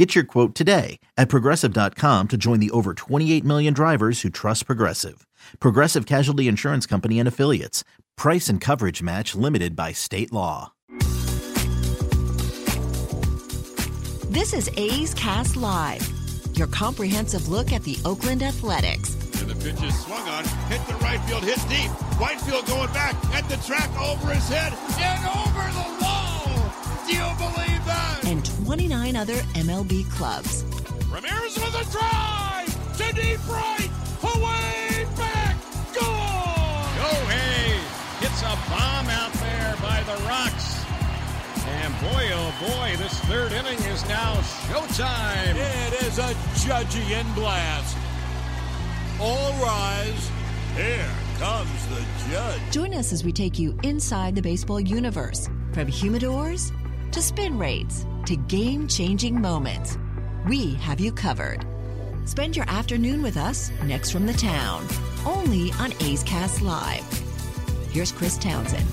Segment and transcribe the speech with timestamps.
[0.00, 4.64] Get your quote today at progressive.com to join the over 28 million drivers who trust
[4.64, 5.26] Progressive.
[5.58, 7.84] Progressive Casualty Insurance Company and Affiliates.
[8.16, 10.72] Price and coverage match limited by state law.
[14.30, 16.08] This is A's Cast Live,
[16.54, 19.12] your comprehensive look at the Oakland Athletics.
[19.42, 21.90] And the pitch is swung on, hit the right field, hit deep.
[22.18, 26.30] Whitefield going back at the track over his head and over the wall.
[27.06, 27.60] Do you believe that?
[27.60, 27.69] And
[28.70, 30.64] 29 other MLB clubs.
[31.10, 33.90] Ramirez with a drive to deep right,
[34.22, 35.56] away back,
[35.92, 36.94] gone.
[36.94, 37.74] Shohei
[38.20, 40.84] hits a bomb out there by the Rocks.
[41.66, 44.36] And boy, oh boy, this third inning is now
[44.68, 45.56] showtime.
[45.56, 47.96] It is a judgy blast.
[49.20, 50.30] All rise.
[50.76, 52.60] Here comes the judge.
[52.70, 56.70] Join us as we take you inside the baseball universe from humidors
[57.10, 59.98] to spin rates to game changing moments.
[60.46, 61.64] We have you covered.
[62.24, 64.86] Spend your afternoon with us next from the town,
[65.26, 67.04] only on A's Cast Live.
[67.90, 68.86] Here's Chris Townsend.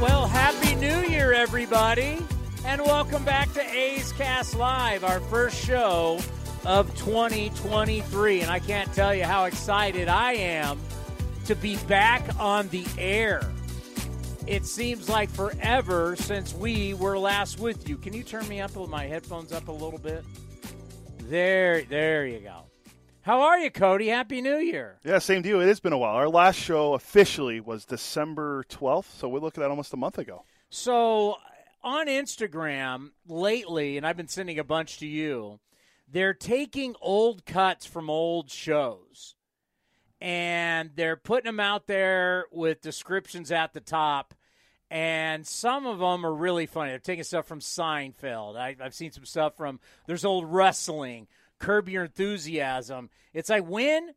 [0.00, 2.18] Well, Happy New Year, everybody,
[2.64, 6.20] and welcome back to A's Cast Live, our first show
[6.64, 8.40] of 2023.
[8.40, 10.78] And I can't tell you how excited I am
[11.46, 13.42] to be back on the air.
[14.48, 17.98] It seems like forever since we were last with you.
[17.98, 20.24] Can you turn me up with my headphones up a little bit?
[21.24, 22.62] There, there you go.
[23.20, 24.08] How are you, Cody?
[24.08, 25.00] Happy New Year.
[25.04, 25.60] Yeah, same to you.
[25.60, 26.16] It has been a while.
[26.16, 30.46] Our last show officially was December 12th, so we're looking at almost a month ago.
[30.70, 31.36] So
[31.82, 35.60] on Instagram lately, and I've been sending a bunch to you,
[36.10, 39.34] they're taking old cuts from old shows
[40.20, 44.34] and they're putting them out there with descriptions at the top.
[44.90, 46.90] And some of them are really funny.
[46.90, 48.56] They're taking stuff from Seinfeld.
[48.56, 51.26] I, I've seen some stuff from there's old wrestling,
[51.58, 53.10] Curb Your Enthusiasm.
[53.34, 54.14] It's like when,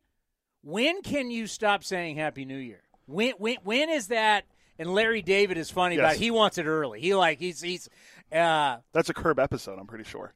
[0.64, 2.82] when can you stop saying Happy New Year?
[3.06, 4.46] When, when, when is that?
[4.80, 6.02] And Larry David is funny Yes.
[6.02, 6.16] about.
[6.16, 6.20] It.
[6.22, 7.02] He wants it early.
[7.02, 7.90] He like he's he's.
[8.32, 10.34] Uh, That's a curb episode, I'm pretty sure.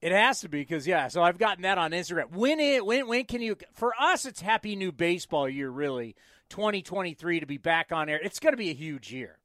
[0.00, 1.08] it has to be because yeah.
[1.08, 2.30] So I've gotten that on Instagram.
[2.30, 3.56] When it when when can you?
[3.74, 5.68] For us, it's Happy New Baseball Year.
[5.68, 6.14] Really,
[6.50, 8.20] 2023 to be back on air.
[8.22, 9.36] It's going to be a huge year.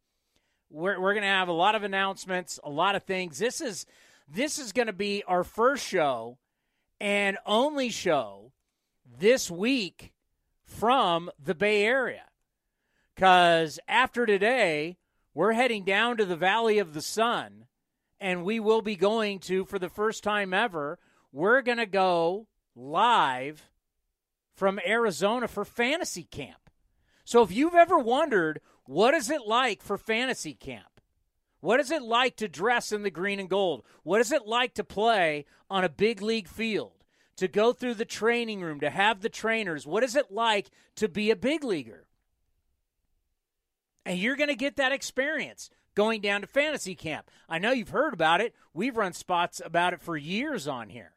[0.69, 3.39] We're we're going to have a lot of announcements, a lot of things.
[3.39, 3.85] This is
[4.27, 6.37] this is going to be our first show
[6.99, 8.51] and only show
[9.19, 10.13] this week
[10.63, 12.23] from the Bay Area.
[13.15, 14.97] Because after today,
[15.33, 17.65] we're heading down to the Valley of the Sun,
[18.19, 20.99] and we will be going to, for the first time ever,
[21.31, 23.69] we're going to go live
[24.53, 26.69] from Arizona for fantasy camp.
[27.23, 31.01] So if you've ever wondered, what is it like for fantasy camp?
[31.59, 33.83] What is it like to dress in the green and gold?
[34.03, 36.93] What is it like to play on a big league field?
[37.37, 39.85] To go through the training room, to have the trainers?
[39.85, 42.07] What is it like to be a big leaguer?
[44.05, 47.29] And you're going to get that experience going down to fantasy camp.
[47.49, 48.55] I know you've heard about it.
[48.73, 51.13] We've run spots about it for years on here.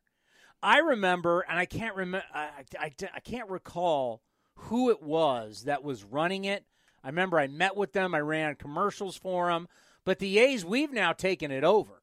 [0.63, 2.49] I remember, and I can't remember, I,
[2.79, 4.23] I, I can't recall
[4.55, 6.65] who it was that was running it.
[7.03, 8.15] I remember I met with them.
[8.15, 9.69] I ran commercials for them.
[10.05, 12.03] But the A's, we've now taken it over.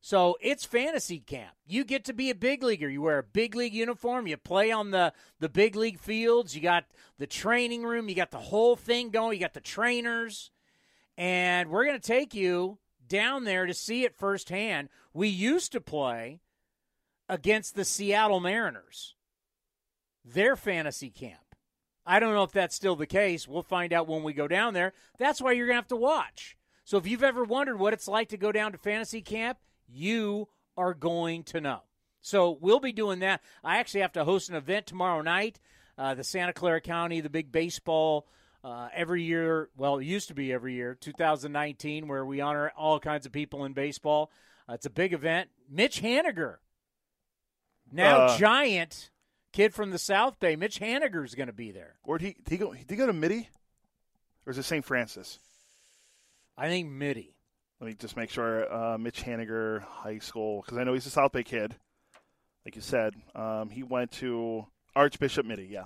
[0.00, 1.54] So it's fantasy camp.
[1.66, 2.90] You get to be a big leaguer.
[2.90, 4.26] You wear a big league uniform.
[4.26, 6.54] You play on the, the big league fields.
[6.54, 6.84] You got
[7.18, 8.08] the training room.
[8.08, 9.38] You got the whole thing going.
[9.38, 10.50] You got the trainers.
[11.16, 14.90] And we're going to take you down there to see it firsthand.
[15.14, 16.40] We used to play
[17.28, 19.14] against the Seattle Mariners,
[20.24, 21.43] their fantasy camp.
[22.06, 23.48] I don't know if that's still the case.
[23.48, 24.92] We'll find out when we go down there.
[25.18, 26.56] That's why you're going to have to watch.
[26.84, 29.58] So if you've ever wondered what it's like to go down to fantasy camp,
[29.88, 31.80] you are going to know.
[32.20, 33.40] So we'll be doing that.
[33.62, 35.60] I actually have to host an event tomorrow night.
[35.96, 38.26] Uh, the Santa Clara County, the big baseball
[38.64, 39.68] uh, every year.
[39.76, 43.64] Well, it used to be every year, 2019, where we honor all kinds of people
[43.64, 44.30] in baseball.
[44.68, 45.50] Uh, it's a big event.
[45.70, 46.56] Mitch Haniger,
[47.92, 49.10] now Uh, giant
[49.54, 50.56] kid from the South Bay.
[50.56, 51.94] Mitch Haniger is going to be there.
[52.02, 52.74] Where'd he, did he go?
[52.74, 53.48] Did he go to Mitty?
[54.44, 54.84] Or is it St.
[54.84, 55.38] Francis?
[56.58, 57.34] I think Mitty.
[57.80, 58.72] Let me just make sure.
[58.72, 61.74] Uh, Mitch Haniger High School, because I know he's a South Bay kid.
[62.64, 64.66] Like you said, um, he went to
[64.96, 65.68] Archbishop Mitty.
[65.70, 65.84] Yeah,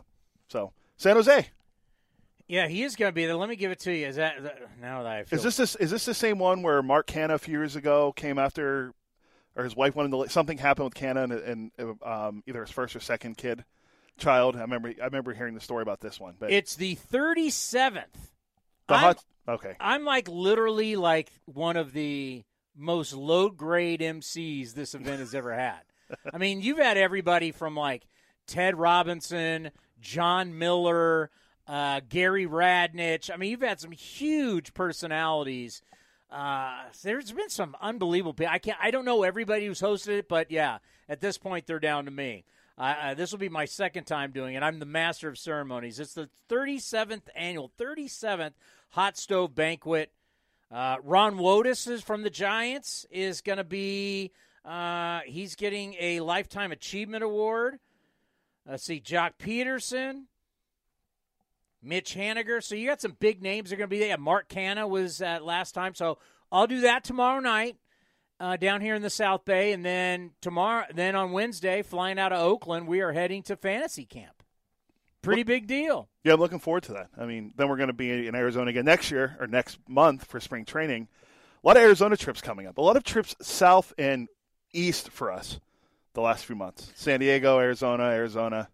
[0.49, 1.49] so San Jose.
[2.47, 3.35] Yeah, he is going to be there.
[3.35, 4.07] Let me give it to you.
[4.07, 4.37] Is that
[4.81, 7.35] now that I feel Is this this is this the same one where Mark Canha
[7.35, 8.95] a few years ago came after,
[9.59, 12.95] or his wife wanted to something happened with Canha and, and um, either his first
[12.95, 13.65] or second kid,
[14.17, 14.57] child.
[14.57, 16.37] I remember I remember hearing the story about this one.
[16.39, 18.05] But It's the 37th.
[18.87, 19.75] the hot okay.
[19.81, 22.45] I'm like literally like one of the
[22.77, 25.81] most low grade MCs this event has ever had.
[26.33, 28.07] I mean, you've had everybody from like
[28.47, 31.31] Ted Robinson, Jon Miller,
[31.67, 33.29] uh, Gary Radnich.
[33.33, 35.83] I mean, you've had some huge personalities.
[36.31, 38.35] Uh, there's been some unbelievable.
[38.35, 38.79] pe- I can't.
[38.83, 40.79] I don't know everybody who's hosted it, but yeah,
[41.09, 42.45] at this point they're down to me.
[42.77, 44.63] Uh, uh, this will be my second time doing it.
[44.63, 45.99] I'm the master of ceremonies.
[45.99, 48.53] It's the 37th annual, 37th
[48.91, 50.13] hot stove banquet.
[50.71, 54.33] Uh, Ron Wotus is from the Giants is going to be.
[54.65, 57.79] Uh, he's getting a lifetime achievement award.
[58.69, 60.25] Let's see, Joc Pederson,
[61.83, 62.63] Mitch Haniger.
[62.63, 64.19] So you got some big names that are going to be there.
[64.19, 65.95] Mark Canha was uh, last time.
[65.95, 66.19] So
[66.51, 67.77] I'll do that tomorrow night
[68.41, 72.33] uh, down here in the South Bay, and then tomorrow, then on Wednesday, flying out
[72.33, 74.43] of Oakland, we are heading to fantasy camp.
[75.21, 76.09] Pretty big deal.
[76.23, 77.09] Yeah, I'm looking forward to that.
[77.19, 80.25] I mean, then we're going to be in Arizona again next year or next month
[80.25, 81.09] for spring training.
[81.63, 82.79] A lot of Arizona trips coming up.
[82.79, 84.29] A lot of trips south and
[84.73, 85.59] east for us
[86.15, 86.93] the last few months.
[86.95, 88.69] San Diego, Arizona, Arizona.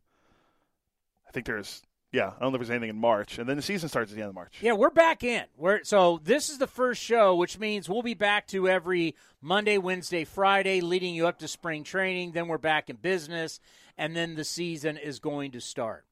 [1.26, 1.82] I think there's
[2.14, 4.16] yeah, I don't know if there's anything in March, and then the season starts at
[4.16, 4.54] the end of March.
[4.60, 5.44] Yeah, we're back in.
[5.56, 9.78] We're so this is the first show, which means we'll be back to every Monday,
[9.78, 12.30] Wednesday, Friday, leading you up to spring training.
[12.30, 13.58] Then we're back in business,
[13.98, 16.04] and then the season is going to start.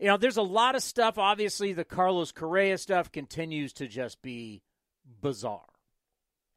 [0.00, 1.16] You know, there's a lot of stuff.
[1.16, 4.62] Obviously, the Carlos Correa stuff continues to just be
[5.22, 5.60] bizarre.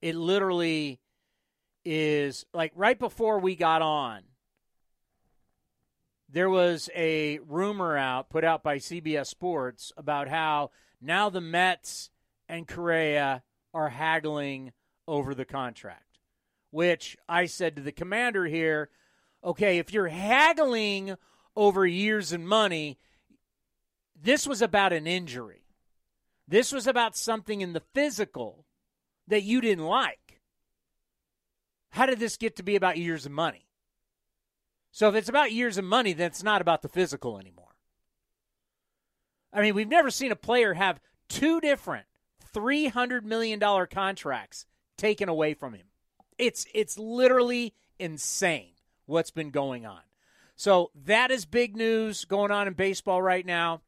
[0.02, 1.00] It literally
[1.86, 4.24] is like right before we got on,
[6.32, 10.72] there was a rumor out put out by CBS Sports about how
[11.02, 12.10] now the Mets
[12.48, 13.44] and Correa
[13.74, 14.72] are haggling
[15.08, 16.04] over the contract.
[16.72, 18.90] Which I said to the commander here,
[19.44, 21.16] okay, if you're haggling
[21.56, 23.00] over years and money,
[24.22, 25.64] this was about an injury.
[26.48, 28.66] This was about something in the physical
[29.28, 30.42] that you didn't like.
[31.92, 33.69] How did this get to be about years and money?
[34.92, 37.76] So if it's about years and money, then it's not about the physical anymore.
[39.54, 42.06] I mean, we've never seen a player have two different
[42.54, 44.66] $300 million contracts
[44.98, 45.86] taken away from him.
[46.38, 48.72] It's it's literally insane
[49.06, 50.02] what's been going on.
[50.56, 53.82] So that is big news going on in baseball right now.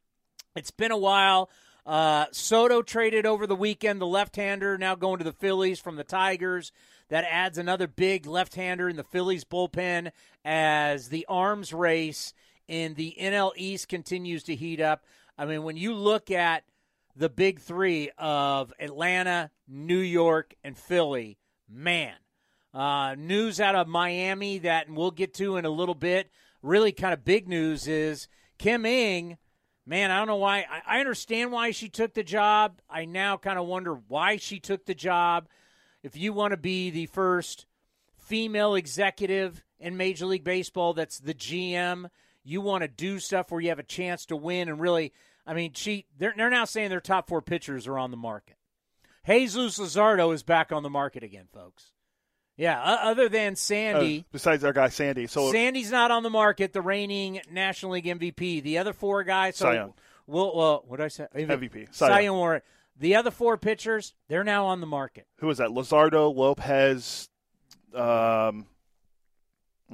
[0.55, 1.49] It's been a while.
[1.85, 6.03] Uh, Soto traded over the weekend, the left-hander now going to the Phillies from the
[6.03, 6.71] Tigers.
[7.11, 10.13] That adds another big left-hander in the Phillies bullpen
[10.45, 12.33] as the arms race
[12.69, 15.03] in the NL East continues to heat up.
[15.37, 16.63] I mean, when you look at
[17.13, 21.37] the big three of Atlanta, New York, and Philly,
[21.67, 22.15] man,
[22.73, 26.31] uh, news out of Miami that we'll get to in a little bit.
[26.61, 29.37] Really, kind of big news is Kim Ng.
[29.85, 30.59] Man, I don't know why.
[30.59, 32.79] I, I understand why she took the job.
[32.89, 35.49] I now kind of wonder why she took the job.
[36.03, 37.65] If you want to be the first
[38.17, 42.09] female executive in Major League Baseball that's the GM,
[42.43, 45.13] you want to do stuff where you have a chance to win and really.
[45.45, 48.57] I mean, she they're, they're now saying their top four pitchers are on the market.
[49.25, 51.91] Jesus Luzardo is back on the market again, folks.
[52.57, 54.19] Yeah, other than Sandy.
[54.19, 58.05] Uh, besides our guy Sandy, so Sandy's not on the market, the reigning National League
[58.05, 58.61] MVP.
[58.61, 59.93] The other four guys, so Cy Young.
[60.27, 61.27] Well, well, what did I say?
[61.33, 61.93] MVP.
[61.93, 62.61] Cy Cy Young.
[62.97, 65.25] The other four pitchers, they're now on the market.
[65.37, 65.69] who is that?
[65.69, 67.29] Luzardo, Lopez.
[67.95, 68.67] Um,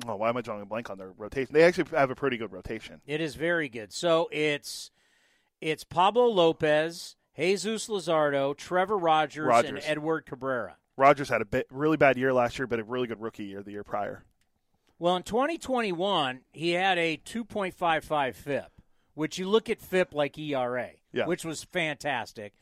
[0.08, 1.54] oh, why am I drawing a blank on their rotation?
[1.54, 3.02] They actually have a pretty good rotation.
[3.06, 3.94] It is very good.
[3.94, 4.92] So it's
[5.62, 10.76] it's Pablo Lopez, Jesus Luzardo, Trevor Rogers, and Edward Cabrera.
[10.98, 13.62] Rogers had a bit, really bad year last year, but a really good rookie year
[13.64, 14.24] the year prior.
[15.00, 18.72] Well, in 2021, he had a 2.55 FIP,
[19.14, 21.28] which you look at FIP like ERA, Yeah.
[21.28, 22.54] which was fantastic.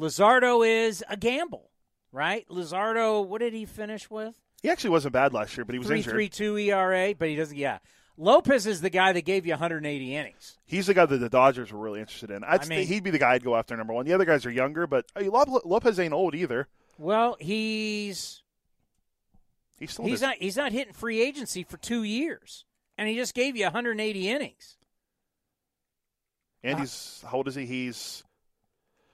[0.00, 1.70] Luzardo is a gamble,
[2.10, 2.46] right?
[2.48, 4.34] Luzardo, what did he finish with?
[4.62, 6.14] He actually wasn't bad last year, but he was injured.
[6.14, 7.56] 3.32 ERA, but he doesn't.
[7.56, 7.78] Yeah,
[8.16, 10.56] Lopez is the guy that gave you 180 innings.
[10.66, 12.44] He's the guy that the Dodgers were really interested in.
[12.44, 14.06] I'd I say mean- he'd be the guy I'd go after number one.
[14.06, 16.66] The other guys are younger, but Lopez ain't old either.
[16.98, 18.42] Well, he's
[19.78, 22.66] He's still he's not he's not hitting free agency for two years,
[22.98, 24.76] and he just gave you 180 innings.
[26.62, 27.64] and uh, he's how old is he?
[27.64, 28.22] He's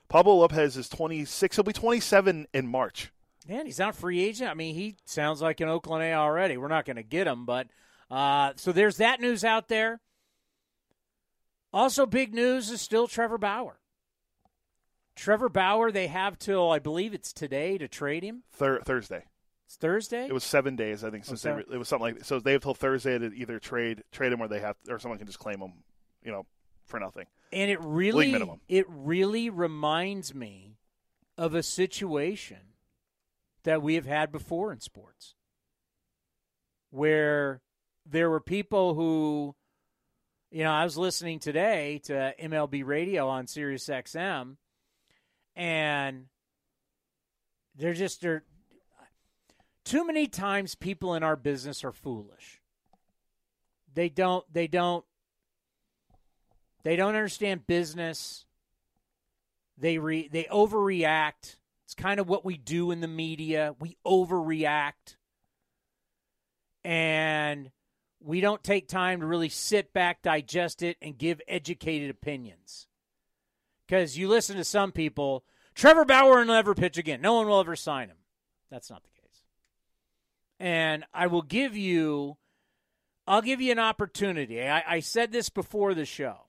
[0.09, 1.55] Pablo Lopez is twenty six.
[1.55, 3.11] He'll be twenty seven in March.
[3.47, 4.49] Man, he's not a free agent.
[4.49, 6.57] I mean, he sounds like an Oakland A already.
[6.57, 7.67] We're not going to get him, but
[8.11, 10.01] uh, so there's that news out there.
[11.71, 13.79] Also, big news is still Trevor Bauer.
[15.15, 18.43] Trevor Bauer, they have till I believe it's today to trade him.
[18.51, 19.25] Thir- Thursday.
[19.65, 20.27] It's Thursday.
[20.27, 22.39] It was seven days, I think, since they re- it was something like so.
[22.39, 25.27] They have till Thursday to either trade trade him or they have or someone can
[25.27, 25.73] just claim him,
[26.23, 26.45] you know,
[26.85, 27.25] for nothing.
[27.51, 30.77] And it really it really reminds me
[31.37, 32.57] of a situation
[33.63, 35.35] that we have had before in sports
[36.89, 37.61] where
[38.05, 39.55] there were people who
[40.49, 44.55] you know, I was listening today to MLB radio on Sirius XM
[45.55, 46.25] and
[47.75, 48.43] they're just they're
[49.83, 52.61] too many times people in our business are foolish.
[53.93, 55.03] They don't they don't
[56.87, 58.45] they don't understand business.
[59.77, 61.57] They re, they overreact.
[61.83, 63.75] It's kind of what we do in the media.
[63.77, 65.17] We overreact.
[66.85, 67.71] And
[68.21, 72.87] we don't take time to really sit back, digest it, and give educated opinions.
[73.85, 75.43] Because you listen to some people,
[75.75, 77.19] Trevor Bauer will never pitch again.
[77.19, 78.19] No one will ever sign him.
[78.71, 79.41] That's not the case.
[80.57, 82.37] And I will give you,
[83.27, 84.65] I'll give you an opportunity.
[84.65, 86.46] I, I said this before the show.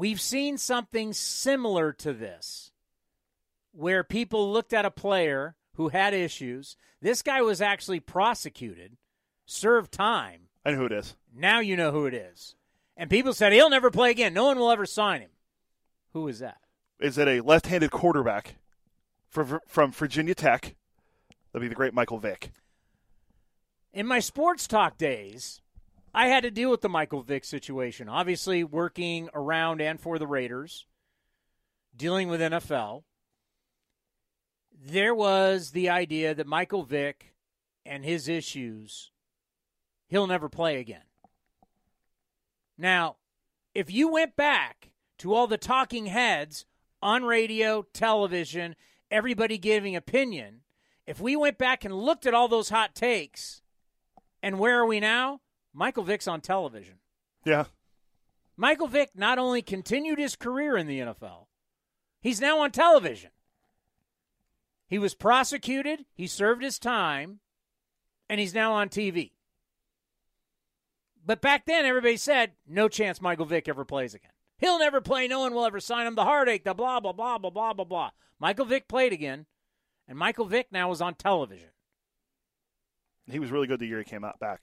[0.00, 2.72] We've seen something similar to this
[3.72, 6.74] where people looked at a player who had issues.
[7.02, 8.96] This guy was actually prosecuted,
[9.44, 10.48] served time.
[10.64, 11.16] I know who it is.
[11.36, 12.54] Now you know who it is.
[12.96, 14.32] And people said he'll never play again.
[14.32, 15.32] No one will ever sign him.
[16.14, 16.56] Who is that?
[16.98, 18.54] Is it a left-handed quarterback
[19.28, 20.76] from from Virginia Tech?
[21.52, 22.52] That'd be the great Michael Vick.
[23.92, 25.60] In my sports talk days,
[26.12, 28.08] I had to deal with the Michael Vick situation.
[28.08, 30.86] Obviously, working around and for the Raiders,
[31.96, 33.04] dealing with NFL.
[34.82, 37.34] There was the idea that Michael Vick
[37.84, 39.10] and his issues,
[40.08, 41.04] he'll never play again.
[42.76, 43.16] Now,
[43.74, 46.64] if you went back to all the talking heads
[47.02, 48.74] on radio, television,
[49.10, 50.62] everybody giving opinion,
[51.06, 53.62] if we went back and looked at all those hot takes,
[54.42, 55.40] and where are we now?
[55.72, 56.96] Michael Vick's on television.
[57.44, 57.64] Yeah,
[58.56, 61.46] Michael Vick not only continued his career in the NFL,
[62.20, 63.30] he's now on television.
[64.86, 67.40] He was prosecuted, he served his time,
[68.28, 69.30] and he's now on TV.
[71.24, 74.32] But back then, everybody said, no chance Michael Vick ever plays again.
[74.58, 75.26] He'll never play.
[75.26, 76.14] No one will ever sign him.
[76.14, 78.10] The heartache, the blah, blah, blah, blah, blah, blah, blah.
[78.38, 79.46] Michael Vick played again,
[80.06, 81.70] and Michael Vick now is on television.
[83.30, 84.62] he was really good the year he came out back.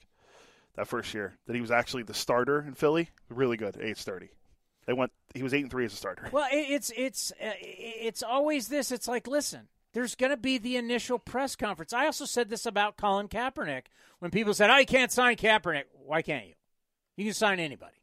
[0.77, 3.77] That first year, that he was actually the starter in Philly, really good.
[3.81, 4.29] Age thirty,
[4.85, 5.11] they went.
[5.33, 6.29] He was eight and three as a starter.
[6.31, 8.91] Well, it's it's uh, it's always this.
[8.91, 11.93] It's like, listen, there's going to be the initial press conference.
[11.93, 13.85] I also said this about Colin Kaepernick
[14.19, 16.53] when people said, "Oh, can't sign Kaepernick." Why can't you?
[17.15, 17.97] You can sign anybody.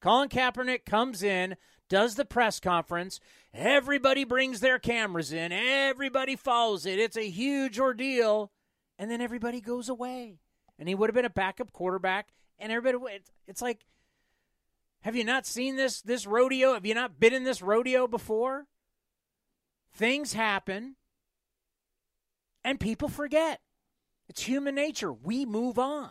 [0.00, 1.56] Colin Kaepernick comes in,
[1.88, 3.18] does the press conference.
[3.52, 5.50] Everybody brings their cameras in.
[5.50, 7.00] Everybody follows it.
[7.00, 8.52] It's a huge ordeal,
[9.00, 10.38] and then everybody goes away.
[10.78, 13.20] And he would have been a backup quarterback, and everybody.
[13.46, 13.84] It's, like.
[15.02, 16.74] Have you not seen this this rodeo?
[16.74, 18.66] Have you not been in this rodeo before?
[19.92, 20.96] Things happen
[22.64, 23.60] and people forget.
[24.28, 25.12] It's human nature.
[25.12, 26.10] We move on.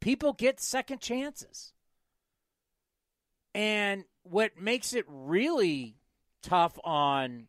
[0.00, 1.72] People get second chances.
[3.54, 5.96] And what makes it really
[6.42, 7.46] tough on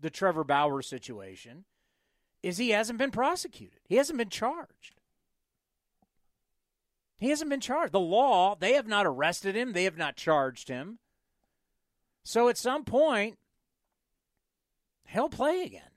[0.00, 1.64] the Trevor Bauer situation
[2.42, 3.78] is he hasn't been prosecuted.
[3.86, 5.00] He hasn't been charged.
[7.22, 7.92] He hasn't been charged.
[7.92, 10.98] The law, they have not arrested him, they have not charged him.
[12.24, 13.38] So at some point,
[15.06, 15.92] he'll play again.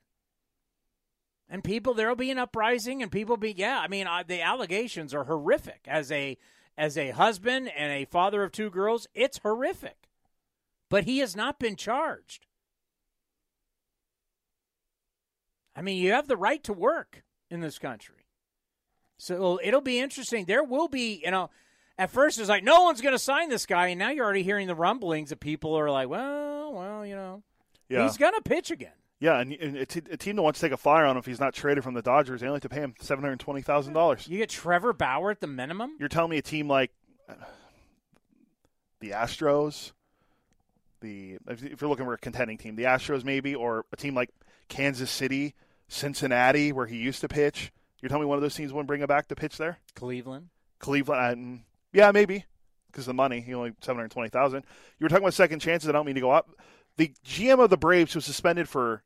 [1.48, 3.80] And people, there'll be an uprising, and people be, yeah.
[3.80, 5.80] I mean, uh, the allegations are horrific.
[5.88, 6.38] As a
[6.78, 10.08] as a husband and a father of two girls, it's horrific.
[10.88, 12.46] But he has not been charged.
[15.74, 18.25] I mean, you have the right to work in this country.
[19.18, 20.44] So it'll be interesting.
[20.44, 21.50] There will be, you know,
[21.98, 24.42] at first it's like no one's going to sign this guy, and now you're already
[24.42, 27.42] hearing the rumblings of people are like, well, well, you know,
[27.88, 28.92] Yeah, he's going to pitch again.
[29.18, 31.18] yeah, and, and a, t- a team that wants to take a flyer on him
[31.18, 33.40] if he's not traded from the Dodgers, they only have to pay him seven hundred
[33.40, 34.28] twenty thousand dollars.
[34.28, 35.92] You get Trevor Bauer at the minimum.
[35.98, 36.90] You're telling me a team like
[37.28, 37.32] uh,
[39.00, 39.92] the Astros,
[41.00, 44.28] the if you're looking for a contending team, the Astros maybe, or a team like
[44.68, 45.54] Kansas City,
[45.88, 47.72] Cincinnati, where he used to pitch.
[48.00, 49.78] You're telling me one of those teams wouldn't bring him back to pitch there?
[49.94, 50.48] Cleveland.
[50.78, 51.60] Cleveland, um,
[51.92, 52.44] yeah, maybe
[52.90, 53.40] because the money.
[53.40, 54.64] He only seven hundred twenty thousand.
[54.98, 55.88] You were talking about second chances.
[55.88, 56.50] I don't mean to go up.
[56.98, 59.02] The GM of the Braves was suspended for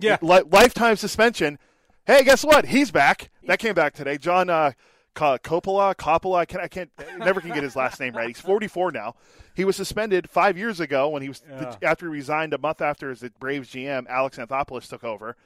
[0.00, 0.18] Yeah.
[0.22, 1.58] li- lifetime suspension.
[2.06, 2.66] Hey, guess what?
[2.66, 3.30] He's back.
[3.46, 4.16] That came back today.
[4.18, 4.72] John uh,
[5.14, 6.38] Ka- Coppola, Coppola.
[6.38, 8.28] I can't, I can't, I never can get his last name right.
[8.28, 9.14] He's 44 now.
[9.54, 11.42] He was suspended five years ago when he was
[11.82, 15.36] after he resigned a month after the Braves GM Alex Anthopoulos took over,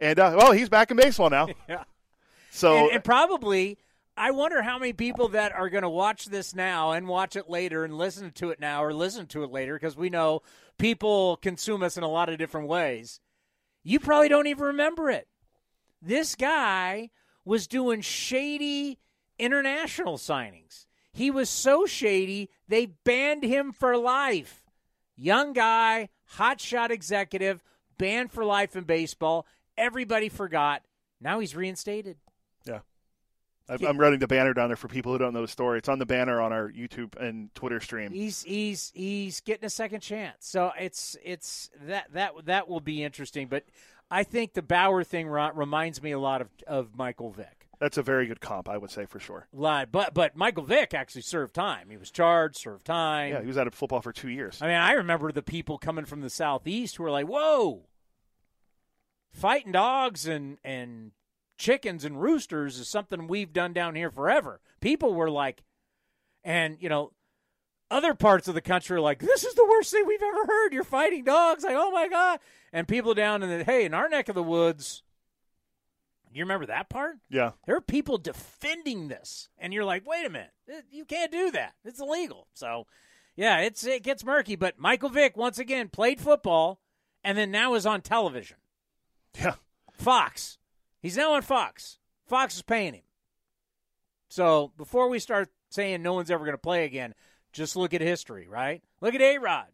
[0.00, 1.48] and uh, well, he's back in baseball now.
[1.68, 1.84] Yeah.
[2.56, 3.76] So and, and probably,
[4.16, 7.50] I wonder how many people that are going to watch this now and watch it
[7.50, 10.40] later and listen to it now or listen to it later because we know
[10.78, 13.20] people consume us in a lot of different ways.
[13.84, 15.28] You probably don't even remember it.
[16.00, 17.10] This guy
[17.44, 18.98] was doing shady
[19.38, 20.86] international signings.
[21.12, 24.62] He was so shady, they banned him for life.
[25.14, 27.62] Young guy, hotshot executive,
[27.98, 29.46] banned for life in baseball.
[29.76, 30.82] Everybody forgot.
[31.20, 32.16] Now he's reinstated.
[32.66, 32.80] Yeah,
[33.68, 35.78] I'm, I'm running the banner down there for people who don't know the story.
[35.78, 38.12] It's on the banner on our YouTube and Twitter stream.
[38.12, 40.36] He's he's he's getting a second chance.
[40.40, 43.48] So it's it's that that that will be interesting.
[43.48, 43.64] But
[44.10, 47.68] I think the Bauer thing reminds me a lot of of Michael Vick.
[47.78, 49.48] That's a very good comp, I would say for sure.
[49.52, 51.90] Lot, but but Michael Vick actually served time.
[51.90, 53.32] He was charged, served time.
[53.32, 54.62] Yeah, he was out of football for two years.
[54.62, 57.82] I mean, I remember the people coming from the southeast who were like, "Whoa,
[59.32, 61.12] fighting dogs and and
[61.56, 65.62] chickens and roosters is something we've done down here forever." People were like,
[66.44, 67.12] and you know,
[67.90, 70.72] other parts of the country are like, "This is the worst thing we've ever heard.
[70.72, 72.40] You're fighting dogs." Like, oh my god!
[72.72, 75.02] And people down in the hey, in our neck of the woods.
[76.32, 77.16] You remember that part?
[77.30, 80.50] Yeah, There are people defending this, and you're like, wait a minute,
[80.90, 81.72] you can't do that.
[81.82, 82.46] It's illegal.
[82.52, 82.86] So,
[83.36, 84.54] yeah, it's it gets murky.
[84.54, 86.82] But Michael Vick once again played football,
[87.24, 88.58] and then now is on television.
[89.40, 89.54] yeah.
[89.92, 90.58] Fox.
[91.06, 91.98] He's now on Fox.
[92.26, 93.02] Fox is paying him.
[94.28, 97.14] So before we start saying no one's ever going to play again,
[97.52, 98.82] just look at history, right?
[99.00, 99.66] Look at A Rod.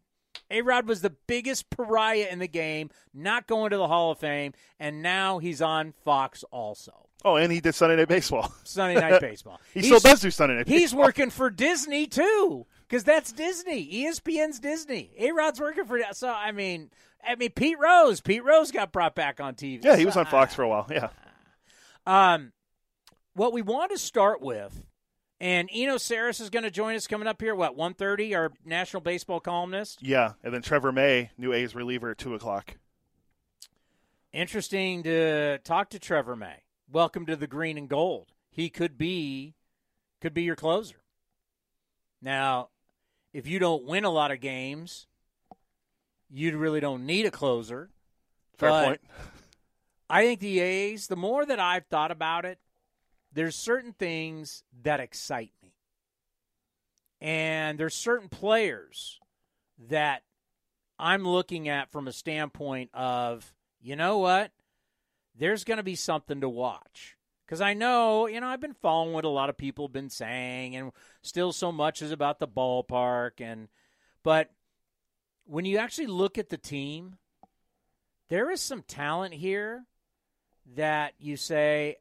[0.51, 4.19] A Rod was the biggest pariah in the game, not going to the Hall of
[4.19, 7.07] Fame, and now he's on Fox also.
[7.25, 8.53] Oh, and he did Sunday Night Baseball.
[8.63, 9.59] Sunday Night Baseball.
[9.73, 10.67] he He's- still does do Sunday Night.
[10.67, 10.99] He's Baseball.
[11.01, 13.91] working for Disney too, because that's Disney.
[13.91, 15.11] ESPN's Disney.
[15.17, 15.99] A Rod's working for.
[16.11, 16.91] So I mean,
[17.27, 18.21] I mean, Pete Rose.
[18.21, 19.83] Pete Rose got brought back on TV.
[19.83, 20.85] Yeah, he was on Fox for a while.
[20.91, 21.09] Yeah,
[22.05, 22.51] Um,
[23.33, 24.85] what we want to start with,
[25.39, 27.55] and Eno Sarris is going to join us coming up here.
[27.55, 30.01] What 1.30, Our national baseball columnist.
[30.01, 30.33] yeah.
[30.43, 32.77] And then Trevor May, new A's reliever at two o'clock.
[34.31, 36.63] Interesting to talk to Trevor May.
[36.91, 38.29] Welcome to the green and gold.
[38.49, 39.55] He could be,
[40.21, 40.95] could be your closer.
[42.21, 42.69] Now,
[43.33, 45.07] if you don't win a lot of games,
[46.31, 47.89] you really don't need a closer.
[48.57, 49.01] Fair But point.
[50.13, 52.59] I think the A's, the more that I've thought about it,
[53.31, 55.73] there's certain things that excite me.
[57.19, 59.19] And there's certain players
[59.89, 60.21] that
[60.99, 64.51] I'm looking at from a standpoint of, you know what?
[65.35, 67.17] There's going to be something to watch.
[67.47, 70.11] Because I know, you know, I've been following what a lot of people have been
[70.11, 70.91] saying, and
[71.23, 73.41] still so much is about the ballpark.
[73.41, 73.67] And,
[74.21, 74.51] but
[75.45, 77.15] when you actually look at the team,
[78.29, 79.87] there is some talent here
[80.75, 81.97] that you say,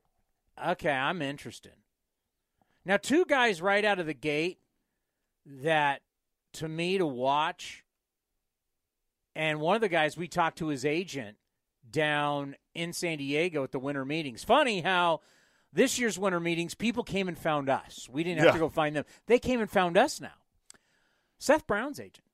[0.64, 1.72] okay, I'm interested.
[2.84, 4.58] Now, two guys right out of the gate
[5.46, 6.02] that
[6.54, 7.84] to me to watch,
[9.34, 11.36] and one of the guys we talked to his agent
[11.90, 14.44] down in San Diego at the winter meetings.
[14.44, 15.20] Funny how
[15.72, 18.08] this year's winter meetings, people came and found us.
[18.10, 18.52] We didn't have Yeah.
[18.52, 19.04] to go find them.
[19.26, 20.34] They came and found us now.
[21.38, 22.26] Seth Brown's agent.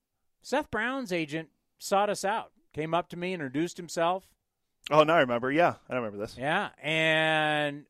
[0.43, 4.29] Seth Brown's agent sought us out, came up to me, introduced himself.
[4.91, 5.51] Oh, now I remember.
[5.53, 6.37] Yeah, I remember this.
[6.39, 7.85] Yeah, and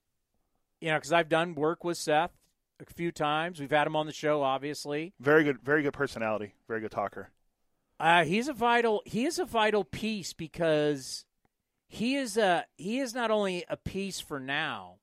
[0.81, 2.33] you know, because I've done work with Seth
[2.81, 3.61] a few times.
[3.61, 5.13] We've had him on the show, obviously.
[5.21, 6.55] Very good, very good personality.
[6.67, 7.31] Very good talker.
[8.01, 9.03] Uh, he's a vital.
[9.05, 11.25] He is a vital piece because
[11.89, 14.97] he is a he is not only a piece for now,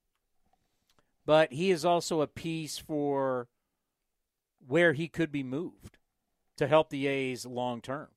[1.25, 3.47] but he is also a piece for
[4.65, 5.97] where he could be moved
[6.57, 8.07] to help the A's long term.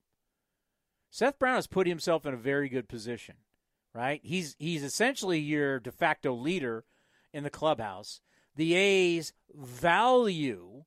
[1.11, 3.35] Seth Brown has put himself in a very good position,
[3.93, 4.21] right?
[4.23, 6.85] He's he's essentially your de facto leader
[7.33, 8.21] in the clubhouse.
[8.55, 10.83] The A's value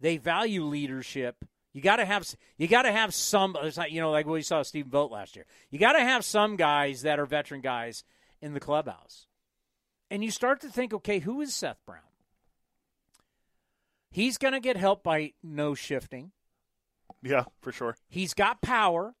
[0.00, 1.44] they value leadership.
[1.72, 4.42] You got to have you got to have some it's like, you know like we
[4.42, 5.46] saw Stephen Vogt last year.
[5.70, 8.04] You got to have some guys that are veteran guys
[8.40, 9.26] in the clubhouse.
[10.10, 12.00] And you start to think, okay, who is Seth Brown?
[14.10, 16.32] He's going to get help by no shifting.
[17.22, 17.96] Yeah, for sure.
[18.08, 19.14] He's got power.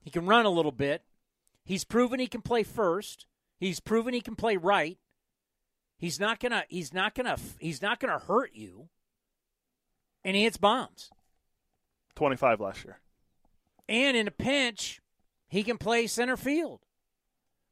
[0.00, 1.04] He can run a little bit.
[1.64, 3.26] He's proven he can play first.
[3.58, 4.98] He's proven he can play right.
[5.96, 6.64] He's not gonna.
[6.68, 7.36] He's not gonna.
[7.58, 8.88] He's not gonna hurt you.
[10.24, 11.10] And he hits bombs.
[12.16, 12.98] Twenty-five last year.
[13.88, 15.00] And in a pinch,
[15.48, 16.80] he can play center field.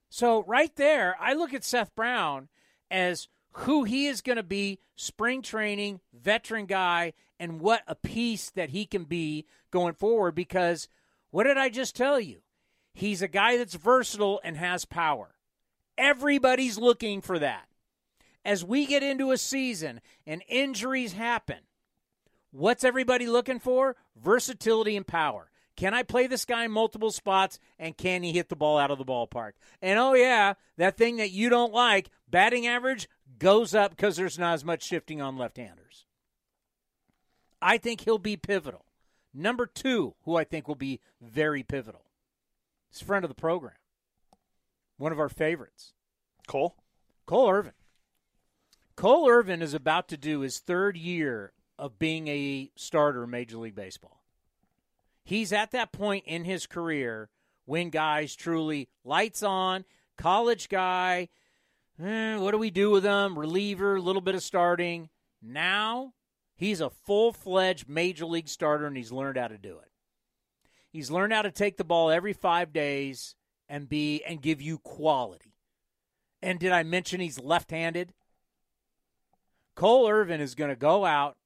[0.08, 2.48] So right there, I look at Seth Brown
[2.90, 8.50] as who he is going to be, spring training, veteran guy, and what a piece
[8.50, 10.34] that he can be going forward.
[10.34, 10.88] Because
[11.30, 12.42] what did I just tell you?
[12.92, 15.34] He's a guy that's versatile and has power.
[15.96, 17.66] Everybody's looking for that.
[18.44, 21.58] As we get into a season and injuries happen,
[22.50, 23.96] what's everybody looking for?
[24.16, 25.50] Versatility and power.
[25.76, 28.90] Can I play this guy in multiple spots and can he hit the ball out
[28.90, 29.52] of the ballpark?
[29.80, 34.38] And oh, yeah, that thing that you don't like, batting average, goes up because there's
[34.38, 36.04] not as much shifting on left handers.
[37.62, 38.84] I think he'll be pivotal.
[39.32, 42.04] Number two, who I think will be very pivotal,
[42.92, 43.74] is a friend of the program,
[44.96, 45.92] one of our favorites,
[46.46, 46.76] Cole?
[47.26, 47.72] Cole Irvin.
[48.96, 53.56] Cole Irvin is about to do his third year of being a starter in Major
[53.56, 54.22] League Baseball.
[55.24, 57.30] He's at that point in his career
[57.64, 59.84] when guys truly lights on,
[60.18, 61.28] college guy,
[62.02, 63.38] eh, what do we do with him?
[63.38, 65.08] Reliever, a little bit of starting.
[65.40, 66.14] Now
[66.56, 69.89] he's a full fledged major league starter and he's learned how to do it.
[70.90, 73.34] He's learned how to take the ball every five days
[73.68, 75.54] and be and give you quality.
[76.42, 78.12] And did I mention he's left handed?
[79.74, 81.36] Cole Irvin is going to go out,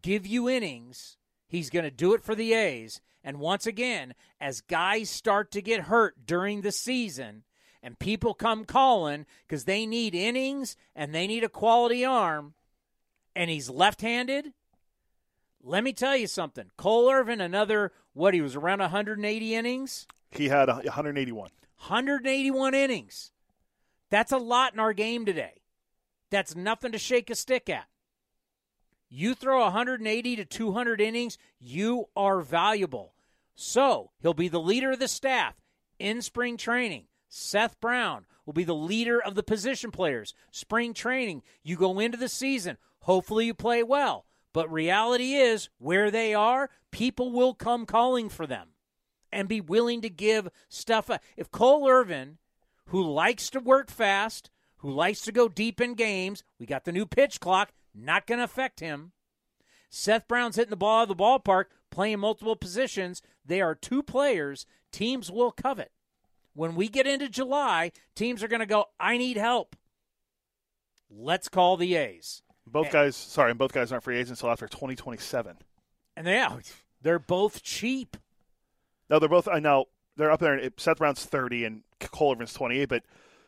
[0.00, 1.16] give you innings.
[1.46, 3.00] He's going to do it for the A's.
[3.22, 7.44] And once again, as guys start to get hurt during the season
[7.82, 12.54] and people come calling because they need innings and they need a quality arm,
[13.36, 14.52] and he's left handed,
[15.62, 16.70] let me tell you something.
[16.76, 20.06] Cole Irvin, another, what, he was around 180 innings?
[20.30, 21.50] He had 181.
[21.78, 23.30] 181 innings.
[24.10, 25.62] That's a lot in our game today.
[26.30, 27.86] That's nothing to shake a stick at.
[29.08, 33.14] You throw 180 to 200 innings, you are valuable.
[33.54, 35.54] So he'll be the leader of the staff
[35.98, 37.04] in spring training.
[37.28, 40.34] Seth Brown will be the leader of the position players.
[40.50, 42.78] Spring training, you go into the season.
[43.00, 44.26] Hopefully, you play well.
[44.58, 48.70] But reality is, where they are, people will come calling for them
[49.30, 51.08] and be willing to give stuff.
[51.36, 52.38] If Cole Irvin,
[52.86, 56.90] who likes to work fast, who likes to go deep in games, we got the
[56.90, 59.12] new pitch clock, not going to affect him.
[59.90, 63.22] Seth Brown's hitting the ball out of the ballpark, playing multiple positions.
[63.46, 65.92] They are two players teams will covet.
[66.54, 69.76] When we get into July, teams are going to go, I need help.
[71.08, 72.42] Let's call the A's.
[72.70, 75.56] Both guys, sorry, and both guys aren't free agents until after 2027.
[76.16, 76.56] And they, yeah,
[77.02, 78.16] they're both cheap.
[79.08, 79.48] No, they're both.
[79.48, 80.54] I know they're up there.
[80.54, 82.88] And Seth Brown's 30 and Cole Irvin's 28.
[82.88, 83.04] But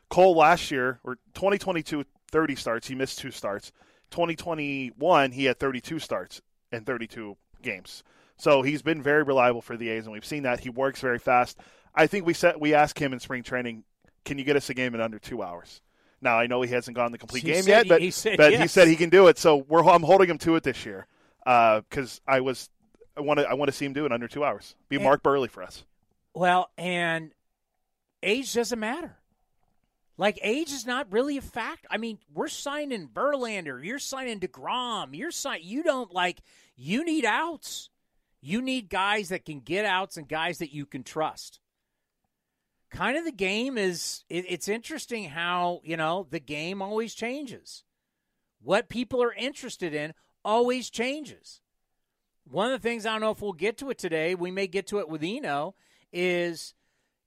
[0.08, 2.86] Cole last year or 2022 30 starts.
[2.86, 3.72] He missed two starts.
[4.10, 8.02] 2021 he had 32 starts and 32 games.
[8.36, 11.18] So he's been very reliable for the A's, and we've seen that he works very
[11.18, 11.58] fast.
[11.94, 13.84] I think we set we asked him in spring training,
[14.24, 15.82] can you get us a game in under two hours?
[16.22, 18.36] Now I know he hasn't gone the complete He game yet, he- but he said
[18.36, 19.38] but he said he can do it.
[19.38, 21.06] So we're I'm holding him to it this year
[21.46, 22.68] uh, because I was
[23.16, 24.74] I want to I want to see him do it under two hours.
[24.88, 25.84] Be And- Mark Buehrle for us.
[26.34, 27.32] Well, and
[28.22, 29.16] age doesn't matter.
[30.16, 31.86] Like age is not really a fact.
[31.90, 35.60] I mean, we're signing Verlander, you're signing deGrom, you're sign.
[35.62, 36.40] You don't like.
[36.76, 37.88] You need outs.
[38.42, 41.58] You need guys that can get outs and guys that you can trust.
[42.90, 44.24] Kind of the game is.
[44.28, 47.84] It, it's interesting how you know the game always changes.
[48.62, 50.12] What people are interested in
[50.44, 51.60] always changes.
[52.50, 54.34] One of the things I don't know if we'll get to it today.
[54.34, 55.74] We may get to it with Eno.
[56.12, 56.74] Is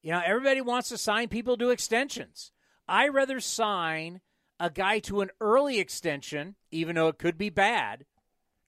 [0.02, 2.52] you know everybody wants to sign people to extensions.
[2.88, 4.20] I rather sign
[4.60, 8.06] a guy to an early extension, even though it could be bad,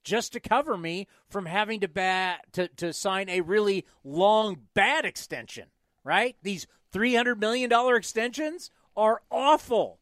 [0.06, 5.04] just to cover me from having to bat to, to sign a really long bad
[5.04, 5.66] extension.
[6.06, 6.38] Right?
[6.42, 10.00] These three hundred million dollar extensions are awful.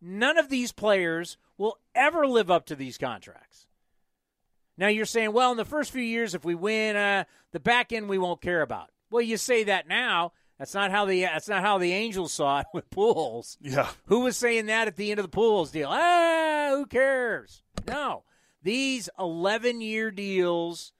[0.00, 3.66] None of these players will ever live up to these contracts.
[4.78, 7.92] Now you're saying, well, in the first few years, if we win, uh, the back
[7.92, 8.88] end we won't care about.
[9.10, 10.32] Well, you say that now.
[10.58, 13.58] That's not how the that's not how the Angels saw it with Pujols.
[13.60, 13.90] Yeah.
[14.06, 15.90] Who was saying that at the end of the Pujols deal?
[15.92, 17.62] Ah, who cares?
[17.86, 18.24] No,
[18.62, 20.94] these 11 year deals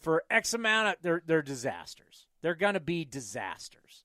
[0.00, 2.26] for X amount of they're they're disasters.
[2.42, 4.03] They're going to be disasters.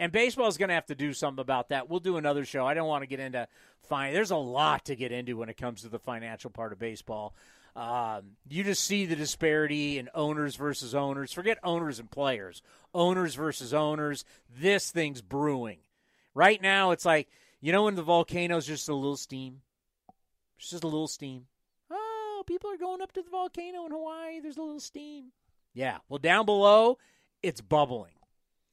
[0.00, 1.90] And baseball is going to have to do something about that.
[1.90, 2.66] We'll do another show.
[2.66, 3.46] I don't want to get into
[3.82, 4.14] fine.
[4.14, 7.34] There's a lot to get into when it comes to the financial part of baseball.
[7.76, 11.34] Um, you just see the disparity in owners versus owners.
[11.34, 12.62] Forget owners and players.
[12.94, 14.24] Owners versus owners.
[14.58, 15.80] This thing's brewing.
[16.34, 17.28] Right now, it's like
[17.60, 19.60] you know when the volcano's just a little steam.
[20.58, 21.44] It's just a little steam.
[21.90, 24.40] Oh, people are going up to the volcano in Hawaii.
[24.40, 25.26] There's a little steam.
[25.74, 25.98] Yeah.
[26.08, 26.96] Well, down below,
[27.42, 28.12] it's bubbling.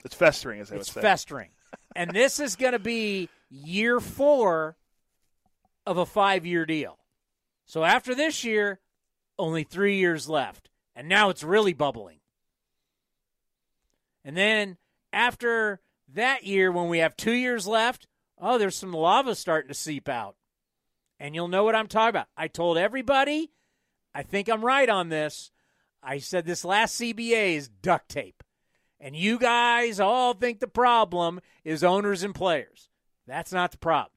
[0.08, 1.02] It's festering, as they It's would say.
[1.02, 1.50] festering.
[1.96, 4.78] and this is going to be year four
[5.86, 6.98] of a five year deal.
[7.66, 8.80] So after this year,
[9.38, 10.70] only three years left.
[10.96, 12.20] And now it's really bubbling.
[14.24, 14.78] And then
[15.14, 15.82] after
[16.14, 18.08] that year, when we have two years left,
[18.40, 20.36] oh, there's some lava starting to seep out.
[21.20, 22.28] And you'll know what I'm talking about.
[22.36, 23.52] I told everybody,
[24.14, 25.52] I think I'm right on this.
[26.02, 28.37] I said this last CBA is duct tape.
[29.00, 32.90] And you guys all think the problem is owners and players.
[33.28, 34.12] That's not the problem.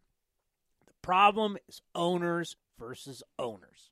[0.86, 3.90] The problem is owners versus owners.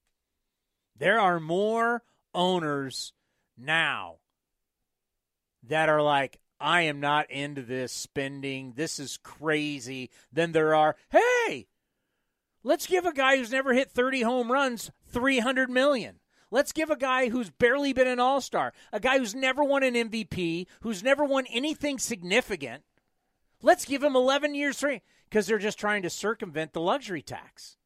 [0.96, 2.02] There are more
[2.34, 3.12] owners
[3.56, 4.16] now
[5.64, 8.72] that are like, I am not into this spending.
[8.74, 10.10] This is crazy.
[10.32, 11.68] Than there are, hey,
[12.64, 16.16] let's give a guy who's never hit 30 home runs 300 million.
[16.50, 19.82] Let's give a guy who's barely been an all star, a guy who's never won
[19.82, 22.84] an MVP, who's never won anything significant.
[23.60, 27.76] Let's give him 11 years free because they're just trying to circumvent the luxury tax.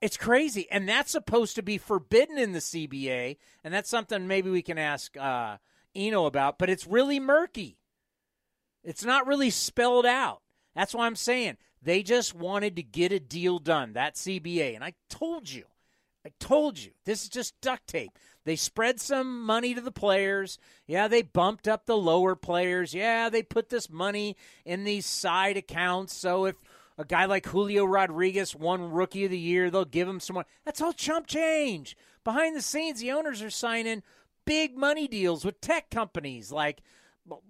[0.00, 0.70] It's crazy.
[0.70, 3.38] And that's supposed to be forbidden in the CBA.
[3.64, 5.56] And that's something maybe we can ask uh,
[5.94, 7.78] Eno about, but it's really murky.
[8.84, 10.42] It's not really spelled out.
[10.74, 14.76] That's why I'm saying they just wanted to get a deal done, that CBA.
[14.76, 15.64] And I told you,
[16.28, 18.18] I told you, this is just duct tape.
[18.44, 20.58] They spread some money to the players.
[20.86, 22.92] Yeah, they bumped up the lower players.
[22.92, 24.36] Yeah, they put this money
[24.66, 26.12] in these side accounts.
[26.12, 26.56] So if
[26.98, 30.44] a guy like Julio Rodriguez won Rookie of the Year, they'll give him some more.
[30.66, 31.96] That's all chump change.
[32.24, 34.02] Behind the scenes, the owners are signing
[34.44, 36.82] big money deals with tech companies like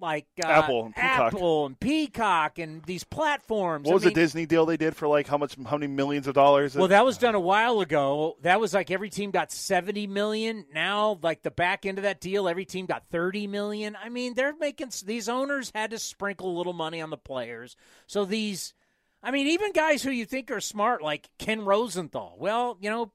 [0.01, 1.33] like uh, Apple and Peacock.
[1.35, 3.87] Apple and Peacock and these platforms.
[3.87, 5.57] What I was mean, the Disney deal they did for like how much?
[5.67, 6.75] How many millions of dollars?
[6.75, 8.37] Well, that was done a while ago.
[8.43, 10.67] That was like every team got 70 million.
[10.75, 13.97] Now, like the back end of that deal, every team got 30 million.
[14.03, 17.77] I mean, they're making these owners had to sprinkle a little money on the players.
[18.07, 18.75] So these
[19.23, 22.37] I mean, even guys who you think are smart like Ken Rosenthal.
[22.39, 23.13] Well, you know,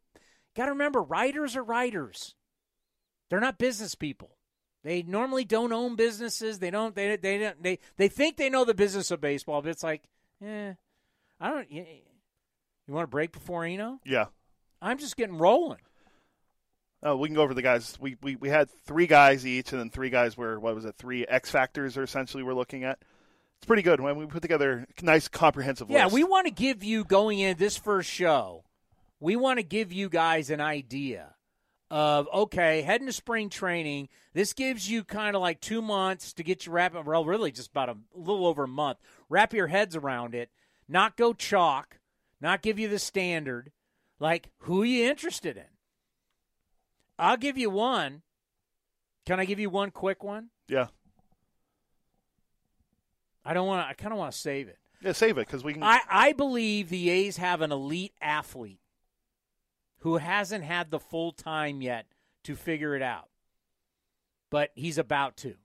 [0.56, 2.36] got to remember writers are writers.
[3.30, 4.38] They're not business people.
[4.84, 6.60] They normally don't own businesses.
[6.60, 6.94] They don't.
[6.94, 10.04] They they don't, they they think they know the business of baseball, but it's like,
[10.44, 10.74] eh,
[11.40, 11.72] I don't.
[11.72, 11.86] You,
[12.88, 14.00] you want to break before Eno?
[14.06, 14.26] yeah.
[14.82, 15.80] I'm just getting rolling.
[17.02, 17.98] Oh, we can go over the guys.
[18.02, 20.96] We, we we had three guys each, and then three guys were what was it?
[20.98, 23.00] Three X factors, or essentially we're looking at.
[23.58, 25.98] It's pretty good when we put together a nice comprehensive list.
[25.98, 26.16] Yeah, list.
[26.16, 28.66] we want to give you going in this first show.
[29.22, 31.33] We want to give you guys an idea
[31.94, 34.10] of okay, heading to spring training.
[34.34, 36.96] This gives you kind of like two months to get your wrap.
[37.06, 38.98] Well, really, just about a little over a month.
[39.30, 40.50] Wrap your heads around it.
[40.90, 42.00] Not go chalk.
[42.42, 43.72] Not give you the standard.
[44.20, 45.66] Like who are you interested in?
[47.20, 48.24] I'll give you one.
[49.28, 50.50] Can I give you one quick one?
[50.68, 50.88] yeah
[53.46, 53.88] I don't want.
[53.88, 54.80] I kind of want to save it.
[55.00, 55.84] yeah save it because we can.
[55.84, 58.80] I, I believe the A's have an elite athlete
[60.04, 62.06] who hasn't had the full time yet
[62.44, 63.30] to figure it out.
[64.52, 65.56] But he's about to.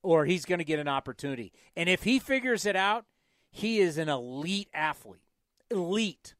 [0.00, 1.52] Or he's going to get an opportunity.
[1.74, 3.04] And if he figures it out,
[3.50, 5.24] he is an elite athlete.
[5.72, 6.36] Elite.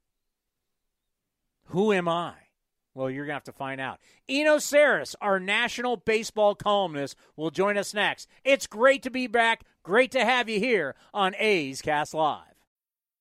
[1.67, 2.35] Who am I?
[2.95, 3.99] Well, you're going to have to find out.
[4.29, 8.29] Eno Sarris, our national baseball columnist, will join us next.
[8.45, 9.65] It's great to be back.
[9.83, 12.54] Great to have you here on A's Cast Live.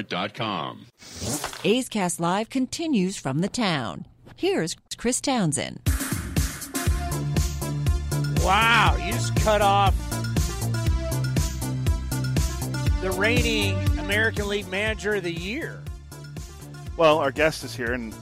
[0.00, 0.86] lastdivar.com.
[1.64, 4.06] A's Cast Live continues from the town.
[4.36, 5.80] Here's Chris Townsend.
[8.42, 9.94] Wow, you just cut off
[13.00, 15.80] the reigning American League Manager of the Year.
[16.96, 18.12] Well, our guest is here, and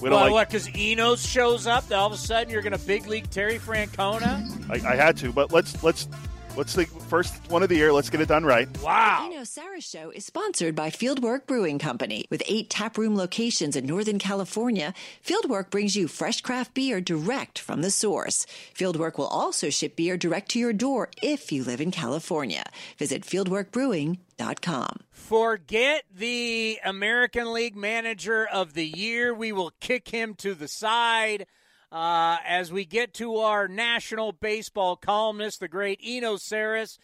[0.00, 0.32] we don't Well, like.
[0.32, 0.48] what?
[0.48, 4.46] Because Enos shows up, all of a sudden you're going to big league Terry Francona?
[4.70, 6.08] I, I had to, but let's let's
[6.60, 7.90] let's the first one of the year.
[7.90, 8.68] Let's get it done right.
[8.82, 9.22] Wow.
[9.24, 12.26] Eno Sarris Show is sponsored by Fieldwork Brewing Company.
[12.28, 14.92] With eight taproom locations in Northern California,
[15.24, 18.44] Fieldwork brings you fresh craft beer direct from the source.
[18.74, 22.64] Fieldwork will also ship beer direct to your door if you live in California.
[22.98, 24.98] Visit fieldworkbrewing.com.
[25.10, 29.32] Forget the American League Manager of the Year.
[29.32, 31.46] We will kick him to the side
[31.92, 36.98] uh, as we get to our national baseball columnist, the great Eno Sarris.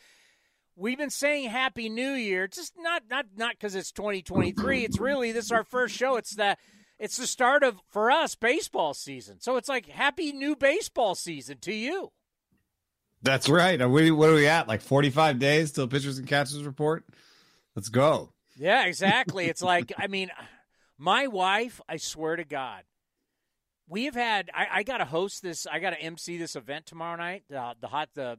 [0.77, 4.85] We've been saying Happy New Year, just not not not because it's 2023.
[4.85, 6.17] It's really this is our first show.
[6.17, 6.57] It's the
[6.99, 9.41] it's the start of for us baseball season.
[9.41, 12.13] So it's like Happy New Baseball Season to you.
[13.23, 13.81] That's right.
[13.81, 14.69] Are we, what are we at?
[14.69, 17.05] Like 45 days till pitchers and catchers report?
[17.75, 18.33] Let's go.
[18.57, 19.47] Yeah, exactly.
[19.47, 20.31] it's like I mean,
[20.99, 21.81] my wife.
[21.89, 22.83] I swear to God,
[23.89, 24.51] we have had.
[24.55, 25.67] I, I got to host this.
[25.67, 27.45] I got to MC this event tomorrow night.
[27.55, 28.39] Uh, the hot the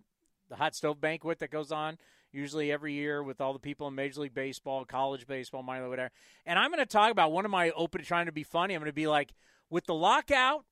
[0.50, 1.98] the hot stove banquet that goes on
[2.32, 5.92] usually every year with all the people in Major League Baseball, college baseball, minor league,
[5.92, 6.12] whatever.
[6.46, 8.74] And I'm going to talk about one of my open trying to be funny.
[8.74, 9.34] I'm going to be like
[9.70, 10.66] with the lockout,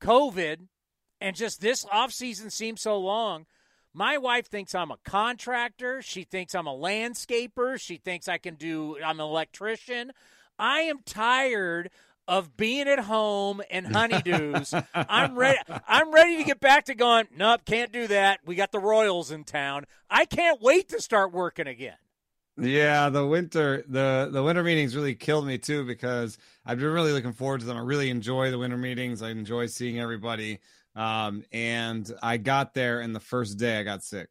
[0.00, 0.66] COVID,
[1.20, 3.46] and just this off season seems so long.
[3.94, 6.00] My wife thinks I'm a contractor.
[6.00, 7.78] She thinks I'm a landscaper.
[7.78, 10.12] She thinks I can do, I'm an electrician.
[10.58, 11.90] I am tired
[12.28, 14.86] of being at home and honeydews.
[14.94, 15.58] I'm ready.
[15.88, 17.26] I'm ready to get back to going.
[17.36, 18.40] Nope, can't do that.
[18.44, 19.84] We got the Royals in town.
[20.08, 21.96] I can't wait to start working again.
[22.58, 27.12] Yeah, the winter the the winter meetings really killed me too because I've been really
[27.12, 27.78] looking forward to them.
[27.78, 29.22] I really enjoy the winter meetings.
[29.22, 30.58] I enjoy seeing everybody.
[30.94, 34.28] Um, and I got there, and the first day I got sick,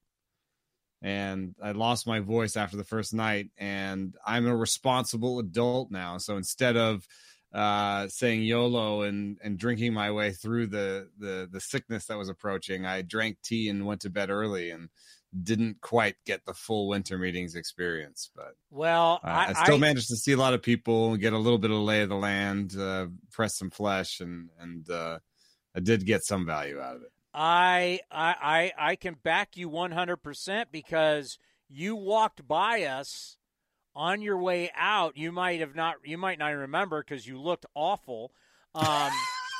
[1.02, 3.50] and I lost my voice after the first night.
[3.58, 7.08] And I'm a responsible adult now, so instead of
[7.54, 12.30] uh, saying YOLO and and drinking my way through the the the sickness that was
[12.30, 14.90] approaching, I drank tea and went to bed early and
[15.44, 19.80] didn't quite get the full winter meetings experience, but Well, uh, I, I, still I-
[19.80, 22.10] managed to see a lot of people, and get a little bit of lay of
[22.10, 25.20] the land, uh, press some flesh, and and uh,
[25.76, 27.12] I did get some value out of it.
[27.34, 31.38] I I I I can back you 100% because
[31.70, 33.38] you walked by us
[33.96, 35.18] on your way out.
[35.18, 38.32] You might have not you might not remember cuz you looked awful.
[38.76, 39.12] Um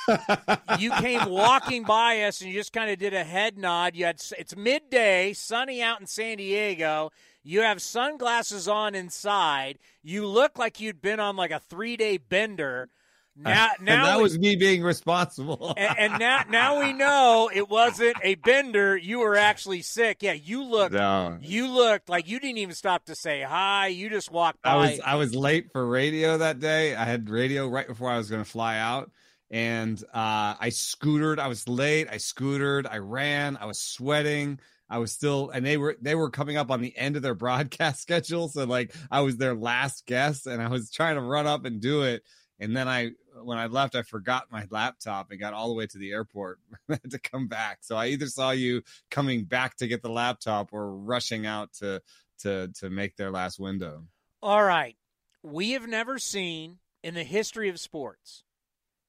[0.78, 3.94] you came walking by us and you just kind of did a head nod.
[3.94, 7.10] You had it's midday, sunny out in San Diego.
[7.44, 9.78] You have sunglasses on inside.
[10.02, 12.88] You look like you'd been on like a 3-day bender.
[13.36, 15.72] Now now that we- was me being responsible.
[15.78, 18.94] and, and now now we know it wasn't a bender.
[18.96, 20.22] You were actually sick.
[20.22, 20.92] Yeah, you looked.
[20.92, 21.38] No.
[21.40, 23.86] You looked like you didn't even stop to say hi.
[23.86, 24.70] You just walked by.
[24.70, 26.94] I was I was late for radio that day.
[26.94, 29.10] I had radio right before I was going to fly out,
[29.50, 31.38] and uh, I scootered.
[31.38, 32.08] I was late.
[32.10, 32.86] I scootered.
[32.90, 33.56] I ran.
[33.56, 34.60] I was sweating.
[34.90, 37.34] I was still, and they were they were coming up on the end of their
[37.46, 41.46] broadcast schedule, so like I was their last guest, and I was trying to run
[41.46, 42.22] up and do it.
[42.60, 43.10] And then I,
[43.42, 46.58] when I left, I forgot my laptop and got all the way to the airport
[47.10, 47.78] to come back.
[47.82, 52.02] So I either saw you coming back to get the laptop or rushing out to
[52.40, 54.04] to to make their last window.
[54.42, 54.96] All right.
[55.42, 58.44] We have never seen in the history of sports.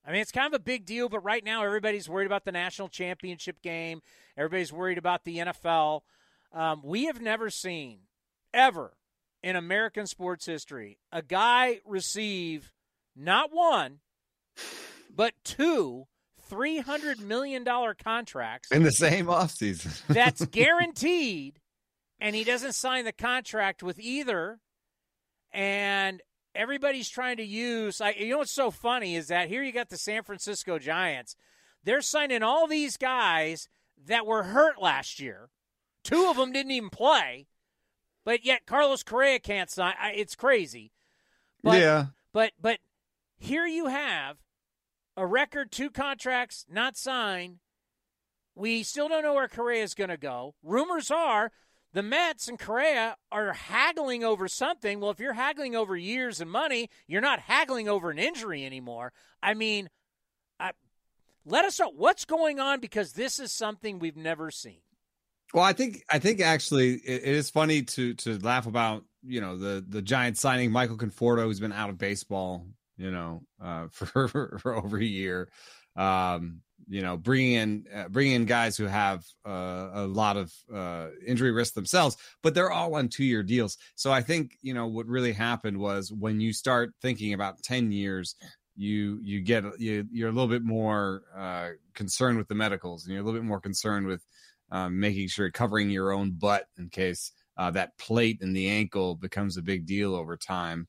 [0.05, 2.51] I mean, it's kind of a big deal, but right now everybody's worried about the
[2.51, 4.01] national championship game.
[4.37, 6.01] Everybody's worried about the NFL.
[6.51, 7.99] Um, we have never seen,
[8.53, 8.97] ever,
[9.41, 12.73] in American sports history, a guy receive
[13.15, 13.99] not one,
[15.13, 16.07] but two
[16.49, 17.65] $300 million
[18.03, 20.01] contracts in the same offseason.
[20.07, 21.59] that's guaranteed,
[22.19, 24.59] and he doesn't sign the contract with either.
[25.51, 26.21] And
[26.55, 28.01] everybody's trying to use.
[28.01, 31.35] I, you know what's so funny is that here you got the San Francisco Giants.
[31.83, 33.67] They're signing all these guys
[34.05, 35.49] that were hurt last year.
[36.03, 37.47] Two of them didn't even play,
[38.25, 39.93] but yet Carlos Correa can't sign.
[39.99, 40.91] I, it's crazy.
[41.63, 42.05] But, yeah.
[42.33, 42.79] But but
[43.37, 44.37] here you have
[45.15, 47.59] a record, two contracts not signed.
[48.55, 50.55] We still don't know where Correa is going to go.
[50.63, 51.51] Rumors are
[51.93, 54.99] the Mets and Correa are haggling over something.
[54.99, 59.13] Well, if you're haggling over years and money, you're not haggling over an injury anymore.
[59.41, 59.89] I mean,
[60.59, 60.71] I,
[61.45, 64.81] let us know what's going on because this is something we've never seen.
[65.53, 69.39] Well, I think I think actually it, it is funny to to laugh about you
[69.39, 72.65] know the the Giants signing Michael Conforto, who's been out of baseball,
[72.97, 75.49] you know, uh, for for over a year.
[75.95, 80.53] Um, you know, bringing in uh, bringing in guys who have uh, a lot of
[80.73, 83.77] uh, injury risk themselves, but they're all on two year deals.
[83.95, 87.91] So I think you know what really happened was when you start thinking about ten
[87.91, 88.35] years,
[88.75, 93.13] you you get you you're a little bit more uh, concerned with the medicals, and
[93.13, 94.25] you're a little bit more concerned with
[94.71, 99.15] um, making sure covering your own butt in case uh, that plate in the ankle
[99.15, 100.87] becomes a big deal over time.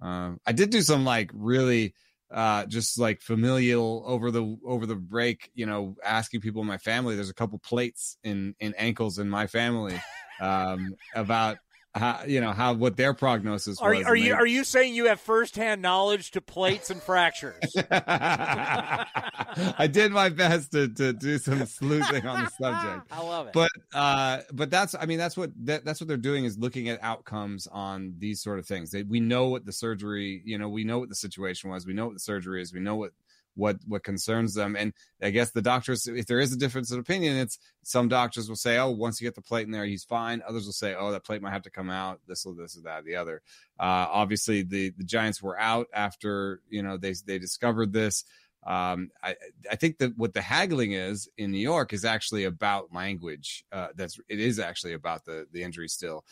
[0.00, 1.94] Um, I did do some like really
[2.32, 6.78] uh, just like familial over the over the break, you know, asking people in my
[6.78, 7.14] family.
[7.14, 10.00] There's a couple plates in in ankles in my family
[10.40, 11.58] um, about
[11.94, 14.04] how you know how what their prognosis are, was.
[14.04, 17.76] Are you are you saying you have firsthand knowledge to plates and fractures?
[17.90, 23.06] I did my best to to do some sleuthing on the subject.
[23.12, 23.52] I love it.
[23.52, 26.88] But uh, but that's I mean that's what that, that's what they're doing is looking
[26.88, 28.90] at outcomes on these sort of things.
[28.90, 31.86] They, we know what the surgery, you know, we know what the situation was.
[31.86, 32.72] We know what the surgery is.
[32.72, 33.12] We know what
[33.54, 34.92] what what concerns them and
[35.22, 38.56] i guess the doctors if there is a difference in opinion it's some doctors will
[38.56, 41.12] say oh once you get the plate in there he's fine others will say oh
[41.12, 43.42] that plate might have to come out this or this or that the other
[43.78, 48.24] uh, obviously the the giants were out after you know they they discovered this
[48.66, 49.36] um, I,
[49.70, 53.64] I think that what the haggling is in New York is actually about language.
[53.70, 56.24] Uh, that's it is actually about the the injury still.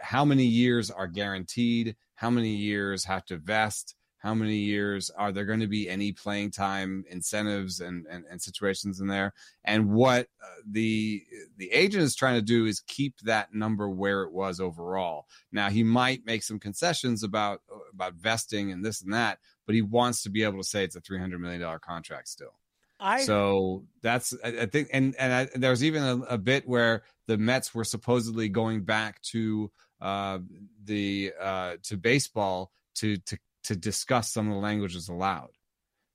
[0.00, 1.96] How many years are guaranteed?
[2.14, 3.96] How many years have to vest?
[4.24, 8.42] How many years are there going to be any playing time incentives and, and, and
[8.42, 9.34] situations in there?
[9.64, 11.22] And what uh, the
[11.56, 15.26] the agent is trying to do is keep that number where it was overall.
[15.52, 19.74] Now he might make some concessions about uh, about vesting and this and that but
[19.74, 22.58] he wants to be able to say it's a 300 million dollar contract still.
[23.00, 26.66] I, so that's I, I think and and I, there was even a, a, bit
[26.66, 29.70] where the Mets were supposedly going back to
[30.00, 30.38] uh,
[30.84, 35.50] the uh, to baseball to to to discuss some of the languages allowed.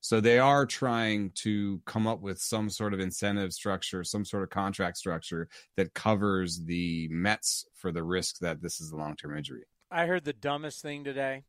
[0.01, 4.43] So they are trying to come up with some sort of incentive structure, some sort
[4.43, 9.15] of contract structure that covers the Mets for the risk that this is a long
[9.17, 9.63] term injury.
[9.91, 11.43] I heard the dumbest thing today.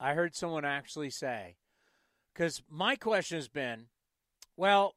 [0.00, 1.56] I heard someone actually say,
[2.32, 3.86] because my question has been,
[4.56, 4.94] well,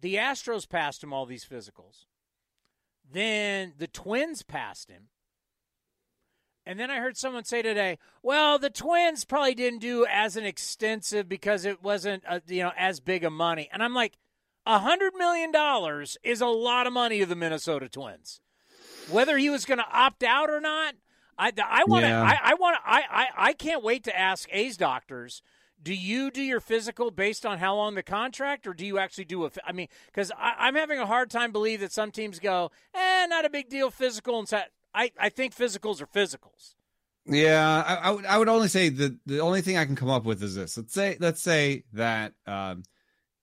[0.00, 2.06] the Astros passed him all these physicals.
[3.10, 5.08] Then the Twins passed him.
[6.64, 10.44] And then I heard someone say today, well, the Twins probably didn't do as an
[10.44, 13.68] extensive because it wasn't, a, uh, you know, as big a money.
[13.72, 14.16] And I'm like,
[14.64, 18.40] a hundred million dollars is a lot of money to the Minnesota Twins.
[19.10, 20.94] Whether he was going to opt out or not,
[21.36, 22.22] I, I want to, yeah.
[22.22, 25.42] I, I want to, I, I, I can't wait to ask A's doctors.
[25.82, 29.24] Do you do your physical based on how long the contract, or do you actually
[29.24, 29.50] do a?
[29.66, 33.44] I mean, because I'm having a hard time believe that some teams go, eh, not
[33.44, 34.70] a big deal, physical, and set.
[34.94, 36.74] I, I think physicals are physicals.
[37.24, 40.10] Yeah, I, I, would I would only say the the only thing I can come
[40.10, 40.76] up with is this.
[40.76, 42.82] Let's say let's say that um,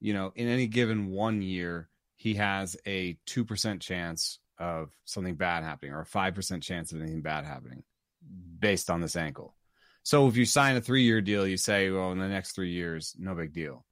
[0.02, 5.36] you know in any given one year he has a two percent chance of something
[5.36, 7.84] bad happening or a five percent chance of anything bad happening
[8.60, 9.56] based on this ankle.
[10.04, 12.72] So if you sign a three year deal, you say, well, in the next three
[12.72, 13.86] years, no big deal.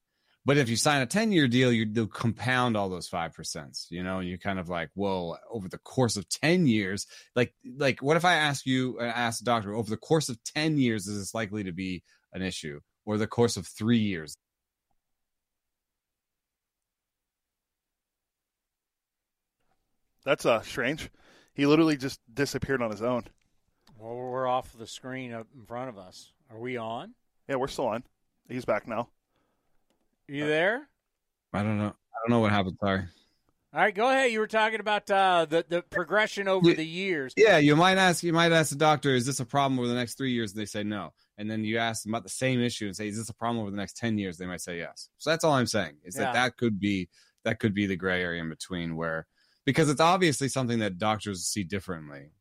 [0.47, 4.01] But if you sign a 10 year deal, you do compound all those 5%, you
[4.01, 8.01] know, and you're kind of like, whoa, over the course of 10 years, like, like
[8.01, 11.05] what if I ask you, uh, ask the doctor, over the course of 10 years,
[11.05, 12.79] is this likely to be an issue?
[13.05, 14.37] Or the course of three years?
[20.23, 21.09] That's uh, strange.
[21.55, 23.25] He literally just disappeared on his own.
[23.99, 26.31] Well, we're off the screen up in front of us.
[26.49, 27.15] Are we on?
[27.49, 28.05] Yeah, we're still on.
[28.47, 29.09] He's back now.
[30.27, 30.87] You there?
[31.53, 31.87] I don't know.
[31.87, 32.77] I don't know what happened.
[32.81, 33.03] Sorry.
[33.73, 34.31] All right, go ahead.
[34.31, 37.33] You were talking about uh, the the progression over the years.
[37.37, 38.23] Yeah, you might ask.
[38.23, 40.61] You might ask the doctor, "Is this a problem over the next three years?" And
[40.61, 41.13] they say no.
[41.37, 43.61] And then you ask them about the same issue and say, "Is this a problem
[43.61, 45.09] over the next ten years?" They might say yes.
[45.17, 46.23] So that's all I'm saying is yeah.
[46.23, 47.09] that that could be
[47.43, 49.27] that could be the gray area in between where
[49.65, 52.31] because it's obviously something that doctors see differently.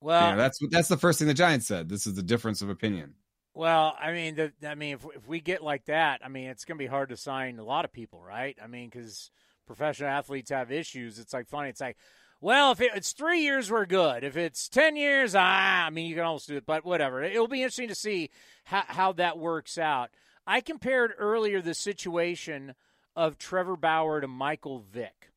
[0.00, 1.88] Well, you know, that's that's the first thing the Giants said.
[1.88, 3.14] This is the difference of opinion.
[3.54, 6.64] Well, I mean, the, I mean, if if we get like that, I mean, it's
[6.64, 8.56] going to be hard to sign a lot of people, right?
[8.62, 9.30] I mean, because
[9.66, 11.18] professional athletes have issues.
[11.18, 11.68] It's like funny.
[11.68, 11.96] It's like,
[12.40, 14.22] well, if it, it's three years, we're good.
[14.22, 17.22] If it's ten years, ah, I mean, you can almost do it, but whatever.
[17.22, 18.30] It'll be interesting to see
[18.64, 20.10] how how that works out.
[20.46, 22.74] I compared earlier the situation
[23.16, 25.32] of Trevor Bauer to Michael Vick.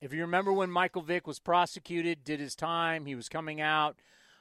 [0.00, 3.96] If you remember when Michael Vick was prosecuted, did his time, he was coming out.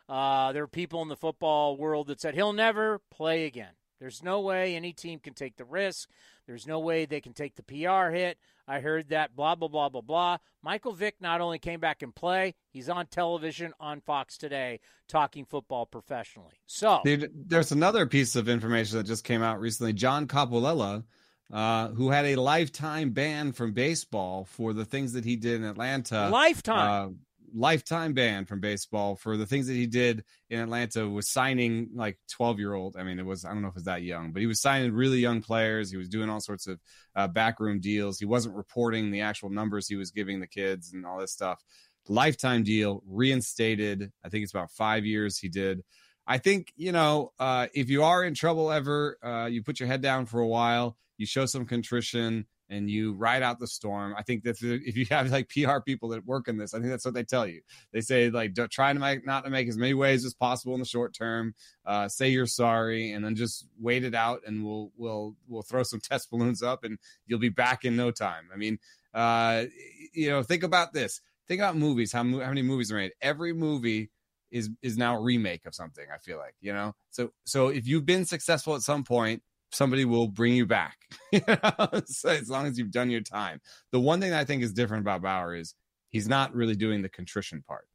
[0.10, 3.72] Uh, there are people in the football world that said he'll never play again.
[3.99, 6.10] There's no way any team can take the risk.
[6.45, 8.38] There's no way they can take the PR hit.
[8.68, 10.38] I heard that, blah, blah, blah, blah, blah.
[10.62, 15.45] Michael Vick not only came back and play, he's on television on Fox today talking
[15.45, 16.56] football professionally.
[16.66, 19.93] So there's another piece of information that just came out recently.
[19.93, 21.04] John Coppolella,
[21.51, 25.64] uh, who had a lifetime ban from baseball for the things that he did in
[25.66, 26.30] Atlanta.
[26.30, 27.08] lifetime.
[27.08, 27.14] Uh,
[27.54, 32.18] lifetime ban from baseball for the things that he did in Atlanta was signing like
[32.32, 32.95] 12 year old.
[32.97, 34.62] I mean, it was, I don't know if it was that young, but he was
[34.62, 35.91] signing really young players.
[35.91, 36.80] He was doing all sorts of
[37.16, 38.20] uh, backroom deals.
[38.20, 41.64] He wasn't reporting the actual numbers he was giving the kids and all this stuff.
[42.08, 44.12] Lifetime deal reinstated.
[44.26, 45.84] I think it's about five years he did.
[46.26, 49.88] I think, you know, uh, if you are in trouble ever, uh, you put your
[49.88, 54.15] head down for a while, you show some contrition and you ride out the storm.
[54.17, 56.89] I think that if you have like PR people that work in this, I think
[56.89, 57.61] that's what they tell you.
[57.91, 60.74] They say like don't try to make not to make as many waves as possible
[60.74, 61.53] in the short term.
[61.86, 65.84] Uh, say you're sorry, and then just wait it out, and we'll we'll we'll throw
[65.84, 66.97] some test balloons up, and
[67.28, 68.45] you'll be back in no time.
[68.53, 68.80] I mean,
[69.13, 69.65] uh,
[70.13, 71.21] you know, think about this.
[71.47, 72.11] Think about movies.
[72.11, 73.11] How how many movies are made?
[73.21, 74.09] Every movie
[74.51, 76.05] is is now a remake of something.
[76.13, 76.95] I feel like you know.
[77.11, 79.43] So so if you've been successful at some point
[79.74, 80.97] somebody will bring you back.
[82.05, 83.59] So as long as you've done your time.
[83.91, 85.74] The one thing i think is different about bauer is
[86.09, 87.88] he's not really doing the contrition part.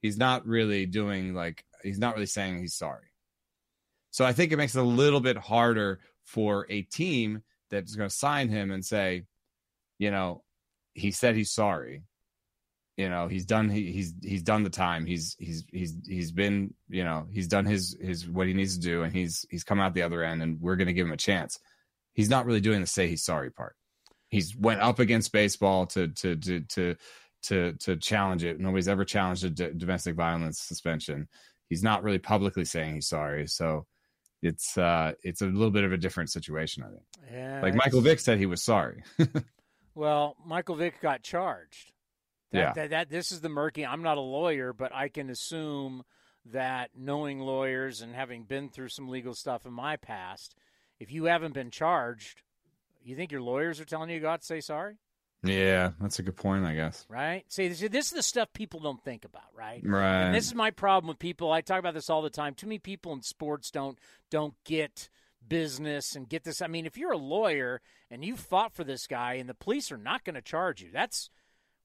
[0.00, 3.12] He's not really doing like he's not really saying he's sorry.
[4.10, 8.08] So i think it makes it a little bit harder for a team that's going
[8.08, 9.24] to sign him and say
[9.98, 10.42] you know
[10.94, 12.02] he said he's sorry
[12.98, 15.06] you know he's done he, he's he's done the time.
[15.06, 18.80] He's he's he's he's been you know he's done his his what he needs to
[18.80, 21.12] do and he's he's come out the other end and we're going to give him
[21.12, 21.60] a chance.
[22.12, 23.76] He's not really doing the say he's sorry part.
[24.30, 26.96] He's went up against baseball to to to to
[27.44, 28.58] to to challenge it.
[28.58, 31.28] Nobody's ever challenged a d- domestic violence suspension.
[31.68, 33.86] He's not really publicly saying he's sorry so
[34.42, 37.02] it's uh it's a little bit of a different situation i think.
[37.32, 39.04] Yeah, like michael vick said he was sorry.
[39.94, 41.92] Well michael vick got charged
[42.52, 42.72] that, yeah.
[42.72, 43.84] That, that this is the murky.
[43.84, 46.02] I'm not a lawyer, but I can assume
[46.46, 50.54] that knowing lawyers and having been through some legal stuff in my past,
[50.98, 52.42] if you haven't been charged,
[53.02, 54.96] you think your lawyers are telling you to go to say sorry?
[55.44, 57.06] Yeah, that's a good point, I guess.
[57.08, 57.44] Right?
[57.48, 59.80] See, this, this is the stuff people don't think about, right?
[59.84, 60.24] Right.
[60.24, 61.52] And this is my problem with people.
[61.52, 62.54] I talk about this all the time.
[62.54, 63.98] Too many people in sports don't
[64.30, 65.08] don't get
[65.46, 66.60] business and get this.
[66.60, 67.80] I mean, if you're a lawyer
[68.10, 70.90] and you fought for this guy and the police are not going to charge you,
[70.92, 71.30] that's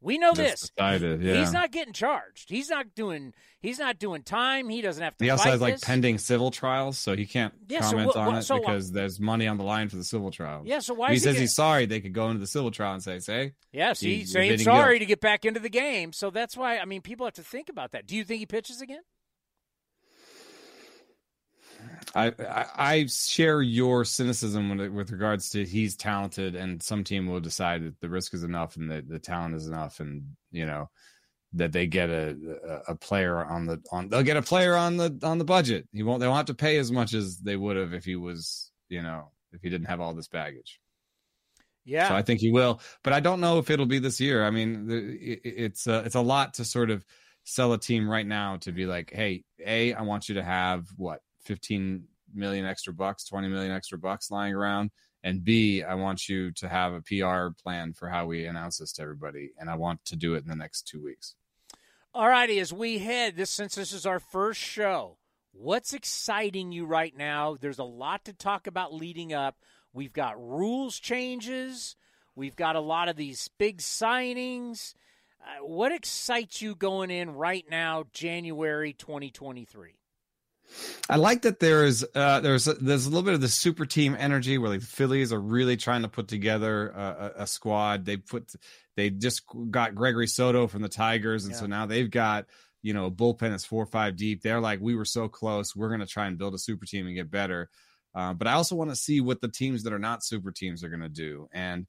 [0.03, 0.69] we know this.
[0.77, 1.35] Decided, yeah.
[1.39, 2.49] He's not getting charged.
[2.49, 3.33] He's not doing.
[3.61, 4.67] He's not doing time.
[4.67, 5.23] He doesn't have to.
[5.23, 5.83] He also has like this.
[5.85, 8.91] pending civil trials, so he can't Yeah, so comment on what- it so, uh, because
[8.91, 10.67] there's money on the line for the civil trials.
[10.67, 12.47] Yeah, so why If he he says get- he's sorry, they could go into the
[12.47, 14.99] civil trial and say, "Say, Yes, he's saying sorry guilt.
[14.99, 16.11] to get back into the game.
[16.11, 16.77] So that's why.
[16.77, 18.05] I mean, people have to think about that.
[18.05, 19.01] Do you think he pitches again?
[22.15, 27.27] I, I I share your cynicism with, with regards to he's talented, and some team
[27.27, 30.65] will decide that the risk is enough and the, the talent is enough, and you
[30.65, 30.89] know
[31.53, 32.35] that they get a,
[32.67, 35.87] a a player on the on they'll get a player on the on the budget.
[35.91, 38.15] He won't they won't have to pay as much as they would have if he
[38.15, 40.79] was you know if he didn't have all this baggage.
[41.85, 42.09] Yeah.
[42.09, 44.45] So I think he will, but I don't know if it'll be this year.
[44.45, 47.03] I mean, it, it's a, it's a lot to sort of
[47.43, 50.87] sell a team right now to be like, hey, a, I want you to have
[50.95, 54.91] what 15 million extra bucks, 20 million extra bucks lying around,
[55.23, 58.91] and B, I want you to have a PR plan for how we announce this
[58.93, 61.35] to everybody, and I want to do it in the next two weeks.
[62.13, 65.17] All righty, as we head this since this is our first show,
[65.53, 67.57] what's exciting you right now?
[67.59, 69.57] There's a lot to talk about leading up.
[69.93, 71.95] We've got rules changes.
[72.35, 74.93] We've got a lot of these big signings.
[75.41, 79.95] Uh, what excites you going in right now, January 2023?
[81.09, 83.85] I like that there is uh, there's a, there's a little bit of the super
[83.85, 87.01] team energy where like the Phillies are really trying to put together a,
[87.37, 88.05] a, a squad.
[88.05, 88.53] They put
[88.95, 91.59] they just got Gregory Soto from the Tigers, and Yeah.
[91.59, 92.45] so now they've got
[92.81, 94.41] you know a bullpen that's four or five deep.
[94.41, 95.75] They're like we were so close.
[95.75, 97.69] We're going to try and build a super team and get better.
[98.15, 100.83] Uh, but I also want to see what the teams that are not super teams
[100.83, 101.87] are going to do, and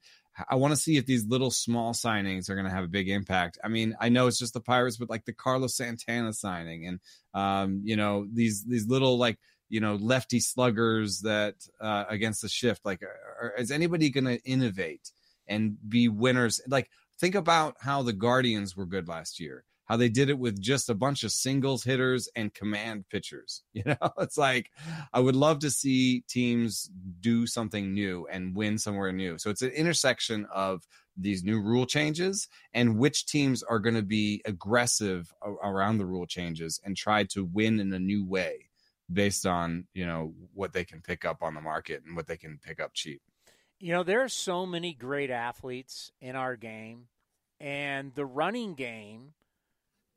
[0.49, 3.09] I want to see if these little small signings are going to have a big
[3.09, 3.59] impact.
[3.63, 7.01] I mean, I know it's just the Pirates, but like the Carlos Santana signing, and
[7.35, 12.49] um, you know these these little like you know lefty sluggers that uh, against the
[12.49, 12.85] shift.
[12.85, 15.13] Like, are, is anybody going to innovate
[15.47, 16.61] and be winners?
[16.67, 19.65] Like, think about how the Guardians were good last year.
[19.87, 23.63] How they did it with just a bunch of singles hitters and command pitchers.
[23.75, 24.71] You know, it's like
[25.13, 29.37] I would love to see teams do something new and win somewhere new.
[29.37, 34.03] So it's an intersection of these new rule changes and which teams are going to
[34.03, 35.33] be aggressive
[35.63, 38.71] around the rule changes and try to win in a new way
[39.13, 42.37] based on you know what they can pick up on the market and what they
[42.37, 43.21] can pick up cheap.
[43.79, 47.09] You know, there are so many great athletes in our game,
[47.61, 49.35] and the running game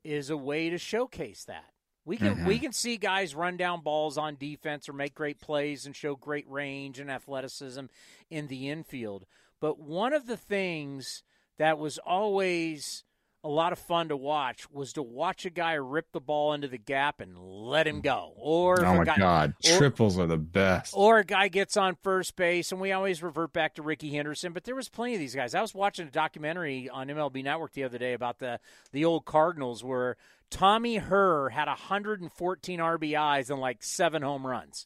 [0.07, 1.73] is a way to showcase that.
[2.05, 2.45] We can mm-hmm.
[2.45, 6.15] we can see guys run down balls on defense or make great plays and show
[6.15, 7.85] great range and athleticism
[8.29, 9.25] in the infield.
[9.59, 11.23] But one of the things
[11.57, 13.03] that was always
[13.47, 16.67] a lot of fun to watch was to watch a guy rip the ball into
[16.67, 18.33] the gap and let him go.
[18.35, 20.93] Or oh my guy, god, or, triples are the best.
[20.95, 24.51] Or a guy gets on first base, and we always revert back to Rickey Henderson.
[24.51, 25.55] But there was plenty of these guys.
[25.55, 28.59] I was watching a documentary on MLB Network the other day about the
[28.91, 30.17] the old Cardinals where
[30.49, 34.83] Tommy Herr had 114 RBIs and like seven home runs.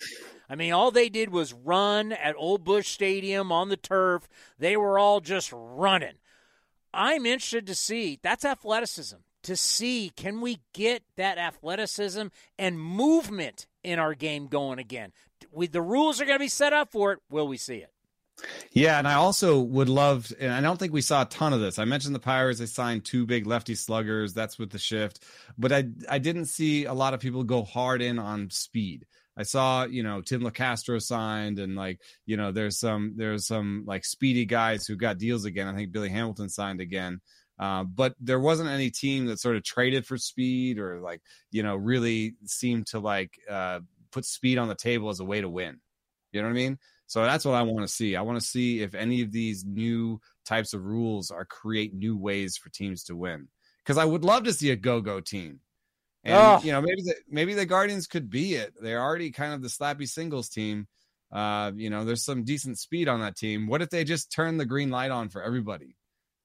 [0.48, 4.28] I mean, all they did was run at Old Busch Stadium on the turf.
[4.60, 6.16] They were all just running.
[6.94, 9.18] I'm interested to see that's athleticism.
[9.44, 12.28] To see can we get that athleticism
[12.60, 15.12] and movement in our game going again?
[15.52, 17.20] We, the rules are going to be set up for it.
[17.30, 17.92] Will we see it?
[18.72, 21.60] Yeah, and I also would love, and I don't think we saw a ton of
[21.60, 21.78] this.
[21.78, 24.34] I mentioned the Pirates; they signed two big lefty sluggers.
[24.34, 25.24] That's with the shift,
[25.58, 29.06] but I I didn't see a lot of people go hard in on speed.
[29.38, 33.84] I saw, you know, Tim Locastro signed, and like, you know, there's some there's some
[33.88, 35.68] like speedy guys who got deals again.
[35.68, 37.22] I think Billy Hamilton signed again.
[37.60, 41.22] Uh, but there wasn't any team that sort of traded for speed or like,
[41.52, 43.80] you know, really seemed to like uh,
[44.12, 45.80] put speed on the table as a way to win.
[46.32, 46.80] You know what I mean?
[47.06, 48.16] So that's what I want to see.
[48.16, 52.18] I want to see if any of these new types of rules are create new
[52.18, 53.48] ways for teams to win.
[53.84, 55.60] Because I would love to see a go-go team
[56.24, 56.60] and oh.
[56.64, 58.74] you know, maybe the maybe the Guardians could be it.
[58.80, 60.88] They're already kind of the slappy singles team.
[61.32, 63.68] Uh, you know, there's some decent speed on that team.
[63.68, 65.96] What if they just turned the green light on for everybody?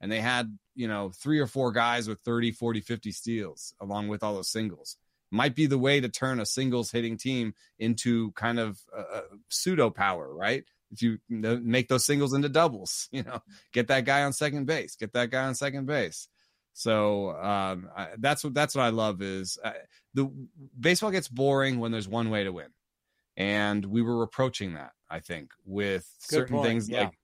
[0.01, 4.09] And they had, you know, three or four guys with 30, 40, 50 steals along
[4.09, 4.97] with all those singles.
[5.31, 9.91] Might be the way to turn a singles hitting team into kind of a pseudo
[9.91, 10.65] power, right?
[10.93, 13.41] If you make those singles into doubles, you know,
[13.73, 16.29] get that guy on second base, get that guy on second base.
[16.77, 19.73] So um, I, that's what that's what I love is uh,
[20.13, 20.31] the
[20.79, 22.69] baseball gets boring when there's one way to win,
[23.35, 26.69] and we were approaching that I think with Good certain point.
[26.69, 27.05] things yeah.
[27.05, 27.19] like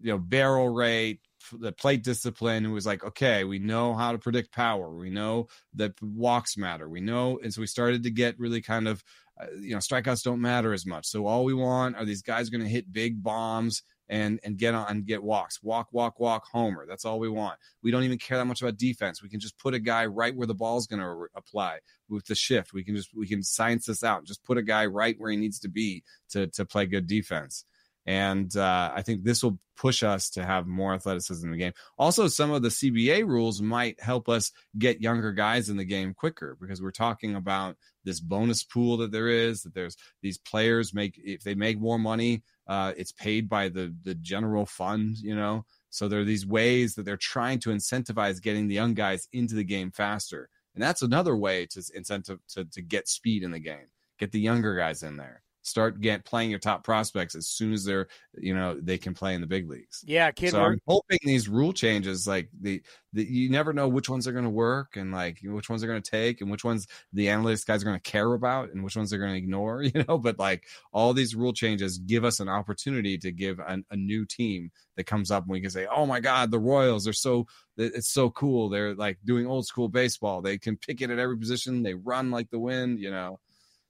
[0.00, 1.20] you know barrel rate,
[1.52, 2.64] the plate discipline.
[2.64, 6.88] It was like okay, we know how to predict power, we know that walks matter,
[6.88, 9.04] we know, and so we started to get really kind of
[9.38, 11.04] uh, you know strikeouts don't matter as much.
[11.04, 14.74] So all we want are these guys going to hit big bombs and and get
[14.74, 15.62] on and get walks.
[15.62, 16.86] Walk, walk, walk, homer.
[16.86, 17.58] That's all we want.
[17.82, 19.22] We don't even care that much about defense.
[19.22, 21.78] We can just put a guy right where the ball's going to re- apply
[22.08, 22.72] with the shift.
[22.72, 24.24] We can just we can science this out.
[24.24, 27.64] Just put a guy right where he needs to be to to play good defense.
[28.06, 31.72] And uh, I think this will push us to have more athleticism in the game.
[31.98, 36.14] Also, some of the CBA rules might help us get younger guys in the game
[36.14, 39.62] quicker because we're talking about this bonus pool that there is.
[39.62, 43.94] That there's these players make if they make more money, uh, it's paid by the
[44.02, 45.16] the general fund.
[45.18, 48.94] You know, so there are these ways that they're trying to incentivize getting the young
[48.94, 53.42] guys into the game faster, and that's another way to incentive to to get speed
[53.42, 53.88] in the game.
[54.18, 57.84] Get the younger guys in there start get playing your top prospects as soon as
[57.84, 58.06] they're
[58.36, 60.04] you know they can play in the big leagues.
[60.06, 60.50] Yeah, kid.
[60.50, 62.82] So I'm hoping these rule changes, like the,
[63.14, 65.86] the you never know which ones are going to work and like which ones are
[65.86, 68.84] going to take and which ones the analytics guys are going to care about and
[68.84, 69.82] which ones they're going to ignore.
[69.94, 73.84] You know, but like all these rule changes give us an opportunity to give an,
[73.90, 77.06] a new team that comes up and we can say, oh my god, the Royals
[77.06, 77.46] are so
[77.76, 78.68] it's so cool.
[78.68, 80.42] They're like doing old school baseball.
[80.42, 81.82] They can pick it at every position.
[81.82, 82.98] They run like the wind.
[82.98, 83.40] You know.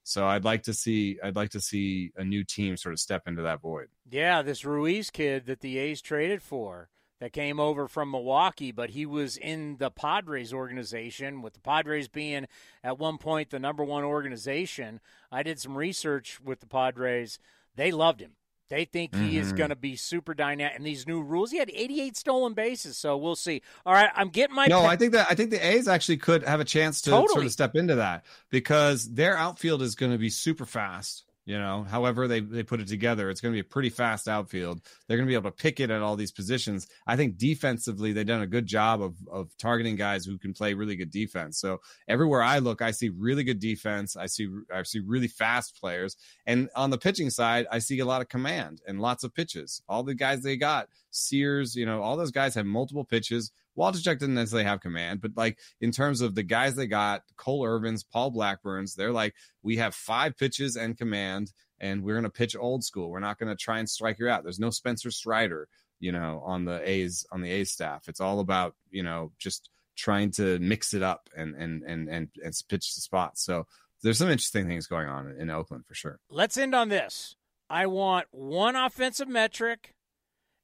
[0.04, 3.26] So I'd like to see I'd like to see a new team sort of step
[3.26, 3.88] into that void.
[4.08, 6.90] Yeah, this Ruiz kid that the A's traded for
[7.20, 12.06] that came over from Milwaukee, but he was in the Padres organization, with the Padres
[12.06, 12.46] being
[12.82, 15.00] at one point the number one organization.
[15.32, 17.38] I did some research with the Padres.
[17.74, 18.32] They loved him.
[18.70, 19.26] They think mm-hmm.
[19.26, 19.56] he is mm-hmm.
[19.56, 20.76] going to be super dynamic.
[20.76, 23.62] And these new rules, he had 88 stolen bases, so we'll see.
[23.84, 24.66] All right, I'm getting my.
[24.66, 27.34] No, I think that I think the A's actually could have a chance to totally.
[27.34, 31.23] sort of step into that because their outfield is going to be super fast.
[31.46, 34.28] You know, however they, they put it together, it's going to be a pretty fast
[34.28, 34.80] outfield.
[35.06, 36.86] They're going to be able to pick it at all these positions.
[37.06, 40.72] I think defensively, they've done a good job of, of targeting guys who can play
[40.72, 41.58] really good defense.
[41.58, 44.16] So everywhere I look, I see really good defense.
[44.16, 46.16] I see I see really fast players,
[46.46, 49.82] and on the pitching side, I see a lot of command and lots of pitches.
[49.86, 53.52] All the guys they got, Sears, you know, all those guys have multiple pitches.
[53.76, 57.64] Waldichuk didn't necessarily have command, but like in terms of the guys they got, Cole
[57.64, 62.30] Irvins, Paul Blackburns, they're like, we have five pitches and command, and we're going to
[62.30, 63.10] pitch old school.
[63.10, 64.42] We're not going to try and strike you out.
[64.42, 65.68] There's no Spencer Strider,
[66.00, 68.08] you know, on the A's on the A's staff.
[68.08, 72.28] It's all about you know just trying to mix it up and and and and,
[72.42, 73.38] and pitch the spot.
[73.38, 73.66] So
[74.02, 76.20] there's some interesting things going on in Oakland for sure.
[76.30, 77.36] Let's end on this.
[77.70, 79.94] I want one offensive metric,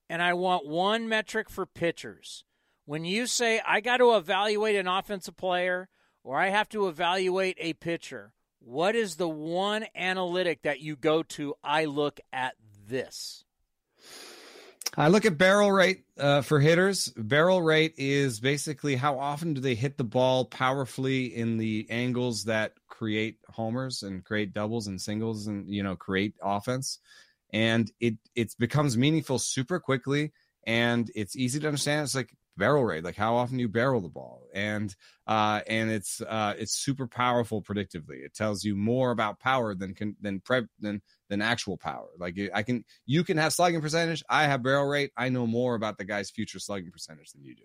[0.09, 2.45] and I want one metric for pitchers.
[2.91, 5.89] When you say I got to evaluate an offensive player
[6.25, 11.23] or I have to evaluate a pitcher, what is the one analytic that you go
[11.23, 11.55] to?
[11.63, 12.57] I look at
[12.89, 13.45] this.
[14.97, 17.07] I look at barrel rate uh, for hitters.
[17.17, 22.47] Barrel rate is basically how often do they hit the ball powerfully in the angles
[22.47, 26.99] that create homers and create doubles and singles and you know create offense.
[27.53, 30.33] And it it becomes meaningful super quickly
[30.65, 32.05] and it's easy to understand.
[32.05, 34.95] It's like barrel rate, like how often you barrel the ball, and
[35.27, 38.25] uh, and it's uh, it's super powerful predictively.
[38.25, 42.09] It tells you more about power than can than pre, than than actual power.
[42.19, 44.23] Like I can, you can have slugging percentage.
[44.29, 45.11] I have barrel rate.
[45.17, 47.65] I know more about the guy's future slugging percentage than you do.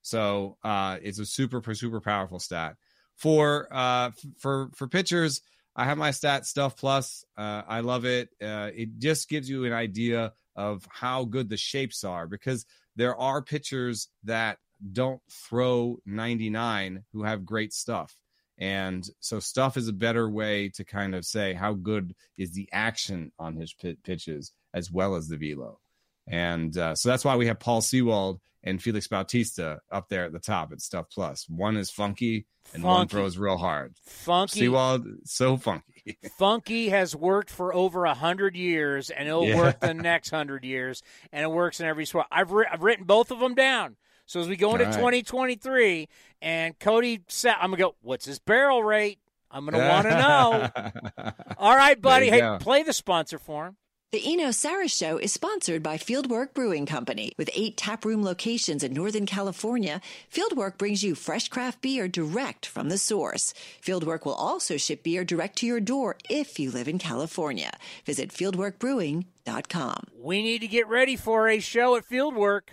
[0.00, 2.76] So uh, it's a super super powerful stat
[3.16, 5.42] for uh for for pitchers.
[5.74, 7.24] I have my stat stuff plus.
[7.36, 8.28] Uh, I love it.
[8.42, 12.66] Uh, it just gives you an idea of how good the shapes are because
[12.96, 14.58] there are pitchers that
[14.92, 18.16] don't throw 99 who have great stuff.
[18.58, 22.68] And so stuff is a better way to kind of say how good is the
[22.72, 23.74] action on his
[24.04, 25.80] pitches as well as the velo.
[26.26, 30.32] And uh, so that's why we have Paul Sewald and Felix Bautista up there at
[30.32, 31.46] the top at Stuff Plus.
[31.48, 32.86] One is funky and funky.
[32.86, 33.94] one throws real hard.
[34.04, 34.60] Funky.
[34.60, 36.18] Sewald, so funky.
[36.38, 39.56] funky has worked for over a hundred years, and it'll yeah.
[39.56, 41.02] work the next hundred years,
[41.32, 42.26] and it works in every sport.
[42.30, 43.96] I've, ri- I've written both of them down.
[44.26, 44.94] So as we go into right.
[44.94, 46.08] 2023,
[46.40, 47.96] and Cody said, I'm gonna go.
[48.00, 49.18] What's his barrel rate?
[49.50, 51.32] I'm gonna want to know.
[51.58, 52.30] All right, buddy.
[52.30, 52.58] Hey, go.
[52.58, 53.76] play the sponsor for him.
[54.12, 57.32] The Eno Sarris Show is sponsored by Fieldwork Brewing Company.
[57.38, 62.90] With eight taproom locations in Northern California, Fieldwork brings you fresh craft beer direct from
[62.90, 63.54] the source.
[63.82, 67.72] Fieldwork will also ship beer direct to your door if you live in California.
[68.04, 70.04] Visit fieldworkbrewing.com.
[70.14, 72.68] We need to get ready for a show at Fieldwork.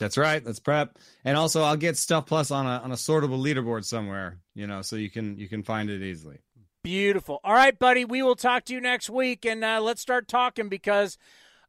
[0.00, 0.44] That's right.
[0.44, 0.98] Let's prep.
[1.24, 4.82] And also I'll get stuff plus on a on a sortable leaderboard somewhere, you know,
[4.82, 6.40] so you can you can find it easily.
[6.86, 7.40] Beautiful.
[7.42, 8.04] All right, buddy.
[8.04, 11.18] We will talk to you next week, and uh, let's start talking because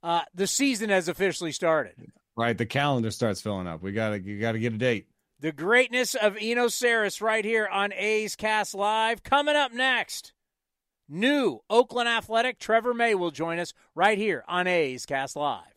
[0.03, 2.11] uh, the season has officially started.
[2.35, 3.81] Right, the calendar starts filling up.
[3.81, 5.07] We gotta you gotta get a date.
[5.39, 9.23] The greatness of Eno Sarris right here on A's Cast Live.
[9.23, 10.33] Coming up next,
[11.09, 15.76] new Oakland Athletic Trevor May will join us right here on A's Cast Live.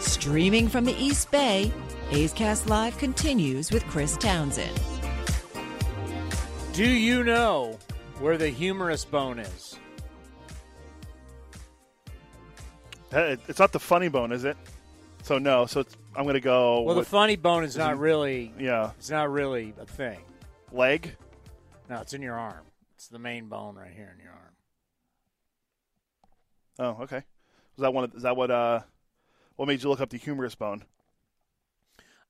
[0.00, 1.72] Streaming from the East Bay,
[2.10, 4.80] A's Cast Live continues with Chris Townsend.
[6.72, 7.78] Do you know
[8.18, 9.78] where the humerus bone is?
[13.12, 14.56] Uh, it's not the funny bone, is it?
[15.22, 15.66] So no.
[15.66, 15.84] So
[16.16, 16.80] I'm going to go.
[16.80, 18.52] Well, with, the funny bone is not really.
[18.58, 18.90] Yeah.
[18.98, 20.18] It's not really a thing.
[20.72, 21.14] Leg.
[21.88, 22.64] No, it's in your arm.
[22.96, 24.41] It's the main bone right here in your arm.
[26.78, 27.22] Oh, okay.
[27.76, 28.04] Was that one?
[28.04, 28.50] Of, is that what?
[28.50, 28.80] Uh,
[29.56, 30.84] what made you look up the humerus bone?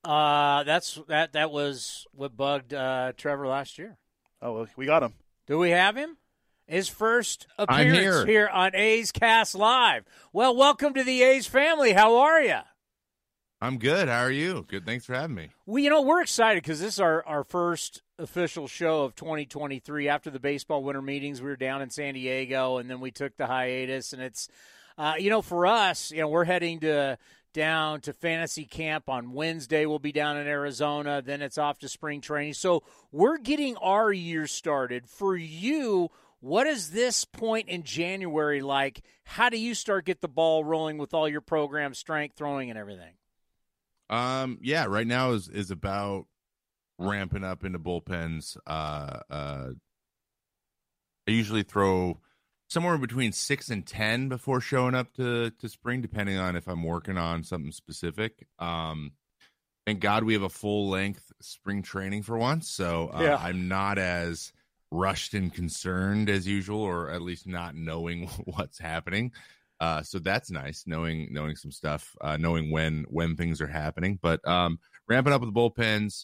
[0.03, 1.33] Uh, that's that.
[1.33, 3.97] That was what bugged uh, Trevor last year.
[4.41, 5.13] Oh, well, we got him.
[5.47, 6.17] Do we have him?
[6.65, 8.25] His first appearance here.
[8.25, 10.05] here on A's Cast Live.
[10.31, 11.93] Well, welcome to the A's family.
[11.93, 12.59] How are you?
[13.63, 14.09] I'm good.
[14.09, 14.65] How are you?
[14.67, 14.85] Good.
[14.85, 15.47] Thanks for having me.
[15.65, 20.09] Well, you know, we're excited because this is our, our first official show of 2023.
[20.09, 23.37] After the baseball winter meetings, we were down in San Diego, and then we took
[23.37, 24.11] the hiatus.
[24.11, 24.49] And it's,
[24.97, 27.17] uh, you know, for us, you know, we're heading to
[27.53, 29.85] down to fantasy camp on Wednesday.
[29.85, 31.21] We'll be down in Arizona.
[31.21, 32.55] Then it's off to spring training.
[32.55, 32.83] So
[33.13, 35.07] we're getting our year started.
[35.07, 36.11] For you,
[36.41, 39.03] what is this point in January like?
[39.23, 42.77] How do you start get the ball rolling with all your program strength, throwing, and
[42.77, 43.13] everything?
[44.09, 46.25] Um, yeah, right now is is about
[46.99, 48.57] ramping up into bullpens.
[48.67, 49.69] Uh, uh,
[51.27, 52.19] I usually throw
[52.67, 56.83] somewhere between six and ten before showing up to to spring, depending on if I'm
[56.83, 58.47] working on something specific.
[58.59, 59.13] Um,
[59.85, 63.37] thank God we have a full length spring training for once, so uh, yeah.
[63.37, 64.51] I'm not as
[64.91, 69.31] rushed and concerned as usual, or at least not knowing what's happening.
[69.83, 74.17] Uh, so that's nice knowing knowing some stuff, uh, knowing when when things are happening.
[74.21, 74.79] But um,
[75.09, 76.23] ramping up with the bullpens,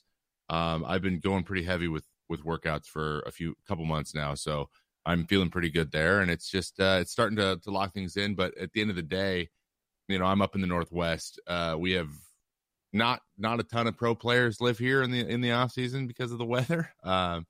[0.49, 4.33] um, I've been going pretty heavy with with workouts for a few couple months now,
[4.33, 4.69] so
[5.05, 8.15] I'm feeling pretty good there, and it's just uh, it's starting to to lock things
[8.15, 8.33] in.
[8.33, 9.49] But at the end of the day,
[10.07, 11.41] you know, I'm up in the Northwest.
[11.45, 12.11] Uh, we have
[12.93, 16.07] not not a ton of pro players live here in the in the off season
[16.07, 16.93] because of the weather.
[17.03, 17.45] Um,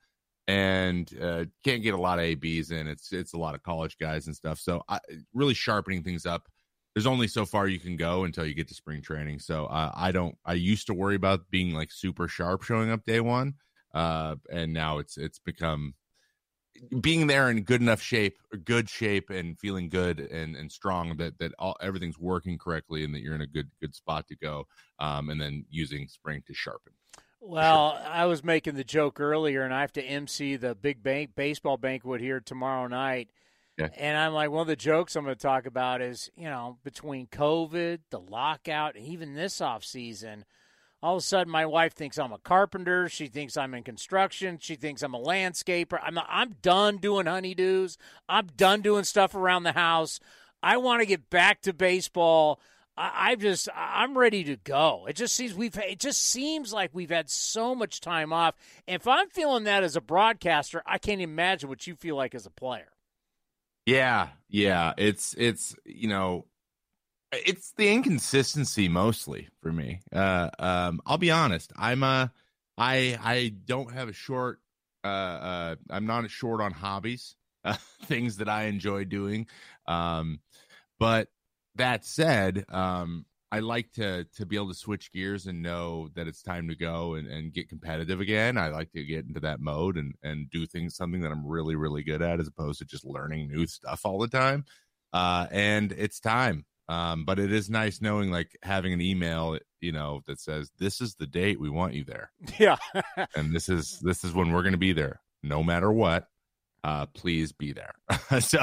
[0.50, 2.88] and uh, can't get a lot of ABs in.
[2.88, 4.58] It's it's a lot of college guys and stuff.
[4.58, 5.00] So I,
[5.32, 6.50] really sharpening things up.
[6.96, 9.40] There's only so far you can go until you get to spring training.
[9.40, 10.36] So uh, I don't.
[10.44, 13.54] I used to worry about being like super sharp showing up day one,
[13.94, 15.94] uh, and now it's it's become
[17.00, 21.38] being there in good enough shape, good shape, and feeling good and, and strong that
[21.38, 24.66] that all everything's working correctly and that you're in a good good spot to go.
[24.98, 26.94] Um, and then using spring to sharpen.
[27.42, 31.32] Well, I was making the joke earlier, and I have to MC the big bank
[31.36, 33.30] baseball banquet here tomorrow night.
[33.78, 33.88] Yeah.
[33.98, 36.78] And I'm like, one of the jokes I'm going to talk about is, you know,
[36.84, 40.44] between COVID, the lockout, and even this off season,
[41.02, 43.08] all of a sudden my wife thinks I'm a carpenter.
[43.08, 44.58] She thinks I'm in construction.
[44.60, 45.98] She thinks I'm a landscaper.
[46.04, 47.96] I'm I'm done doing honeydews.
[48.28, 50.20] I'm done doing stuff around the house.
[50.62, 52.60] I want to get back to baseball.
[53.00, 55.06] I, I just I'm ready to go.
[55.08, 58.56] It just seems we've it just seems like we've had so much time off.
[58.86, 62.46] If I'm feeling that as a broadcaster, I can't imagine what you feel like as
[62.46, 62.90] a player.
[63.86, 64.94] Yeah, yeah.
[64.98, 66.46] It's it's you know,
[67.32, 70.02] it's the inconsistency mostly for me.
[70.12, 71.72] Uh, um, I'll be honest.
[71.78, 72.32] I'm a
[72.78, 74.60] I I don't have a short.
[75.06, 79.48] Uh, uh, I'm not short on hobbies, uh, things that I enjoy doing.
[79.88, 80.42] Um,
[81.00, 81.30] but
[81.76, 86.28] that said, um, I like to to be able to switch gears and know that
[86.28, 88.58] it's time to go and, and get competitive again.
[88.58, 91.76] I like to get into that mode and and do things something that I'm really
[91.76, 94.66] really good at, as opposed to just learning new stuff all the time.
[95.14, 96.66] Uh, and it's time.
[96.88, 101.02] Um, but it is nice knowing like having an email, you know, that says this
[101.02, 102.32] is the date we want you there.
[102.60, 102.78] Yeah,
[103.36, 106.28] and this is this is when we're going to be there, no matter what
[106.84, 107.94] uh, please be there.
[108.40, 108.60] so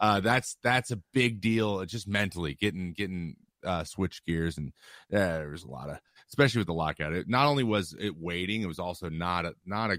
[0.00, 1.84] uh, that's that's a big deal.
[1.84, 4.72] Just mentally getting getting uh, switch gears, and
[5.12, 5.98] uh, there was a lot of,
[6.28, 7.12] especially with the lockout.
[7.12, 9.98] It not only was it waiting, it was also not a not a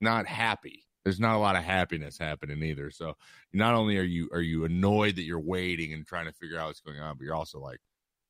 [0.00, 0.84] not happy.
[1.04, 2.90] There's not a lot of happiness happening either.
[2.90, 3.14] So
[3.54, 6.66] not only are you are you annoyed that you're waiting and trying to figure out
[6.66, 7.80] what's going on, but you're also like,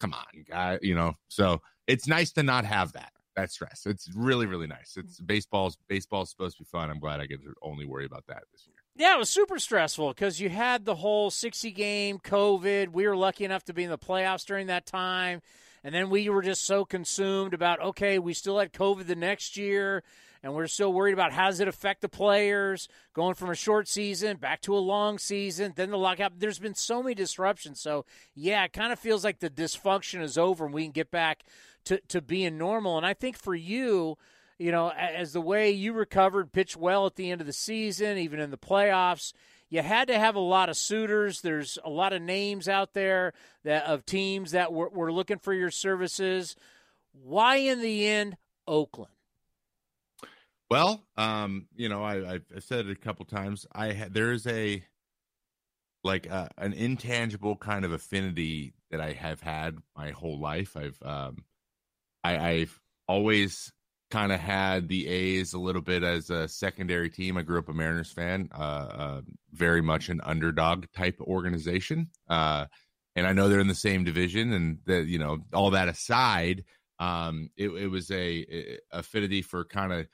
[0.01, 1.15] come on, guy, you know.
[1.29, 3.87] So it's nice to not have that that stress.
[3.87, 4.95] It's really, really nice.
[4.95, 5.05] Mm.
[5.05, 6.91] It's baseball's baseball's supposed to be fun.
[6.91, 8.77] I'm glad I get to only worry about that this year.
[8.97, 12.89] Yeah, it was super stressful because you had the whole 60 game COVID.
[12.89, 15.41] We were lucky enough to be in the playoffs during that time.
[15.83, 19.57] And then we were just so consumed about, okay, we still had COVID the next
[19.57, 20.03] year,
[20.43, 23.89] and we're still worried about how does it affect the players going from a short
[23.89, 26.39] season back to a long season, then the lockout.
[26.39, 27.81] There's been so many disruptions.
[27.81, 28.05] So,
[28.35, 31.45] yeah, it kind of feels like the dysfunction is over and we can get back
[31.85, 32.97] to, to being normal.
[32.97, 34.17] And I think for you,
[34.59, 38.19] you know, as the way you recovered, pitched well at the end of the season,
[38.19, 39.33] even in the playoffs,
[39.71, 41.41] you had to have a lot of suitors.
[41.41, 43.33] There's a lot of names out there
[43.65, 46.57] that of teams that were, were looking for your services.
[47.13, 49.13] Why, in the end, Oakland?
[50.69, 53.67] Well, um, you know, I, I've said it a couple times.
[53.73, 54.85] I ha- there is a
[56.05, 60.77] like uh, an intangible kind of affinity that I have had my whole life.
[60.77, 61.45] I've um,
[62.25, 63.73] I, I've always
[64.11, 67.37] kind of had the A's a little bit as a secondary team.
[67.37, 69.21] I grew up a Mariners fan, uh, uh,
[69.53, 72.09] very much an underdog type organization.
[72.29, 72.67] Uh,
[73.17, 76.65] and I know they're in the same division, and that you know all that aside,
[76.99, 80.07] um, it, it, was a, a affinity for kind of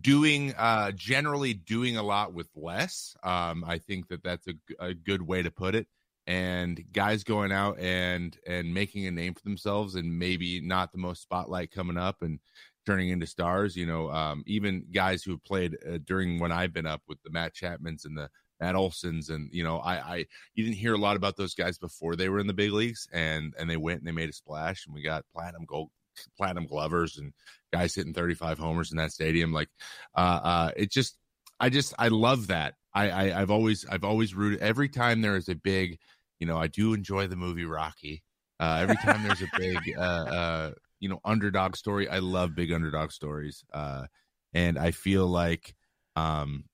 [0.00, 4.92] doing uh generally doing a lot with less um i think that that's a, a
[4.92, 5.86] good way to put it
[6.26, 10.98] and guys going out and and making a name for themselves and maybe not the
[10.98, 12.38] most spotlight coming up and
[12.86, 16.72] turning into stars you know um, even guys who have played uh, during when i've
[16.72, 18.28] been up with the matt chapmans and the
[18.60, 20.16] matt olsons and you know i i
[20.54, 23.06] you didn't hear a lot about those guys before they were in the big leagues
[23.12, 25.90] and and they went and they made a splash and we got platinum gold
[26.36, 27.32] platinum glovers and
[27.72, 29.52] guys hitting 35 homers in that stadium.
[29.52, 29.68] Like
[30.16, 31.16] uh uh it just
[31.60, 32.74] i just i love that.
[32.96, 35.98] I, I i've always i've always rooted every time there is a big
[36.38, 38.22] you know, I do enjoy the movie Rocky.
[38.60, 40.70] Uh, every time there's a big, uh, uh,
[41.00, 43.64] you know, underdog story, I love big underdog stories.
[43.72, 44.06] Uh,
[44.52, 45.74] and I feel like
[46.16, 46.64] um,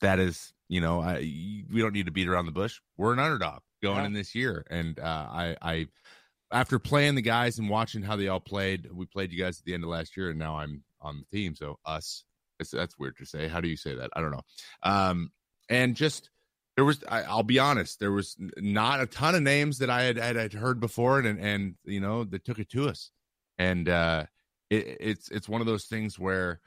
[0.00, 2.80] that is, you know, I, we don't need to beat around the bush.
[2.96, 4.06] We're an underdog going yeah.
[4.06, 5.86] in this year, and uh, I, I,
[6.52, 9.64] after playing the guys and watching how they all played, we played you guys at
[9.64, 11.54] the end of last year, and now I'm on the team.
[11.54, 12.24] So us,
[12.72, 13.48] that's weird to say.
[13.48, 14.10] How do you say that?
[14.14, 14.42] I don't know.
[14.82, 15.30] Um,
[15.68, 16.30] and just
[16.76, 20.02] there was I, will be honest there was not a ton of names that i
[20.02, 23.10] had, had, had heard before and and you know that took it to us
[23.58, 24.26] and uh
[24.70, 26.60] it, it's it's one of those things where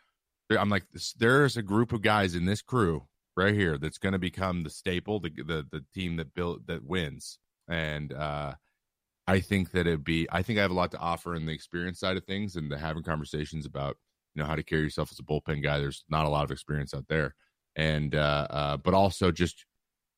[0.56, 0.86] I'm like,
[1.18, 3.06] there's a group of guys in this crew
[3.36, 6.86] right here that's going to become the staple, the, the the team that built that
[6.86, 7.40] wins.
[7.68, 8.54] And uh,
[9.28, 10.28] I think that it'd be.
[10.32, 12.72] I think I have a lot to offer in the experience side of things, and
[12.72, 13.98] the having conversations about
[14.36, 15.80] you know how to carry yourself as a bullpen guy.
[15.80, 17.36] There's not a lot of experience out there,
[17.76, 19.66] and uh, uh, but also just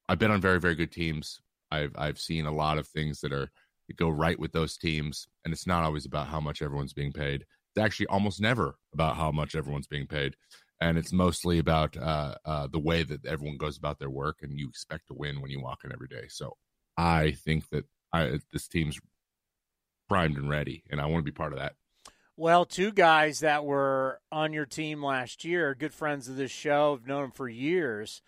[0.10, 1.39] I've been on very very good teams.
[1.72, 3.49] I've I've seen a lot of things that are
[3.88, 7.14] that go right with those teams, and it's not always about how much everyone's being
[7.14, 7.45] paid.
[7.76, 10.36] It's actually almost never about how much everyone's being paid
[10.82, 14.57] and it's mostly about uh, uh, the way that everyone goes about their work, and
[14.60, 16.26] you expect to win when you walk in every day.
[16.30, 16.55] So
[16.97, 18.99] I think that I, this team's
[20.07, 21.74] primed and ready, and I want to be part of that.
[22.38, 26.95] Well, two guys that were on your team last year, good friends of this show,
[26.95, 28.22] have known them for years.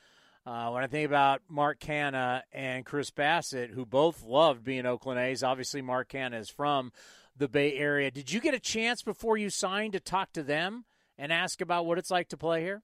[0.45, 5.19] Uh, when I think about Mark Canha and Chris Bassitt, who both loved being Oakland
[5.19, 6.91] A's, obviously Mark Canha is from
[7.37, 8.09] the Bay Area.
[8.09, 10.85] Did you get a chance before you signed to talk to them
[11.17, 12.81] and ask about what it's like to play here?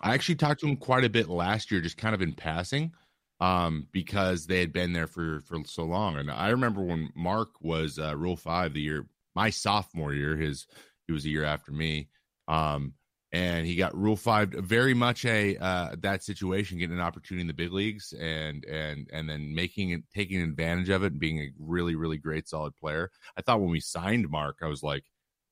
[0.00, 2.92] I actually talked to him quite a bit last year, just kind of in passing,
[3.40, 6.16] um, because they had been there for for so long.
[6.16, 10.36] And I remember when Mark was uh, Rule Five the year my sophomore year.
[10.36, 10.66] His
[11.06, 12.08] he was a year after me,
[12.48, 12.94] um,
[13.32, 14.50] and he got Rule Five.
[14.50, 19.08] Very much a uh, that situation, getting an opportunity in the big leagues, and and
[19.12, 22.74] and then making it, taking advantage of it, and being a really really great solid
[22.76, 23.10] player.
[23.36, 25.04] I thought when we signed Mark, I was like,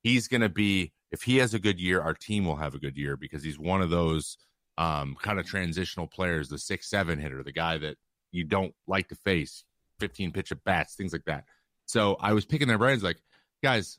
[0.02, 2.78] he's going to be if he has a good year, our team will have a
[2.78, 4.36] good year because he's one of those
[4.76, 7.96] um, kind of transitional players, the six seven hitter, the guy that
[8.32, 9.64] you don't like to face,
[9.98, 11.44] fifteen pitch at bats, things like that.
[11.86, 13.16] So I was picking their brains, like,
[13.62, 13.98] guys,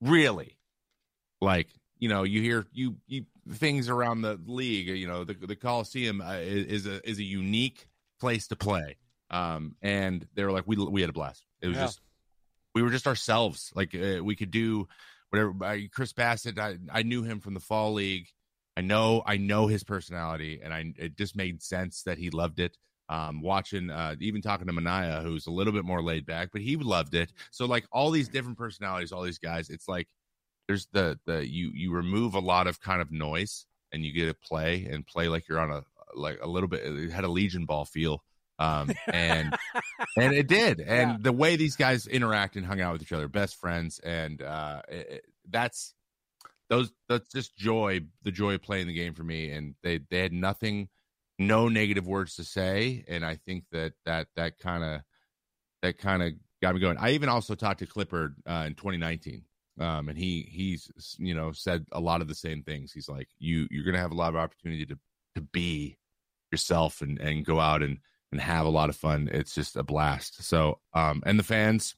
[0.00, 0.58] really,
[1.40, 1.68] like
[2.00, 6.20] you know, you hear you you things around the league, you know, the the Coliseum
[6.20, 7.86] uh, is, a is a unique
[8.18, 8.96] place to play,
[9.30, 11.44] um, and they were like, we we had a blast.
[11.60, 11.84] It was yeah.
[11.84, 12.00] just
[12.74, 14.88] we were just ourselves, like uh, we could do
[15.28, 15.52] whatever.
[15.92, 18.28] Chris Bassitt I, I knew him from the fall league.
[18.76, 22.60] I know I know his personality, and I it just made sense that he loved
[22.60, 22.76] it.
[23.10, 26.60] Um, watching, uh, even talking to Manaea, who's a little bit more laid back, but
[26.60, 27.32] he loved it.
[27.50, 30.06] So like all these different personalities, all these guys, it's like
[30.70, 34.26] there's the the you you remove a lot of kind of noise, and you get
[34.26, 35.82] to play and play like you're on a
[36.14, 36.82] like a little bit.
[36.84, 38.22] It had a Legion ball feel
[38.60, 39.56] um, and
[40.16, 40.80] and it did.
[40.80, 41.16] And yeah.
[41.20, 44.82] the way these guys interact and hung out with each other, best friends, and uh,
[44.88, 45.94] it, that's
[46.68, 49.50] those that's just joy, the joy of playing the game for me.
[49.50, 50.88] And they they had nothing,
[51.38, 55.00] no negative words to say, and I think that that that kind of
[55.82, 56.98] that kind of got me going.
[56.98, 59.42] I even also talked to clipper uh, in 2019.
[59.80, 62.92] Um, and he he's you know said a lot of the same things.
[62.92, 64.98] He's like, you you're gonna have a lot of opportunity to
[65.34, 65.96] to be
[66.52, 67.98] yourself and and go out and
[68.32, 69.28] and have a lot of fun.
[69.32, 70.42] It's just a blast.
[70.44, 71.96] So, um, and the fans,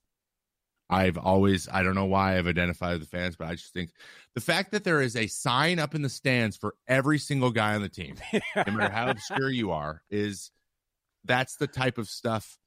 [0.89, 3.91] I've always, I don't know why I've identified the fans, but I just think
[4.35, 7.74] the fact that there is a sign up in the stands for every single guy
[7.74, 10.51] on the team, no matter how obscure you are, is
[11.24, 12.59] that's the type of stuff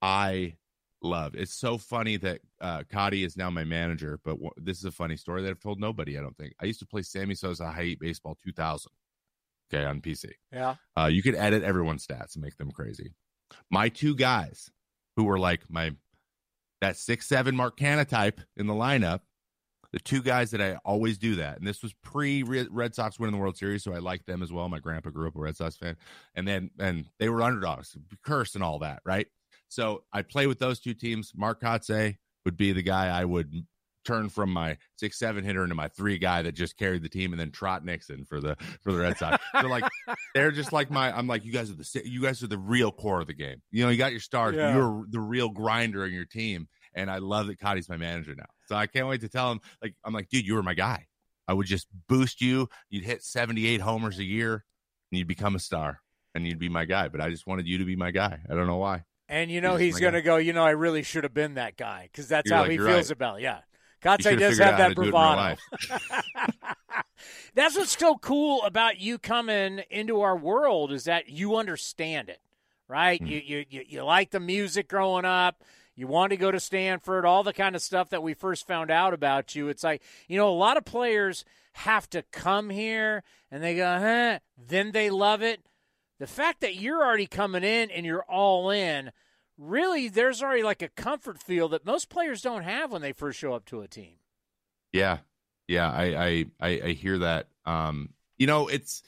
[0.00, 0.56] I
[1.02, 1.34] love.
[1.34, 4.90] It's so funny that uh, Cotty is now my manager, but w- this is a
[4.90, 6.18] funny story that I've told nobody.
[6.18, 8.90] I don't think I used to play Sammy Sosa High Heat Baseball 2000
[9.72, 10.30] okay, on PC.
[10.52, 10.76] Yeah.
[10.98, 13.14] Uh, you could edit everyone's stats and make them crazy.
[13.70, 14.70] My two guys
[15.16, 15.92] who were like my
[16.80, 19.20] that six seven Mark Canha type in the lineup,
[19.92, 23.34] the two guys that I always do that, and this was pre Red Sox winning
[23.34, 24.68] the World Series, so I liked them as well.
[24.68, 25.96] My grandpa grew up a Red Sox fan,
[26.34, 29.26] and then and they were underdogs, cursed and all that, right?
[29.72, 31.32] So I play with those two teams.
[31.34, 33.50] Mark Kotsay would be the guy I would
[34.04, 37.32] turn from my six seven hitter into my three guy that just carried the team,
[37.32, 39.42] and then Trot Nixon for the for the Red Sox.
[39.54, 39.84] they're like
[40.34, 41.10] they're just like my.
[41.16, 43.62] I'm like you guys are the you guys are the real core of the game.
[43.70, 44.56] You know, you got your stars.
[44.56, 44.74] Yeah.
[44.74, 48.50] You're the real grinder in your team, and I love that Cotty's my manager now.
[48.66, 49.60] So I can't wait to tell him.
[49.80, 51.06] Like I'm like, dude, you were my guy.
[51.48, 52.68] I would just boost you.
[52.90, 54.52] You'd hit 78 homers a year,
[55.10, 56.02] and you'd become a star,
[56.34, 57.08] and you'd be my guy.
[57.08, 58.38] But I just wanted you to be my guy.
[58.50, 59.04] I don't know why.
[59.32, 60.36] And you know he's, he's going to go.
[60.36, 62.76] You know, I really should have been that guy because that's You're how like, he
[62.76, 63.10] feels right.
[63.10, 63.38] about.
[63.38, 63.44] It.
[63.44, 63.60] Yeah,
[64.02, 65.56] Kotsay does have that bravado.
[67.54, 72.40] That's what's so cool about you coming into our world is that you understand it,
[72.88, 73.22] right?
[73.22, 73.28] Mm.
[73.28, 75.62] You, you you you like the music growing up.
[75.94, 78.90] You want to go to Stanford, all the kind of stuff that we first found
[78.90, 79.68] out about you.
[79.68, 83.98] It's like, you know, a lot of players have to come here and they go,
[83.98, 85.60] huh, then they love it.
[86.18, 89.12] The fact that you're already coming in and you're all in,
[89.58, 93.38] really there's already like a comfort feel that most players don't have when they first
[93.38, 94.16] show up to a team.
[94.92, 95.18] Yeah.
[95.68, 97.48] Yeah, I I I, hear that.
[97.64, 99.02] Um, you know, it's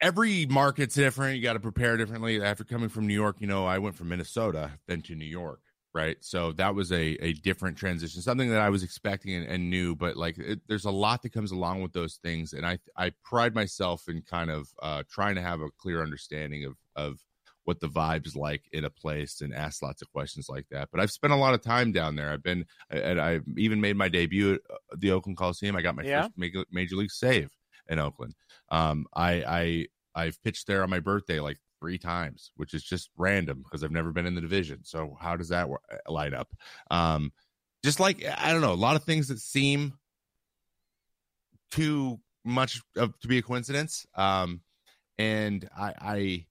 [0.00, 1.36] every market's different.
[1.36, 2.42] You got to prepare differently.
[2.42, 5.60] After coming from New York, you know, I went from Minnesota then to New York.
[5.94, 6.16] right?
[6.20, 9.94] So that was a a different transition, something that I was expecting and, and knew,
[9.94, 13.12] but like it, there's a lot that comes along with those things, and I I
[13.24, 17.20] pride myself in kind of uh, trying to have a clear understanding of of
[17.64, 20.88] what the vibes like in a place and ask lots of questions like that.
[20.92, 22.30] But I've spent a lot of time down there.
[22.30, 25.76] I've been and I've even made my debut at uh, the Oakland Coliseum.
[25.76, 26.22] I got my Yeah.
[26.22, 27.50] first major, major league save
[27.88, 28.34] in Oakland.
[28.70, 33.10] Um, I I I've pitched there on my birthday like three times, which is just
[33.16, 34.84] random because I've never been in the division.
[34.84, 36.54] So how does that uh, line up?
[36.90, 37.32] Um,
[37.84, 39.94] just like I don't know, a lot of things that seem
[41.70, 44.06] too much of to be a coincidence.
[44.14, 44.60] Um,
[45.18, 46.46] and I, I,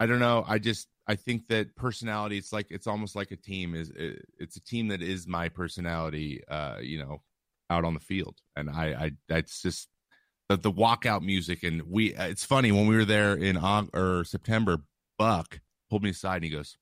[0.00, 0.44] I don't know.
[0.46, 2.38] I just I think that personality.
[2.38, 3.74] It's like it's almost like a team.
[3.74, 6.42] Is it, it's a team that is my personality.
[6.48, 7.22] Uh, you know,
[7.70, 9.88] out on the field, and I, I that's just
[10.48, 11.62] the the walkout music.
[11.62, 14.78] And we, uh, it's funny when we were there in Aug- or September.
[15.16, 16.76] Buck pulled me aside and he goes,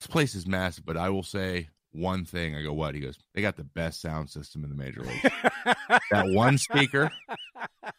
[0.00, 2.94] "This place is massive, but I will say." One thing, I go, what?
[2.94, 5.22] He goes, they got the best sound system in the major leagues.
[6.12, 7.10] that one speaker,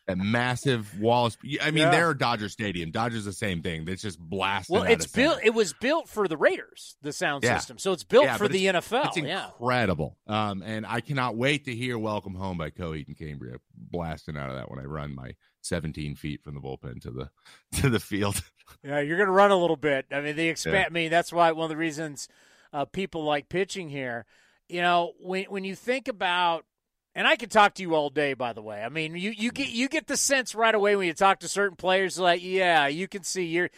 [0.07, 1.25] that massive wall.
[1.25, 1.91] of I mean, Yeah.
[1.91, 2.91] they're Dodger Stadium.
[2.91, 3.85] Dodger's the same thing.
[3.89, 4.75] It's just blasting.
[4.75, 5.39] Well, it's built.
[5.43, 7.57] It was built for the Raiders, the sound Yeah.
[7.57, 7.77] system.
[7.79, 9.07] So it's built Yeah, for the it's- NFL.
[9.07, 9.47] It's yeah.
[9.47, 10.17] incredible.
[10.25, 14.49] Um, and I cannot wait to hear "Welcome Home" by Coheed and Cambria blasting out
[14.49, 15.31] of that when I run my
[15.63, 17.29] 17 feet from the bullpen to the
[17.81, 18.41] to the field.
[18.85, 20.05] Yeah, you're to run a little bit.
[20.13, 20.85] I mean, the expand.
[20.85, 22.29] I mean, that's why one of the reasons
[22.73, 24.25] uh, people like pitching here.
[24.69, 26.65] You know, when when you think about,
[27.13, 28.33] and I could talk to you all day.
[28.33, 31.07] By the way, I mean you you get you get the sense right away when
[31.07, 32.17] you talk to certain players.
[32.17, 33.69] Like, yeah, you can see you're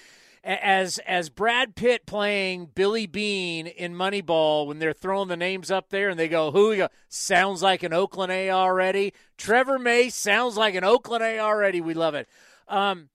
[0.44, 5.90] as as Brad Pitt playing Billy Beane in Moneyball when they're throwing the names up
[5.90, 6.76] there and they go, who?
[6.76, 9.14] Go, sounds like an Oakland A already.
[9.38, 11.82] Trevor May sounds like an Oakland A already.
[11.82, 12.28] We love it.
[12.68, 13.10] Um,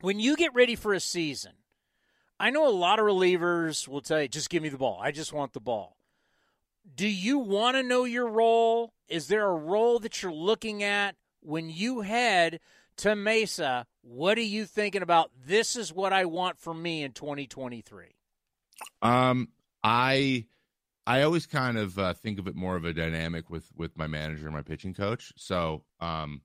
[0.00, 1.52] when you get ready for a season,
[2.38, 4.98] I know a lot of relievers will tell you, just give me the ball.
[5.02, 5.96] I just want the ball.
[6.94, 8.92] Do you want to know your role?
[9.08, 12.60] Is there a role that you're looking at when you head
[12.98, 13.86] to Mesa?
[14.02, 15.30] What are you thinking about?
[15.46, 18.06] This is what I want for me in 2023.
[19.02, 19.48] Um,
[19.82, 20.46] I
[21.06, 24.06] I always kind of uh, think of it more of a dynamic with with my
[24.06, 25.32] manager and my pitching coach.
[25.36, 26.42] So, um,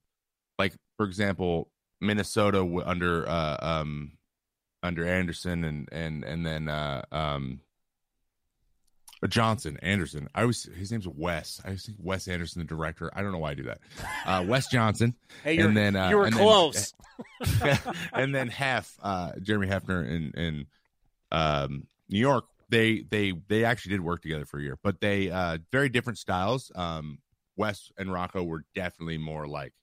[0.57, 1.69] like for example,
[1.99, 4.13] Minnesota under uh, um
[4.83, 7.61] under Anderson and and and then uh, um
[9.27, 10.27] Johnson Anderson.
[10.33, 11.61] I was his name's Wes.
[11.63, 13.11] I always think Wes Anderson, the director.
[13.13, 13.79] I don't know why I do that.
[14.25, 15.15] Uh, Wes Johnson.
[15.43, 16.93] Hey, you're, and then uh, you were and then- close.
[18.13, 20.67] and then Hef, uh, Jeremy Hefner in in
[21.31, 25.29] um, New York, they they they actually did work together for a year, but they
[25.29, 26.71] uh, very different styles.
[26.75, 27.19] Um,
[27.55, 29.73] Wes and Rocco were definitely more like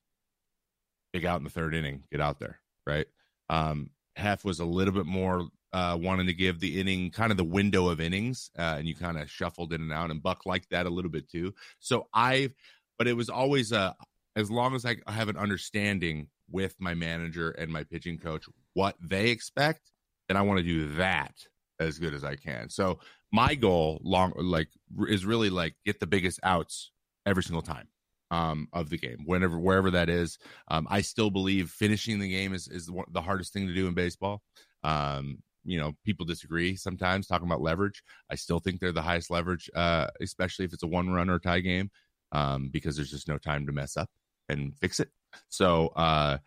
[1.13, 3.07] big out in the third inning, get out there, right?
[3.49, 3.89] Um,
[4.19, 7.43] Hef was a little bit more uh, wanting to give the inning kind of the
[7.43, 10.69] window of innings, uh, and you kind of shuffled in and out, and Buck liked
[10.71, 11.53] that a little bit too.
[11.79, 12.51] So I,
[12.97, 13.93] but it was always uh,
[14.35, 18.95] as long as I have an understanding with my manager and my pitching coach what
[19.01, 19.91] they expect,
[20.27, 21.33] then I want to do that
[21.79, 22.69] as good as I can.
[22.69, 22.99] So
[23.31, 24.69] my goal long like
[25.07, 26.91] is really like get the biggest outs
[27.25, 27.87] every single time
[28.31, 30.37] um, of the game, whenever wherever that is.
[30.69, 33.93] Um, I still believe finishing the game is is the hardest thing to do in
[33.93, 34.41] baseball.
[34.83, 38.01] Um, you know, people disagree sometimes talking about leverage.
[38.31, 41.39] I still think they're the highest leverage, uh, especially if it's a one run or
[41.39, 41.91] tie game,
[42.31, 44.09] um, because there's just no time to mess up
[44.47, 45.09] and fix it.
[45.49, 46.37] So uh,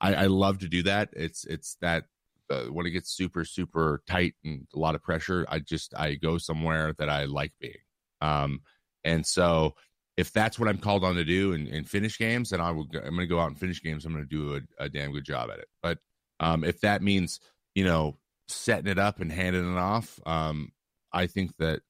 [0.00, 1.10] I, I love to do that.
[1.12, 2.04] It's it's that
[2.50, 6.14] uh, when it gets super super tight and a lot of pressure, I just I
[6.14, 7.74] go somewhere that I like being.
[8.20, 8.60] Um,
[9.04, 9.74] and so
[10.16, 12.84] if that's what I'm called on to do and, and finish games, then I will.
[12.84, 14.04] go- I'm going to go out and finish games.
[14.04, 15.68] I'm going to do a, a damn good job at it.
[15.82, 15.98] But
[16.40, 17.40] um, if that means
[17.74, 18.18] you know
[18.48, 20.72] setting it up and handing it off, um,
[21.12, 21.80] I think that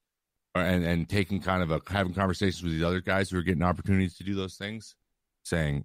[0.54, 3.62] and and taking kind of a having conversations with these other guys who are getting
[3.62, 4.94] opportunities to do those things,
[5.42, 5.84] saying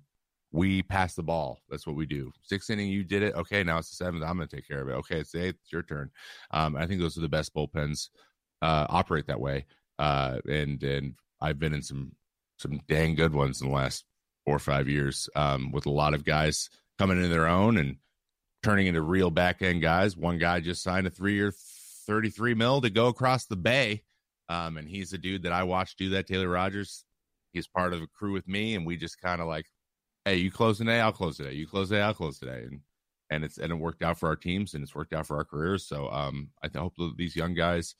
[0.51, 1.59] we pass the ball.
[1.69, 2.31] That's what we do.
[2.43, 3.35] Sixth inning, you did it.
[3.35, 4.23] Okay, now it's the seventh.
[4.23, 4.93] I'm going to take care of it.
[4.93, 5.57] Okay, it's the eighth.
[5.63, 6.11] It's your turn.
[6.51, 8.09] Um, I think those are the best bullpens
[8.61, 9.65] uh, operate that way.
[9.99, 12.11] Uh, and and I've been in some
[12.57, 14.05] some dang good ones in the last
[14.45, 17.97] four or five years um, with a lot of guys coming into their own and
[18.63, 20.17] turning into real back end guys.
[20.17, 21.53] One guy just signed a three year,
[22.05, 24.03] thirty three mil to go across the bay.
[24.49, 26.27] Um, and he's a dude that I watched do that.
[26.27, 27.03] Taylor Rogers.
[27.53, 29.65] He's part of a crew with me, and we just kind of like
[30.27, 31.53] hey, you close today, I'll close today.
[31.53, 32.81] You close today, I'll close today, and
[33.29, 35.45] and it's and it worked out for our teams and it's worked out for our
[35.45, 35.85] careers.
[35.85, 37.95] So um, I hope that these young guys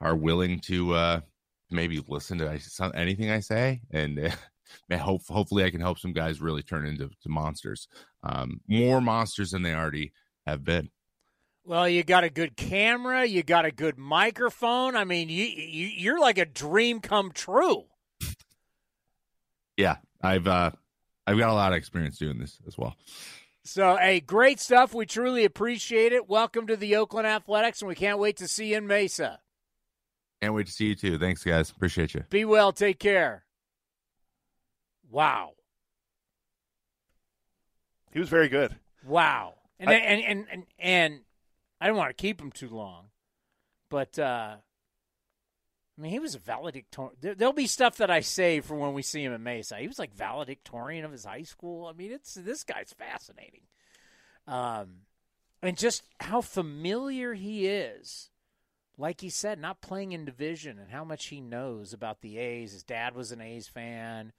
[0.00, 1.20] are willing to uh,
[1.70, 4.18] maybe listen to anything I say, and
[4.90, 7.88] uh, hope hopefully I can help some guys really turn into to monsters,
[8.22, 10.12] um, more monsters than they already
[10.46, 10.90] have been.
[11.64, 14.96] Well, you got a good camera, you got a good microphone.
[14.96, 17.84] I mean, you, you you're like a dream come true.
[19.76, 20.70] Yeah, I've uh,
[21.26, 22.96] I've got a lot of experience doing this as well.
[23.62, 24.94] So, hey, great stuff.
[24.94, 26.28] We truly appreciate it.
[26.28, 29.38] Welcome to the Oakland Athletics, and we can't wait to see you in Mesa.
[30.40, 31.18] Can't wait to see you too.
[31.18, 31.70] Thanks, guys.
[31.70, 32.24] Appreciate you.
[32.30, 32.72] Be well.
[32.72, 33.44] Take care.
[35.10, 35.52] Wow.
[38.12, 38.74] He was very good.
[39.04, 39.54] Wow.
[39.78, 41.20] And I- and, and and and
[41.80, 43.06] I don't want to keep him too long,
[43.88, 44.56] but uh
[45.98, 47.16] I mean, he was a valedictorian.
[47.20, 49.76] There, there'll be stuff that I say for when we see him in Mesa.
[49.76, 51.84] He was like valedictorian of his high school.
[51.86, 53.62] I mean, it's this guy's fascinating.
[54.46, 55.02] Um,
[55.62, 58.30] and just how familiar he is.
[59.00, 62.72] Like he said, not playing in division and how much he knows about the A's.
[62.72, 64.32] His dad was an A's fan.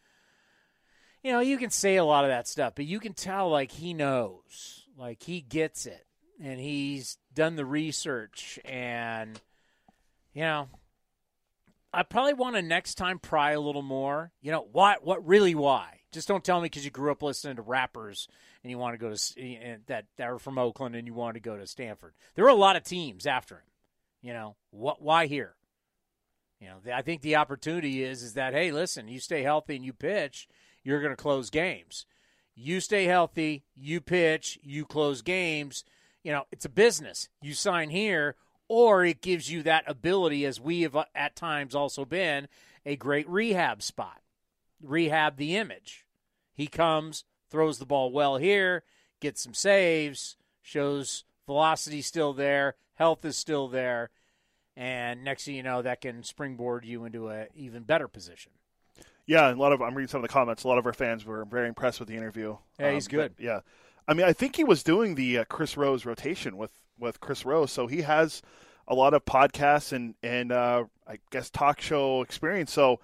[1.23, 3.71] You know, you can say a lot of that stuff, but you can tell like
[3.71, 4.85] he knows.
[4.95, 6.05] Like he gets it.
[6.39, 9.39] And he's done the research and
[10.33, 10.69] you know,
[11.93, 14.31] I probably want to next time pry a little more.
[14.41, 16.01] You know, what what really why?
[16.11, 18.27] Just don't tell me because you grew up listening to rappers
[18.63, 21.07] and you want to go to and eh, eh, that that are from Oakland and
[21.07, 22.13] you want to go to Stanford.
[22.35, 23.63] There were a lot of teams after him.
[24.22, 25.56] You know, what why here?
[26.60, 29.85] You know, I think the opportunity is is that hey, listen, you stay healthy and
[29.85, 30.48] you pitch,
[30.84, 32.06] you're going to close games.
[32.56, 35.84] You stay healthy, you pitch, you close games.
[36.23, 37.30] You know, it's a business.
[37.41, 38.35] You sign here,
[38.68, 42.48] or it gives you that ability, as we have uh, at times also been,
[42.85, 44.22] a great rehab spot.
[44.81, 46.06] Rehab the image.
[46.53, 48.84] He comes, throws the ball well here,
[49.19, 54.09] gets some saves, shows velocity still there, health is still there,
[54.76, 58.51] and next thing you know, that can springboard you into an even better position.
[59.27, 60.63] Yeah, and a lot of I'm reading some of the comments.
[60.63, 62.57] A lot of our fans were very impressed with the interview.
[62.80, 63.34] Yeah, he's Um, good.
[63.38, 63.59] but, yeah,
[64.07, 67.45] I mean, I think he was doing the uh, Chris Rose rotation with with Chris
[67.45, 68.41] Rose, so he has
[68.88, 72.72] a lot of podcasts and and uh, I guess talk show experience.
[72.73, 72.99] So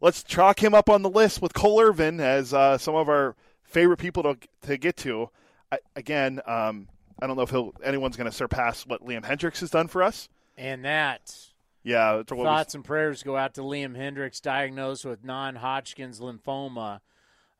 [0.00, 3.36] let's chalk him up on the list with Cole Irvin as uh, some of our
[3.62, 5.30] favorite people to to get to.
[5.70, 6.88] I, again, um,
[7.22, 10.02] I don't know if he'll anyone's going to surpass what Liam Hendriks has done for
[10.02, 10.28] us.
[10.56, 11.34] And that
[11.82, 16.20] Yeah, it's what we- thoughts and prayers go out to Liam Hendriks, diagnosed with non-Hodgkin's
[16.20, 17.00] lymphoma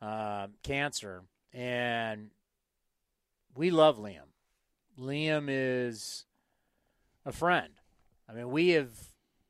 [0.01, 1.23] uh, cancer,
[1.53, 2.31] and
[3.55, 4.29] we love Liam.
[4.99, 6.25] Liam is
[7.25, 7.73] a friend.
[8.27, 8.91] I mean, we have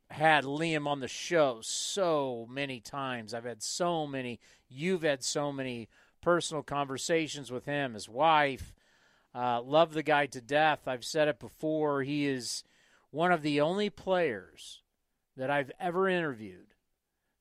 [0.10, 3.34] had Liam on the show so many times.
[3.34, 4.40] I've had so many.
[4.68, 5.88] You've had so many
[6.22, 8.74] personal conversations with him, his wife.
[9.34, 10.88] Uh, love the guy to death.
[10.88, 12.04] I've said it before.
[12.04, 12.64] He is
[13.12, 14.82] one of the only players
[15.38, 16.74] that I've ever interviewed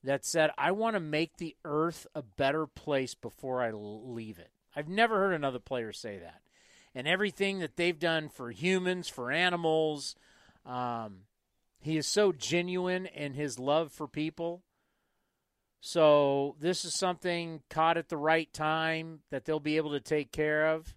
[0.02, 4.50] that said, I want to make the earth a better place before I leave it.
[4.74, 6.42] I've never heard another player say that.
[6.94, 10.16] And everything that they've done for humans, for animals,
[10.64, 11.22] um,
[11.80, 14.62] he is so genuine in his love for people.
[15.80, 20.30] So this is something caught at the right time that they'll be able to take
[20.32, 20.94] care of.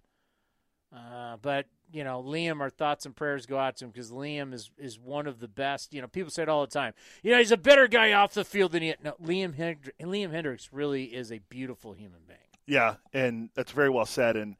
[0.94, 4.52] Uh, but you know, Liam, our thoughts and prayers go out to him because Liam
[4.52, 5.92] is is one of the best.
[5.94, 6.92] You know, people say it all the time.
[7.22, 8.94] You know, he's a better guy off the field than he.
[9.02, 12.38] No, Liam Hendr- Liam Hendriks really is a beautiful human being.
[12.66, 14.36] Yeah, and that's very well said.
[14.36, 14.56] And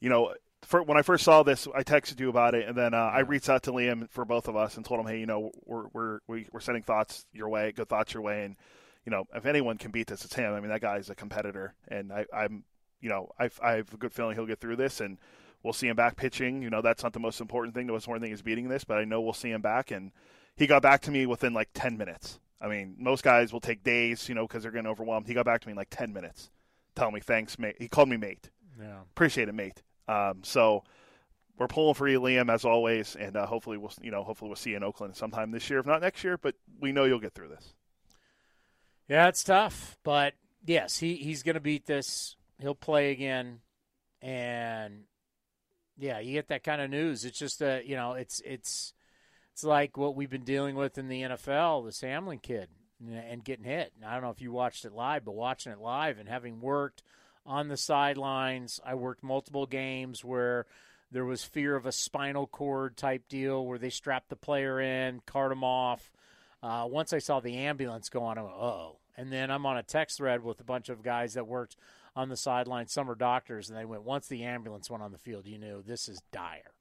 [0.00, 2.94] you know, for, when I first saw this, I texted you about it, and then
[2.94, 5.26] uh, I reached out to Liam for both of us and told him, hey, you
[5.26, 8.56] know, we're we're we- we're sending thoughts your way, good thoughts your way, and
[9.04, 10.52] you know, if anyone can beat this, it's him.
[10.52, 12.64] I mean, that guy's a competitor, and I, I'm,
[13.00, 15.18] you know, I I have a good feeling he'll get through this, and
[15.62, 16.62] we'll see him back pitching.
[16.62, 17.86] You know, that's not the most important thing.
[17.86, 20.12] The most important thing is beating this, but I know we'll see him back, and
[20.56, 22.38] he got back to me within like ten minutes.
[22.60, 25.26] I mean, most guys will take days, you know, because they're getting overwhelmed.
[25.26, 26.50] He got back to me in like ten minutes,
[26.94, 27.76] telling me thanks, mate.
[27.78, 28.50] He called me mate.
[28.78, 29.00] Yeah.
[29.12, 29.82] Appreciate it, mate.
[30.08, 30.84] Um, so
[31.58, 34.56] we're pulling for you, Liam, as always, and uh, hopefully we'll you know hopefully we'll
[34.56, 36.38] see you in Oakland sometime this year, if not next year.
[36.38, 37.74] But we know you'll get through this.
[39.08, 40.34] Yeah, it's tough, but
[40.64, 42.36] yes, he he's going to beat this.
[42.60, 43.60] He'll play again,
[44.22, 45.04] and
[46.00, 47.24] yeah, you get that kind of news.
[47.24, 48.92] It's just a you know, it's it's
[49.52, 52.68] it's like what we've been dealing with in the NFL, this Hamlin kid,
[53.06, 53.92] and- getting hit.
[53.96, 56.60] And I don't know if you watched it live, but watching it live and having
[56.60, 57.02] worked
[57.46, 60.66] on the sidelines, I worked multiple games where
[61.10, 65.20] there was fear of a spinal cord type deal where they strapped the player in,
[65.26, 66.12] cart him off.
[66.62, 68.96] Uh, once I saw the ambulance go on, I went, oh.
[69.16, 71.76] And then I'm on a text thread with a bunch of guys that worked
[72.16, 72.88] on the sideline.
[72.88, 75.82] Some are doctors, and they went, once the ambulance went on the field, you knew
[75.82, 76.72] this is dire.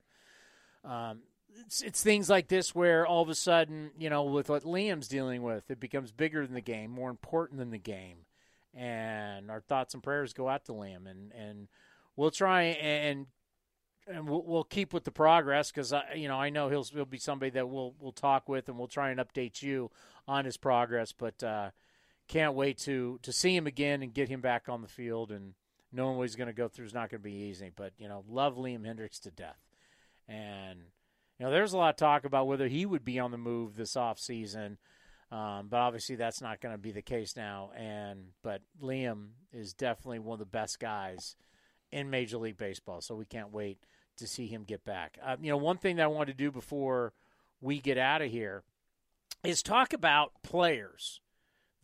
[0.83, 1.19] Um,
[1.65, 5.07] it's, it's things like this where all of a sudden, you know, with what Liam's
[5.07, 8.19] dealing with, it becomes bigger than the game, more important than the game.
[8.75, 11.67] And our thoughts and prayers go out to Liam, and, and
[12.15, 13.25] we'll try and
[14.09, 17.05] and we'll, we'll keep with the progress because I, you know, I know he'll he'll
[17.05, 19.91] be somebody that we'll we'll talk with and we'll try and update you
[20.27, 21.11] on his progress.
[21.11, 21.69] But uh,
[22.29, 25.53] can't wait to to see him again and get him back on the field and
[25.91, 27.71] knowing what he's going to go through is not going to be easy.
[27.75, 29.59] But you know, love Liam Hendriks to death,
[30.27, 30.79] and
[31.37, 33.75] you know, there's a lot of talk about whether he would be on the move
[33.75, 34.77] this off season.
[35.31, 37.71] Um, but obviously, that's not going to be the case now.
[37.75, 41.35] And but Liam is definitely one of the best guys
[41.91, 43.01] in Major League Baseball.
[43.01, 43.79] So we can't wait
[44.17, 45.17] to see him get back.
[45.23, 47.13] Uh, you know, one thing that I want to do before
[47.61, 48.63] we get out of here
[49.43, 51.21] is talk about players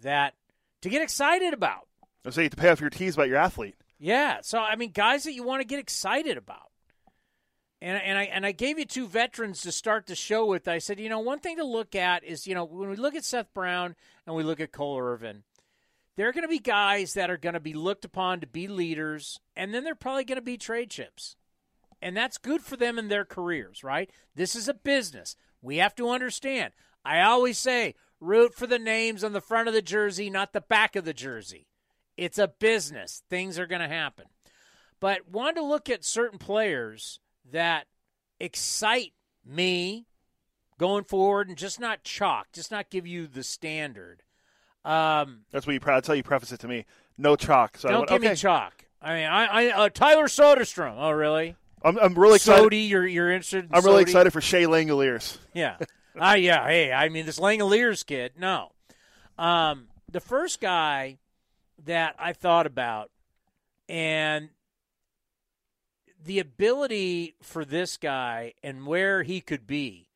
[0.01, 0.33] that
[0.81, 1.87] to get excited about.
[2.29, 3.75] So you have to pay off your tees about your athlete.
[3.99, 4.39] Yeah.
[4.41, 6.71] So I mean, guys that you want to get excited about.
[7.81, 10.67] And, and I and I gave you two veterans to start the show with.
[10.67, 13.15] I said, you know, one thing to look at is, you know, when we look
[13.15, 13.95] at Seth Brown
[14.25, 15.43] and we look at Cole Irvin,
[16.15, 18.67] there are going to be guys that are going to be looked upon to be
[18.67, 21.35] leaders, and then they're probably going to be trade chips.
[22.01, 24.09] And that's good for them in their careers, right?
[24.33, 25.35] This is a business.
[25.61, 26.73] We have to understand.
[27.03, 27.95] I always say,
[28.25, 31.13] root for the names on the front of the jersey, not the back of the
[31.13, 31.67] jersey.
[32.17, 33.23] It's a business.
[33.29, 34.25] Things are going to happen.
[34.99, 37.19] But wanted to look at certain players
[37.51, 37.87] that
[38.39, 39.13] excite
[39.45, 40.07] me
[40.77, 44.23] going forward and just not chalk, just not give you the standard.
[44.83, 45.79] Um, That's what you.
[45.79, 46.85] That's how you preface it to me.
[47.17, 47.77] No chalk.
[47.77, 48.29] So I don't went, give okay.
[48.29, 48.85] me chalk.
[49.01, 50.95] I mean, I, I uh, Tyler Soderstrom.
[50.97, 51.55] Oh, really?
[51.83, 52.63] I'm, I'm really excited.
[52.63, 53.65] Sody, you're you're interested.
[53.65, 54.11] In I'm really Sody?
[54.11, 55.37] excited for Shea Langeliers.
[55.53, 55.77] Yeah.
[56.19, 56.65] Ah, yeah.
[56.65, 58.33] Hey, I mean, this Langeliers kid.
[58.39, 58.71] No.
[59.37, 61.17] Um, the first guy
[61.85, 63.11] that I thought about,
[63.89, 64.49] and
[66.23, 70.07] the ability for this guy and where he could be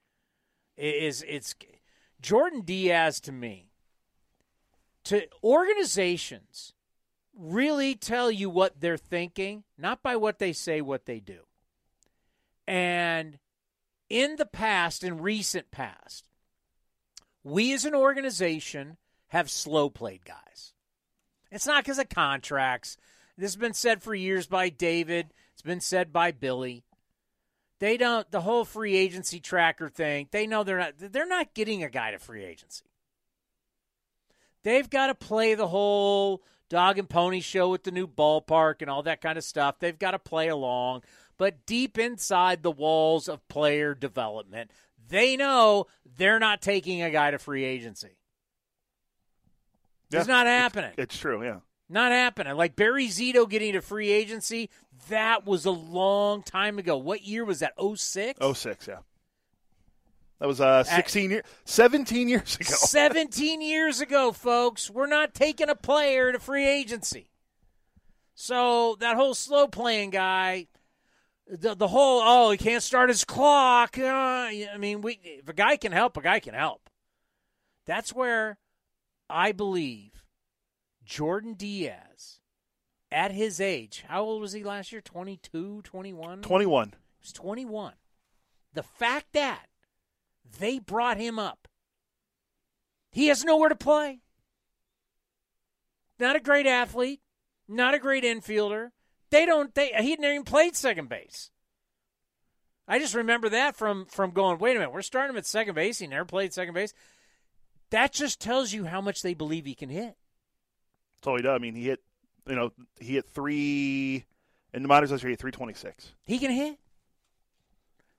[0.77, 1.53] is it's
[2.21, 3.67] Jordan Diaz to me.
[5.05, 6.73] To organizations
[7.37, 11.39] really tell you what they're thinking, not by what they say, what they do.
[12.67, 13.39] And
[14.09, 16.25] in the past, in recent past,
[17.43, 20.73] we as an organization have slow played guys.
[21.51, 22.97] It's not because of contracts.
[23.37, 25.33] This has been said for years by David.
[25.53, 26.83] It's been said by Billy.
[27.79, 30.27] They don't the whole free agency tracker thing.
[30.31, 32.85] They know they're not they're not getting a guy to free agency.
[34.63, 38.89] They've got to play the whole dog and pony show with the new ballpark and
[38.89, 39.79] all that kind of stuff.
[39.79, 41.03] They've got to play along.
[41.39, 44.71] But deep inside the walls of player development,
[45.07, 45.87] they know
[46.17, 48.17] they're not taking a guy to free agency.
[50.11, 50.91] It's not happening.
[50.97, 51.41] It's true.
[51.43, 51.59] Yeah.
[51.87, 52.55] Not happening.
[52.57, 54.69] Like Barry Zito getting to free agency,
[55.07, 56.97] that was a long time ago.
[56.97, 57.73] What year was that?
[57.79, 58.37] 06?
[58.53, 58.97] 06, Yeah.
[60.39, 62.69] That was uh 16 years, 17 years ago.
[62.75, 64.89] 17 years ago, folks.
[64.89, 67.29] We're not taking a player to free agency.
[68.35, 70.67] So that whole slow playing guy,
[71.49, 73.97] the, the whole, oh, he can't start his clock.
[73.97, 76.89] Uh, I mean, we, if a guy can help, a guy can help.
[77.85, 78.59] That's where
[79.29, 80.23] I believe
[81.03, 82.39] Jordan Diaz,
[83.11, 85.01] at his age, how old was he last year?
[85.01, 86.41] 22, 21?
[86.43, 86.87] 21.
[86.89, 87.93] He was 21.
[88.73, 89.65] The fact that
[90.59, 91.67] they brought him up,
[93.11, 94.19] he has nowhere to play.
[96.19, 97.21] Not a great athlete,
[97.67, 98.91] not a great infielder.
[99.31, 99.73] They don't.
[99.73, 101.51] They he never even played second base.
[102.87, 104.57] I just remember that from from going.
[104.57, 105.99] Wait a minute, we're starting him at second base.
[105.99, 106.93] He never played second base.
[107.91, 110.15] That just tells you how much they believe he can hit.
[111.19, 111.55] That's all he does.
[111.55, 112.01] I mean, he hit,
[112.47, 114.25] you know, he hit three
[114.73, 115.29] in the minors last year.
[115.29, 116.13] He hit 326.
[116.25, 116.77] He can hit.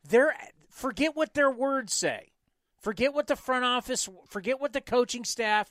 [0.09, 0.35] They're
[0.71, 2.33] forget what their words say.
[2.81, 5.71] Forget what the front office, forget what the coaching staff.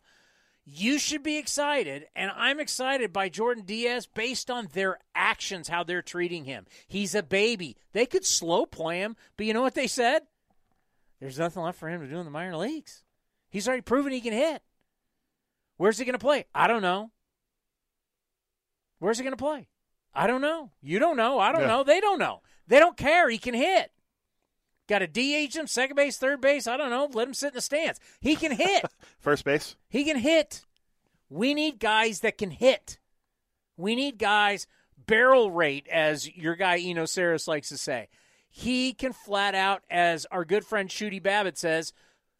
[0.66, 5.84] You should be excited, and I'm excited by Jordan Diaz based on their actions, how
[5.84, 6.66] they're treating him.
[6.88, 7.76] He's a baby.
[7.92, 10.24] They could slow play him, but you know what they said?
[11.20, 13.04] There's nothing left for him to do in the minor leagues.
[13.50, 14.62] He's already proven he can hit.
[15.78, 16.46] Where's he going to play?
[16.54, 17.12] I don't know.
[19.00, 19.70] Where's he going to play?
[20.14, 20.72] I don't know.
[20.82, 21.40] You don't know.
[21.40, 21.68] I don't Yeah.
[21.68, 21.84] know.
[21.84, 22.42] They don't know.
[22.68, 23.30] They don't care.
[23.30, 23.92] He can hit.
[24.90, 26.66] Got to DH him, second base, third base.
[26.66, 27.08] I don't know.
[27.14, 28.00] Let him sit in the stands.
[28.20, 28.86] He can hit.
[29.20, 29.76] First base.
[29.88, 30.66] he can hit.
[31.30, 32.98] We need guys that can hit.
[33.78, 34.66] We need guys
[34.98, 38.10] barrel rate, as your guy Eno Sarris likes to say.
[38.50, 41.94] He can flat out, as our good friend Shooty Babitt says,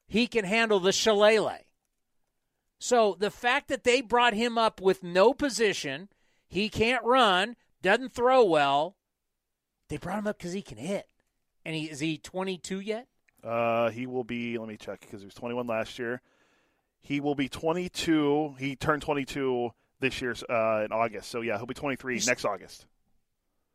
[0.08, 1.62] he can handle the shillelagh.
[2.80, 6.10] So the fact that they brought him up with no position,
[6.48, 8.96] he can't run, doesn't throw well,
[9.90, 11.09] they brought him up because he can hit.
[11.70, 13.06] And he is he 22 yet?
[13.44, 14.58] Uh, he will be.
[14.58, 16.20] Let me check because he was 21 last year.
[17.00, 18.56] He will be 22.
[18.58, 19.70] He turned 22
[20.00, 21.30] this year uh, in August.
[21.30, 22.88] So yeah, he'll be 23 He's- next August.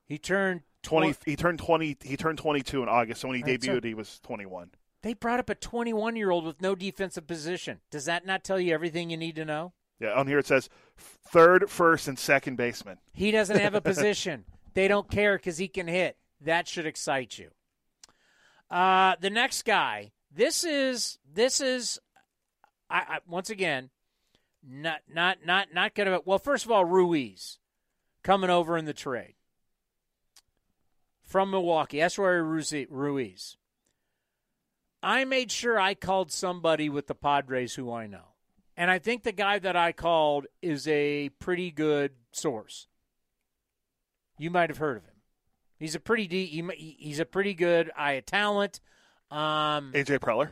[0.06, 1.14] He turned Twenty.
[1.24, 1.96] He turned twenty.
[2.02, 3.20] He turned twenty-two in August.
[3.20, 4.70] So when he Right, so- debuted, he was twenty-one.
[5.02, 7.80] They brought up a 21 year old with no defensive position.
[7.90, 9.72] Does that not tell you everything you need to know?
[10.00, 10.14] Yeah.
[10.14, 10.68] On here it says
[10.98, 12.98] third, first, and second baseman.
[13.12, 14.44] He doesn't have a position.
[14.74, 16.16] They don't care because he can hit.
[16.40, 17.50] That should excite you.
[18.70, 20.12] Uh, the next guy.
[20.32, 22.00] This is this is.
[22.90, 23.90] I, I once again,
[24.68, 26.20] not not not not gonna.
[26.24, 27.58] Well, first of all, Ruiz
[28.22, 29.34] coming over in the trade
[31.22, 32.00] from Milwaukee.
[32.00, 32.72] That's Ruiz.
[32.90, 33.56] Ruiz.
[35.02, 38.34] I made sure I called somebody with the Padres who I know.
[38.76, 42.88] And I think the guy that I called is a pretty good source.
[44.38, 45.13] You might have heard of him.
[45.78, 48.80] He's a pretty de- he- he's a pretty good eye of talent.
[49.30, 50.50] Um, AJ Preller.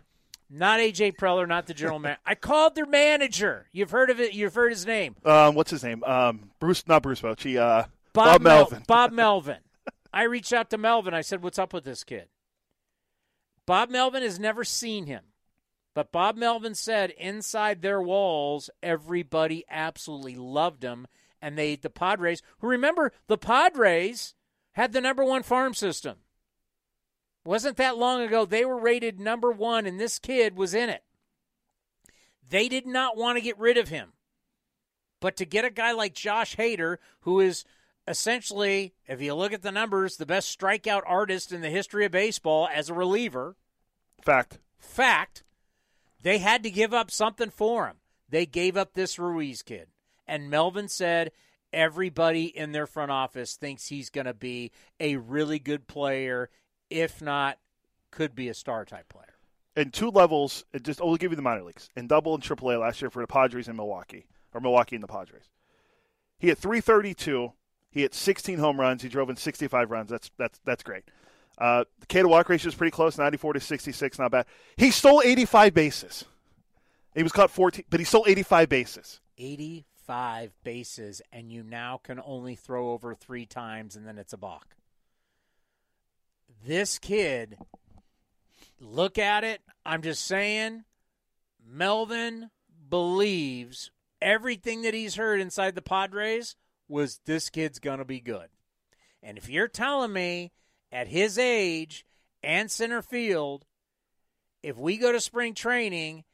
[0.51, 2.17] not AJ Preller, not the general man.
[2.27, 3.69] I called their manager.
[3.73, 4.35] You've heard of it.
[4.35, 6.03] You've heard his name, Um, what's his name?
[6.05, 7.57] Um, Bruce, not Bruce Bochy.
[7.57, 8.83] Uh, Bob, Bob Mel- Melvin.
[8.89, 9.59] Bob Melvin.
[10.13, 11.15] I reached out to Melvin.
[11.15, 12.29] I said, "What's up with this kid?"
[13.67, 15.23] Bob Melvin has never seen him,
[15.95, 21.07] but Bob Melvin said inside their walls, everybody absolutely loved him,
[21.41, 22.43] and they the Padres.
[22.59, 24.35] Who remember the Padres
[24.73, 26.19] had the number one farm system.
[27.45, 28.45] Wasn't that long ago?
[28.45, 31.03] They were rated number one, and this kid was in it.
[32.49, 34.13] They did not want to get rid of him.
[35.21, 37.65] But to get a guy like Josh Hader, who is
[38.07, 42.13] essentially, if you look at the numbers, the best strikeout artist in the history of
[42.13, 43.57] baseball as a reliever,
[44.21, 44.59] Fact.
[44.79, 45.45] fact,
[46.23, 47.97] they had to give up something for him.
[48.29, 49.89] They gave up this Ruiz kid.
[50.27, 51.33] And Melvin said
[51.73, 54.71] everybody in their front office thinks he's going to be
[55.01, 56.51] a really good player,
[56.91, 57.59] if not,
[58.11, 59.35] could be a star type player.
[59.77, 62.71] in two levels, it just only give you the minor leagues in double and triple
[62.71, 65.45] A last year for the Padres in Milwaukee or Milwaukee and the Padres.
[66.39, 67.53] He hit 332.
[67.91, 69.03] He hit 16 home runs.
[69.03, 70.11] He drove in 65 runs.
[70.11, 71.05] That's that's that's great.
[71.59, 74.47] Uh, the K to walk ratio is pretty close, 94 to 66, not bad.
[74.77, 76.25] He stole 85 bases.
[77.15, 79.21] He was caught 14, but he stole 85 bases.
[79.39, 79.85] 85
[80.65, 84.77] bases, and you now can only throw over three times, and then it's a balk.
[86.65, 87.59] This kid,
[88.81, 89.63] look at it.
[89.85, 90.85] I'm just saying,
[91.65, 92.51] Melvin
[92.89, 96.57] believes everything that he's heard inside the Padres
[96.89, 98.49] was this kid's going to be good.
[99.23, 100.53] And if you're telling me
[100.91, 102.05] at his age
[102.43, 103.65] and center field,
[104.63, 106.25] if we go to spring training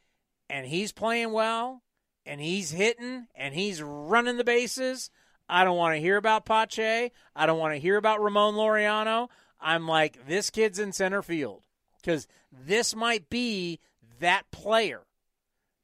[0.50, 1.82] and he's playing well
[2.28, 5.10] and he's hitting and he's running the bases,
[5.48, 7.10] I don't want to hear about Pache.
[7.34, 9.28] I don't want to hear about Ramon Laureano.
[9.60, 11.62] I'm like, this kid's in center field
[11.96, 13.80] because this might be
[14.20, 15.02] that player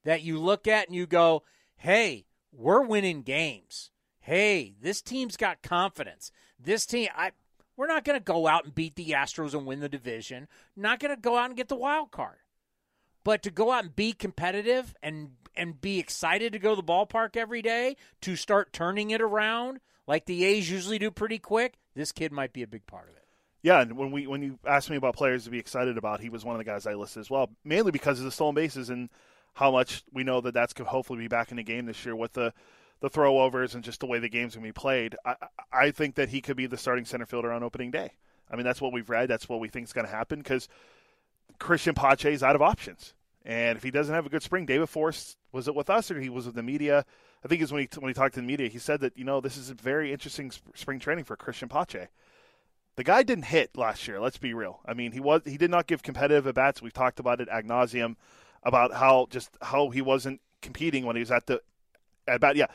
[0.05, 1.43] that you look at and you go,
[1.77, 3.91] hey, we're winning games.
[4.21, 6.31] Hey, this team's got confidence.
[6.59, 7.33] This team, I,
[7.77, 10.47] we're not going to go out and beat the Astros and win the division.
[10.77, 12.37] Not going to go out and get the wild card.
[13.25, 16.87] But to go out and be competitive and and be excited to go to the
[16.87, 21.75] ballpark every day, to start turning it around like the A's usually do pretty quick,
[21.95, 23.25] this kid might be a big part of it.
[23.63, 26.29] Yeah, and when we when you asked me about players to be excited about, he
[26.29, 28.91] was one of the guys I listed as well, mainly because of the stolen bases
[28.91, 29.09] and
[29.55, 32.15] how much we know that that's to hopefully be back in the game this year
[32.15, 32.53] with the
[33.01, 35.17] the throwovers and just the way the game's going to be played.
[35.25, 35.37] I,
[35.73, 38.13] I think that he could be the starting center fielder on opening day.
[38.51, 39.29] I mean, that's what we've read.
[39.29, 40.69] That's what we think is going to happen because
[41.59, 43.15] Christian Pache is out of options.
[43.45, 46.21] And if he doesn't have a good spring, David Forst was it with us or
[46.21, 47.05] he was with the media?
[47.45, 49.25] I think it's when he when he talked to the media, he said that you
[49.25, 52.09] know this is a very interesting sp- spring training for Christian Pache.
[52.97, 54.21] The guy didn't hit last year.
[54.21, 54.81] Let's be real.
[54.87, 56.81] I mean, he was he did not give competitive at bats.
[56.81, 58.17] We've talked about it ad nauseum
[58.63, 61.61] about how just how he wasn't competing when he was at the
[62.27, 62.57] at bat.
[62.57, 62.69] Yeah,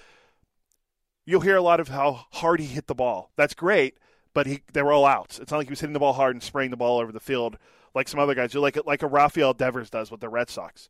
[1.26, 3.32] you'll hear a lot of how hard he hit the ball.
[3.38, 3.98] That's great,
[4.36, 5.40] but he they were all outs.
[5.40, 7.20] It's not like he was hitting the ball hard and spraying the ball over the
[7.20, 7.58] field
[7.94, 10.90] like some other guys do, like like a Rafael Devers does with the Red Sox.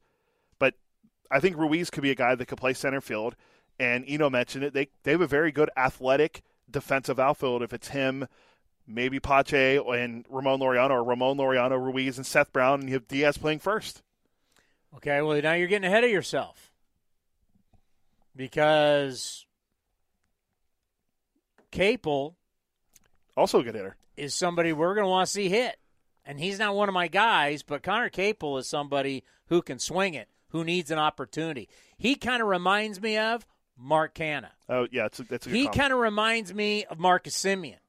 [0.57, 0.75] But
[1.31, 3.35] I think Ruiz could be a guy that could play center field.
[3.79, 4.73] And Eno mentioned it.
[4.73, 7.63] They they have a very good athletic defensive outfield.
[7.63, 8.27] If it's him,
[8.85, 13.07] maybe Pache and Ramon Laureano, or Ramon Laureano, Ruiz, and Seth Brown, and you have
[13.07, 14.01] Diaz playing first.
[14.95, 16.71] Okay, well now you're getting ahead of yourself
[18.35, 19.45] because
[21.71, 22.35] Capel
[23.37, 23.95] Also a good hitter.
[24.17, 25.77] is somebody we're going to want to see hit.
[26.29, 30.13] And he's not one of my guys, but Conner Capel is somebody who can swing
[30.13, 31.67] it, who needs an opportunity.
[31.97, 34.51] He kind of reminds me of Mark Canha.
[34.69, 37.79] Oh yeah, it's a, that's a good He kind of reminds me of Marcus Semien.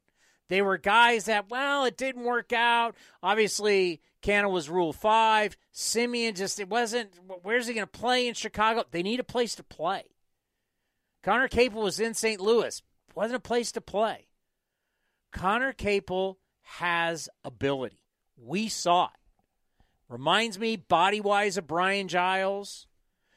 [0.49, 2.97] They were guys that, well, it didn't work out.
[3.23, 5.55] Obviously, Canha was Rule 5.
[5.75, 7.11] Semien just, it wasn't,
[7.43, 8.85] where's he going to play in Chicago?
[8.91, 10.05] They need a place to play.
[11.23, 12.41] Conner Capel was in St.
[12.41, 12.81] Louis.
[13.15, 14.29] Wasn't a place to play.
[15.31, 18.00] Conner Capel has ability.
[18.43, 19.11] We saw it.
[20.09, 22.87] Reminds me body wise of Brian Giles.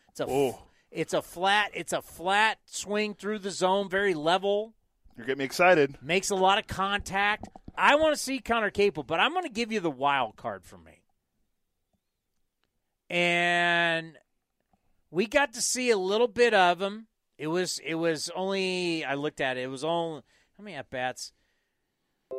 [0.10, 0.54] It's a
[0.92, 4.74] it's a flat it's a flat swing through the zone, very level.
[5.16, 5.98] You're getting me excited.
[6.02, 7.48] Makes a lot of contact.
[7.78, 10.64] I want to see Conner Capel, but I'm going to give you the wild card
[10.64, 11.02] for me.
[13.10, 14.18] And
[15.12, 17.08] we got to see a little bit of him.
[17.38, 19.62] It was it was only I looked at it.
[19.62, 20.22] It was only
[20.58, 21.34] how many at bats?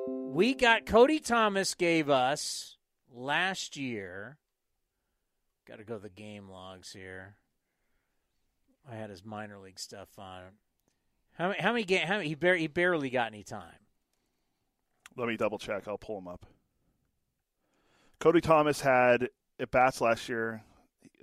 [0.06, 2.76] We got Cody Thomas gave us
[3.12, 4.38] last year.
[5.66, 7.36] Got to go to the game logs here.
[8.90, 10.42] I had his minor league stuff on.
[11.34, 11.60] How many?
[11.60, 11.84] How many?
[11.84, 13.78] Ga- how many he, bar- he barely got any time.
[15.16, 15.88] Let me double check.
[15.88, 16.44] I'll pull him up.
[18.20, 20.62] Cody Thomas had at bats last year.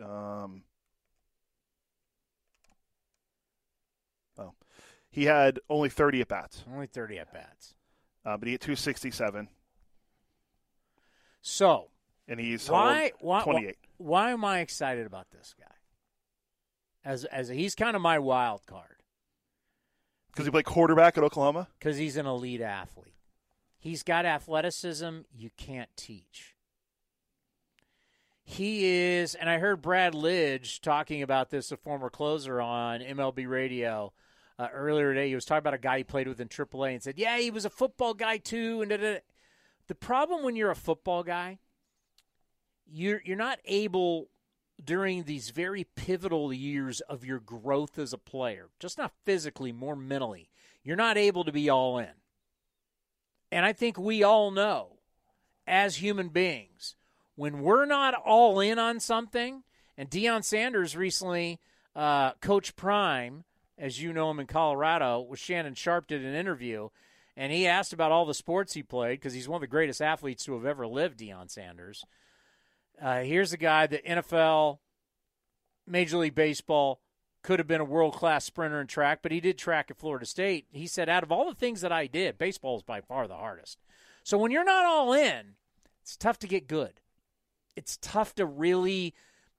[0.01, 0.63] Um,
[4.37, 4.53] oh,
[5.09, 7.75] he had only 30 at bats, Only thirty at bats.
[8.25, 9.47] Uh, but he had 267,
[11.41, 11.87] So
[12.27, 13.11] and he's why?
[13.19, 13.43] Why?
[13.43, 13.77] 28.
[13.97, 15.65] Why am I excited about this guy?
[17.03, 19.01] As as he's kind of my wild card
[20.31, 21.67] Because he played quarterback at Oklahoma.
[21.79, 23.15] because he's an elite athlete.
[23.79, 26.55] He's got athleticism you can't teach.
[28.43, 33.47] He is, and I heard Brad Lidge talking about this, a former closer on MLB
[33.47, 34.13] radio
[34.59, 35.29] uh, earlier today.
[35.29, 37.51] He was talking about a guy he played with in AAA and said, "Yeah, he
[37.51, 39.19] was a football guy too." And da-da-da.
[39.87, 41.59] the problem when you're a football guy,
[42.85, 44.29] you're you're not able
[44.83, 49.95] during these very pivotal years of your growth as a player, just not physically, more
[49.95, 50.49] mentally.
[50.83, 52.13] You're not able to be all in.
[53.51, 54.99] And I think we all know
[55.67, 56.95] as human beings,
[57.35, 59.63] when we're not all in on something,
[59.97, 61.59] and Deion Sanders recently,
[61.95, 63.43] uh, Coach Prime,
[63.81, 66.89] as you know him in Colorado, with Shannon Sharpe did an interview,
[67.35, 70.03] and he asked about all the sports he played because he's one of the greatest
[70.03, 72.05] athletes to have ever lived, Deion Sanders.
[73.01, 74.77] Uh, here's a guy that NFL,
[75.87, 77.01] Major League Baseball,
[77.41, 80.27] could have been a world class sprinter in track, but he did track at Florida
[80.27, 80.67] State.
[80.69, 83.35] He said, out of all the things that I did, baseball is by far the
[83.35, 83.79] hardest.
[84.23, 85.55] So when you're not all in,
[86.03, 87.01] it's tough to get good.
[87.75, 89.15] It's tough to really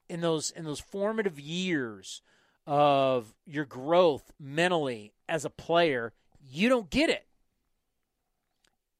[0.08, 2.22] in those in those formative years
[2.66, 6.12] of your growth mentally as a player,
[6.48, 7.26] you don't get it.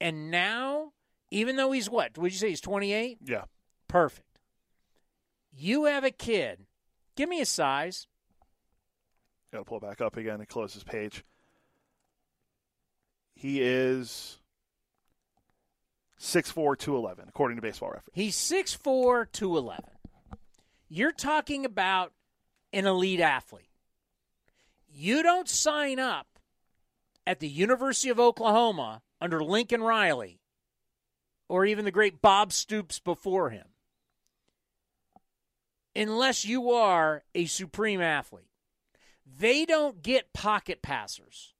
[0.01, 0.93] And now,
[1.31, 2.19] even though he's what?
[2.19, 3.19] Would you say he's 28?
[3.25, 3.45] Yeah.
[3.89, 4.41] Perfect.
[5.55, 6.67] You have a kid.
[7.15, 8.07] Give me a size.
[9.53, 11.25] Got to pull back up again and close his page.
[13.35, 14.39] He is
[16.19, 18.15] 6'4", 211, according to Baseball Reference.
[18.15, 19.85] He's 6'4", 211.
[20.89, 22.13] You're talking about
[22.73, 23.69] an elite athlete.
[24.89, 26.39] You don't sign up
[27.27, 30.41] at the University of Oklahoma under Lincoln Riley
[31.49, 33.67] or even the great Bob Stoops before him
[35.95, 38.49] unless you are a supreme athlete.
[39.39, 41.55] They don't get pocket passers.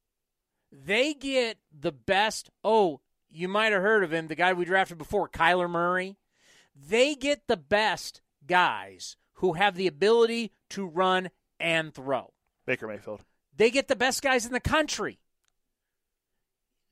[0.71, 2.51] They get the best.
[2.65, 6.17] Oh, you might have heard of him, the guy we drafted before, Kyler Murray.
[6.75, 11.29] They get the best guys who have the ability to run
[11.59, 12.33] and throw.
[12.65, 13.25] Baker Mayfield.
[13.57, 15.19] They get the best guys in the country.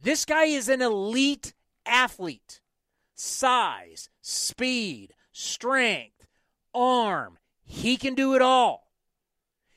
[0.03, 1.55] This guy is an elite
[1.87, 2.61] athlete.
[3.15, 6.27] Size, speed, strength,
[6.75, 7.39] arm.
[7.63, 8.91] He can do it all.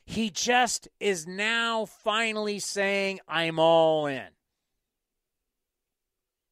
[0.03, 4.29] He just is now finally saying, I'm all in.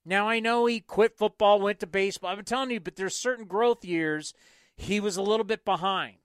[0.05, 2.29] Now, I know he quit football, went to baseball.
[2.29, 4.35] I've been telling you, but there's certain growth years
[4.81, 6.15] he was a little bit behind.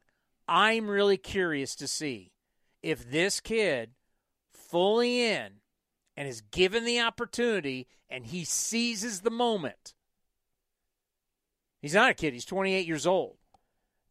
[0.49, 2.33] I'm really curious to see
[2.83, 3.91] if this kid
[4.51, 5.61] fully in
[6.17, 9.95] and is given the opportunity and he seizes the moment.
[11.83, 13.37] He's not a kid, he's 28 years old.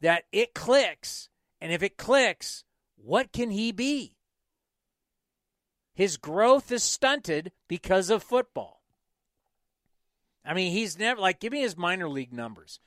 [0.02, 2.64] That it clicks, and if it clicks,
[2.96, 4.16] what can he be?
[5.94, 8.84] His growth is stunted because of football.
[10.46, 12.80] I mean, he's never like give me his minor league numbers.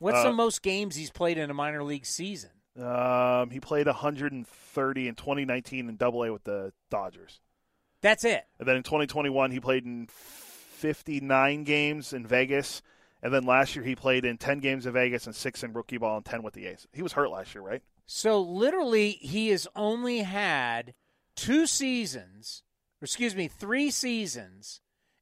[0.00, 2.50] What's Uh, the most games he's played in a minor league season?
[2.80, 7.40] Um, he played 130 in 2019 in Double A with the Dodgers,
[8.02, 8.46] That's it.
[8.60, 10.06] and then in 2021 he played in
[10.78, 12.82] 59 games in Vegas,
[13.22, 15.98] and then last year he played in 10 games in Vegas and six in rookie
[15.98, 16.86] ball and 10 with the A's.
[16.92, 17.82] He was hurt last year, right?
[18.06, 20.94] So literally, he has only had
[21.34, 22.62] two seasons,
[23.02, 24.80] or excuse me, three seasons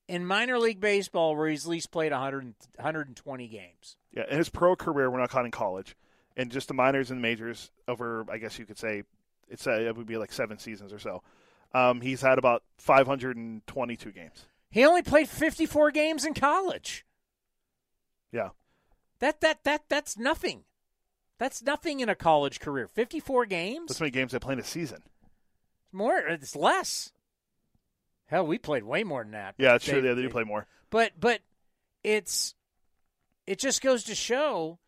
[0.08, 3.96] in minor league baseball where he's at least played 100, 120 games.
[4.16, 5.94] Yeah, in his pro career, we're not counting college,
[6.36, 9.04] and just the minors and majors over, I guess you could say,
[9.48, 11.22] it's a, it would be like seven seasons or so.
[11.74, 14.46] Um, he's had about 522 games.
[14.70, 17.04] He only played 54 games in college.
[18.32, 18.50] Yeah.
[19.20, 20.64] That that that that's nothing.
[21.38, 22.88] That's nothing in a college career.
[22.88, 23.88] 54 games?
[23.88, 25.02] That's many games they play in a season.
[25.84, 27.12] It's more it's less.
[28.26, 29.54] Hell, we played way more than that.
[29.58, 29.96] Yeah, it's true.
[29.96, 30.66] Yeah, They, they do play more.
[30.90, 31.40] But but
[32.02, 32.54] it's
[33.46, 34.78] it just goes to show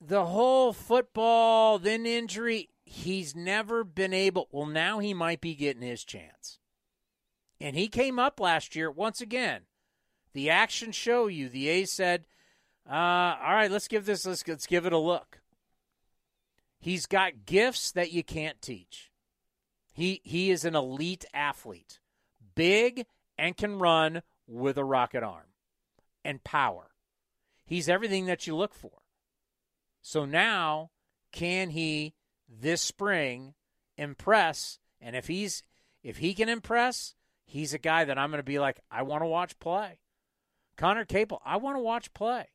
[0.00, 5.82] the whole football then injury he's never been able well now he might be getting
[5.82, 6.58] his chance.
[7.60, 9.62] And he came up last year once again.
[10.32, 12.24] The action show you the A's said,
[12.88, 15.40] uh, all right, let's give this let's let's give it a look.
[16.78, 19.10] He's got gifts that you can't teach.
[19.92, 22.00] He he is an elite athlete.
[22.54, 23.06] Big
[23.38, 25.46] and can run with a rocket arm
[26.24, 26.90] and power.
[27.64, 29.02] He's everything that you look for.
[30.02, 30.90] So now,
[31.32, 32.14] can he
[32.48, 33.54] this spring
[33.96, 34.78] impress?
[35.00, 35.62] And if he's
[36.02, 37.14] if he can impress,
[37.46, 40.00] he's a guy that I'm going to be like, I want to watch play.
[40.76, 42.48] Conner Capel, I want to watch play.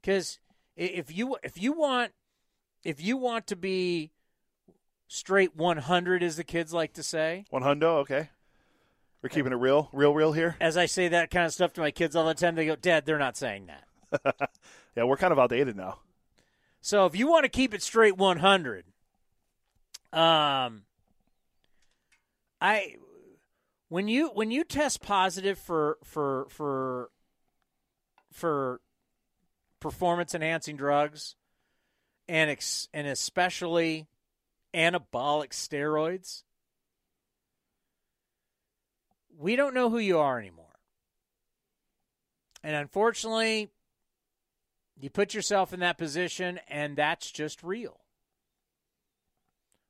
[0.00, 0.38] Because
[0.76, 2.12] if you if you want
[2.82, 4.12] if you want to be
[5.06, 8.30] straight 100, as the kids like to say, One hundo, okay.
[9.22, 10.54] We're keeping it real, real, real here.
[10.60, 12.76] as I say that kind of stuff to my kids all the time, they go,
[12.76, 13.87] Dad, they're not saying that.
[14.96, 15.98] yeah, we're kind of outdated now.
[16.80, 18.84] So if you want to keep it straight 100,
[20.12, 20.82] um,
[22.60, 22.96] I
[23.88, 27.10] when you when you test positive for for for
[28.32, 28.80] for
[29.80, 31.36] performance enhancing drugs
[32.28, 34.06] and ex, and especially
[34.74, 36.42] anabolic steroids,
[39.36, 40.66] we don't know who you are anymore.
[42.62, 43.70] And unfortunately,
[45.00, 48.00] you put yourself in that position, and that's just real.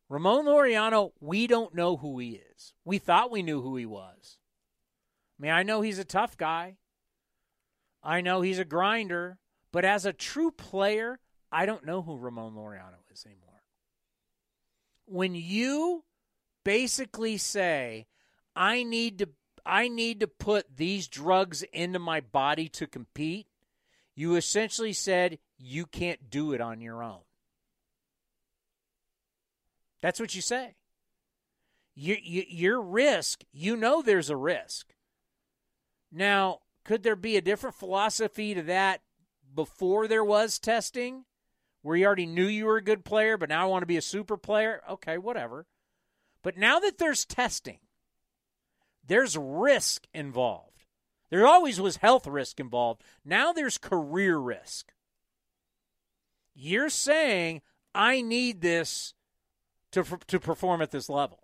[0.08, 2.72] Ramon Laureano, we don't know who he is.
[2.84, 4.38] We thought we knew who he was.
[5.38, 6.76] I mean, I know he's a tough guy.
[8.02, 9.38] I know he's a grinder,
[9.72, 11.18] but as a true player,
[11.52, 13.62] I don't know who Ramon Laureano is anymore.
[15.06, 16.04] When you
[16.64, 18.06] basically say,
[18.54, 19.28] I need to
[19.66, 23.47] I need to put these drugs into my body to compete,
[24.18, 27.20] you essentially said you can't do it on your own.
[30.02, 30.74] That's what you say.
[31.94, 34.88] You, you, your risk, you know there's a risk.
[36.10, 39.02] Now, could there be a different philosophy to that
[39.54, 41.24] before there was testing,
[41.82, 43.98] where you already knew you were a good player, but now I want to be
[43.98, 44.82] a super player?
[44.90, 45.64] Okay, whatever.
[46.42, 47.78] But now that there's testing,
[49.06, 50.67] there's risk involved.
[51.30, 53.02] There always was health risk involved.
[53.24, 54.92] Now there's career risk.
[56.54, 57.62] You're saying,
[57.94, 59.14] I need this
[59.92, 61.40] to, to perform at this level.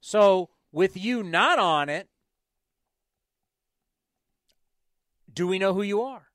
[0.00, 2.08] So, with you not on it,
[5.32, 6.28] do we know who you are?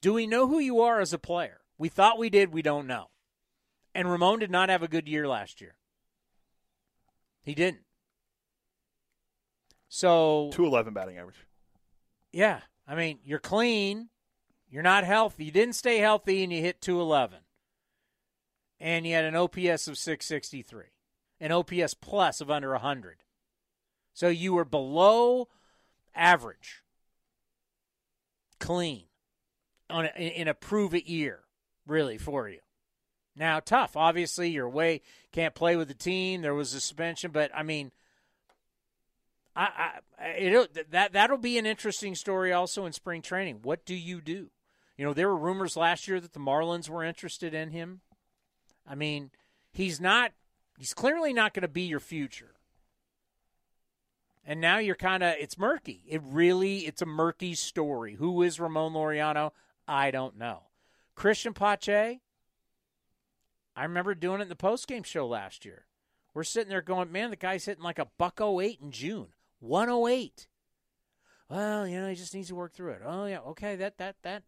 [0.00, 1.60] Do we know who you are as a player?
[1.76, 3.10] We thought we did, we don't know.
[3.94, 5.74] And Ramon did not have a good year last year.
[7.42, 7.82] He didn't.
[9.88, 11.46] So 211 batting average.
[12.32, 12.60] Yeah.
[12.86, 14.08] I mean, you're clean.
[14.70, 15.44] You're not healthy.
[15.44, 17.40] You didn't stay healthy and you hit 211.
[18.80, 20.84] And you had an OPS of 663,
[21.40, 23.24] an OPS plus of under 100.
[24.12, 25.48] So you were below
[26.14, 26.82] average,
[28.60, 29.04] clean,
[29.90, 31.40] on a, in a prove it year,
[31.86, 32.60] really, for you.
[33.34, 33.96] Now, tough.
[33.96, 35.00] Obviously, you're away,
[35.32, 36.42] can't play with the team.
[36.42, 37.90] There was a suspension, but I mean,
[39.58, 39.90] I,
[40.20, 43.60] I that that'll be an interesting story also in spring training.
[43.62, 44.50] What do you do?
[44.96, 48.00] You know, there were rumors last year that the Marlins were interested in him.
[48.86, 49.32] I mean,
[49.72, 50.32] he's not.
[50.78, 52.54] He's clearly not going to be your future.
[54.44, 56.04] And now you're kind of it's murky.
[56.06, 58.14] It really it's a murky story.
[58.14, 59.50] Who is Ramon Laureano?
[59.88, 60.62] I don't know.
[61.16, 62.20] Christian Pache.
[63.74, 65.86] I remember doing it in the postgame show last year.
[66.32, 69.28] We're sitting there going, man, the guy's hitting like a buck 08 in June.
[69.60, 70.46] 108.
[71.48, 73.02] Well, you know, he just needs to work through it.
[73.04, 74.42] Oh yeah, okay, that that that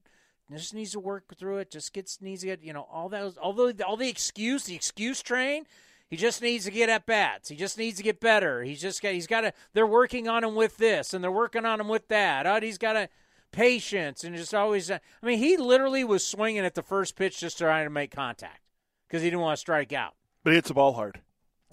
[0.53, 1.71] just needs to work through it.
[1.71, 5.23] Just gets needs to get you know all those although all the excuse the excuse
[5.23, 5.65] train.
[6.09, 7.49] He just needs to get at bats.
[7.49, 8.65] He just needs to get better.
[8.65, 9.53] He's just got he's got to.
[9.75, 12.47] They're working on him with this and they're working on him with that.
[12.49, 13.09] Oh, he's got a
[13.53, 14.91] patience and just always.
[14.91, 18.11] Uh, I mean, he literally was swinging at the first pitch just trying to make
[18.11, 18.61] contact
[19.07, 20.15] because he didn't want to strike out.
[20.43, 21.21] But he hits the ball hard.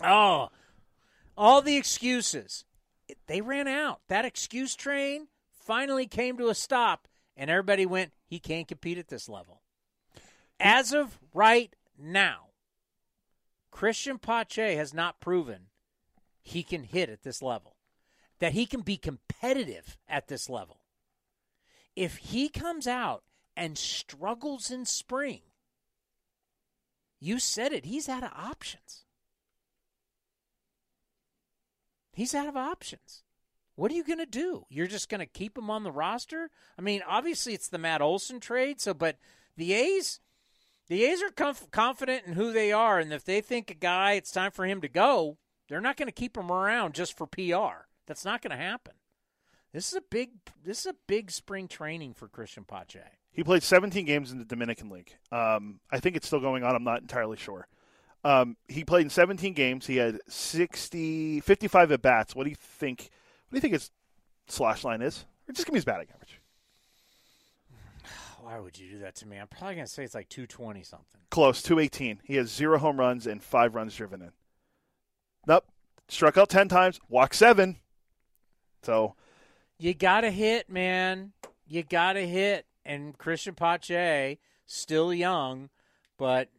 [0.03, 0.49] Oh,
[1.35, 2.63] all the excuses.
[3.27, 4.01] They ran out.
[4.07, 9.09] That excuse train finally came to a stop, and everybody went, he can't compete at
[9.09, 9.61] this level.
[10.59, 12.47] As of right now,
[13.71, 15.67] Christian Pache has not proven
[16.41, 17.75] he can hit at this level,
[18.39, 20.79] that he can be competitive at this level.
[21.97, 23.23] if he comes out
[23.57, 25.41] and struggles in spring,
[27.19, 29.03] you said it, he's out of options.
[32.17, 33.21] He's out of options.
[33.75, 34.65] What are you going to do?
[34.71, 36.49] You're just going to keep him on the roster?
[36.75, 39.17] I mean, obviously it's the Matt Olson trade, so but
[39.55, 40.19] the A's
[40.87, 44.13] the A's are conf- confident in who they are and if they think a guy
[44.13, 45.37] it's time for him to go,
[45.69, 47.85] they're not going to keep him around just for PR.
[48.07, 48.95] That's not going to happen.
[49.71, 50.31] This is a big
[50.65, 52.99] this is a big spring training for Christian Pache.
[53.31, 55.15] He played 17 games in the Dominican League.
[55.31, 56.75] Um, I think it's still going on.
[56.75, 57.67] I'm not entirely sure.
[58.27, 59.87] Um, he played in 17 games.
[59.87, 62.35] He had 60, 55 at bats.
[62.35, 63.09] What do you think?
[63.47, 63.89] What do you think his
[64.49, 65.23] slash line is?
[65.47, 66.41] Or just give me his batting average.
[68.41, 69.37] Why would you do that to me?
[69.37, 71.21] I'm probably going to say it's like 220 something.
[71.29, 72.19] Close, 218.
[72.25, 74.31] He has zero home runs and five runs driven in.
[75.47, 75.63] Nope.
[76.09, 77.77] Struck out 10 times, walked seven.
[78.83, 79.15] So.
[79.79, 81.31] You got to hit, man.
[81.65, 82.65] You got to hit.
[82.85, 85.69] And Christian Pache, still young,
[86.17, 86.49] but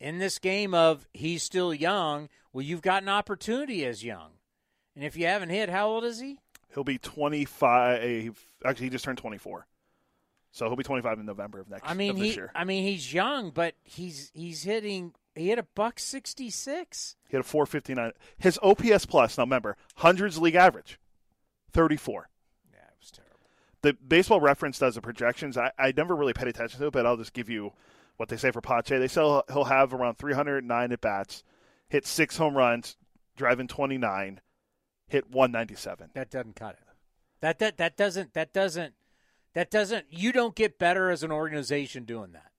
[0.00, 4.30] in this game of he's still young, well, you've got an opportunity as young.
[4.94, 6.38] And if you haven't hit, how old is he?
[6.74, 8.48] He'll be 25.
[8.64, 9.66] Actually, he just turned 24.
[10.52, 11.88] So he'll be 25 in November of next.
[11.88, 12.34] I mean, of this he.
[12.34, 12.50] year.
[12.54, 15.14] I mean, he's young, but he's he's hitting.
[15.36, 17.16] He hit a buck 66.
[17.28, 18.12] He had a 459.
[18.38, 19.38] His OPS plus.
[19.38, 20.98] Now remember, hundreds league average,
[21.72, 22.28] 34.
[22.72, 23.36] Yeah, it was terrible.
[23.82, 25.56] The Baseball Reference does the projections.
[25.56, 27.72] I, I never really paid attention to it, but I'll just give you
[28.20, 28.98] what they say for Pache.
[28.98, 31.42] They say he'll have around 309 at bats,
[31.88, 32.98] hit six home runs,
[33.34, 34.42] drive in 29,
[35.08, 36.10] hit 197.
[36.12, 36.86] That doesn't cut it.
[37.40, 38.92] That that that doesn't that doesn't
[39.54, 42.50] that doesn't you don't get better as an organization doing that.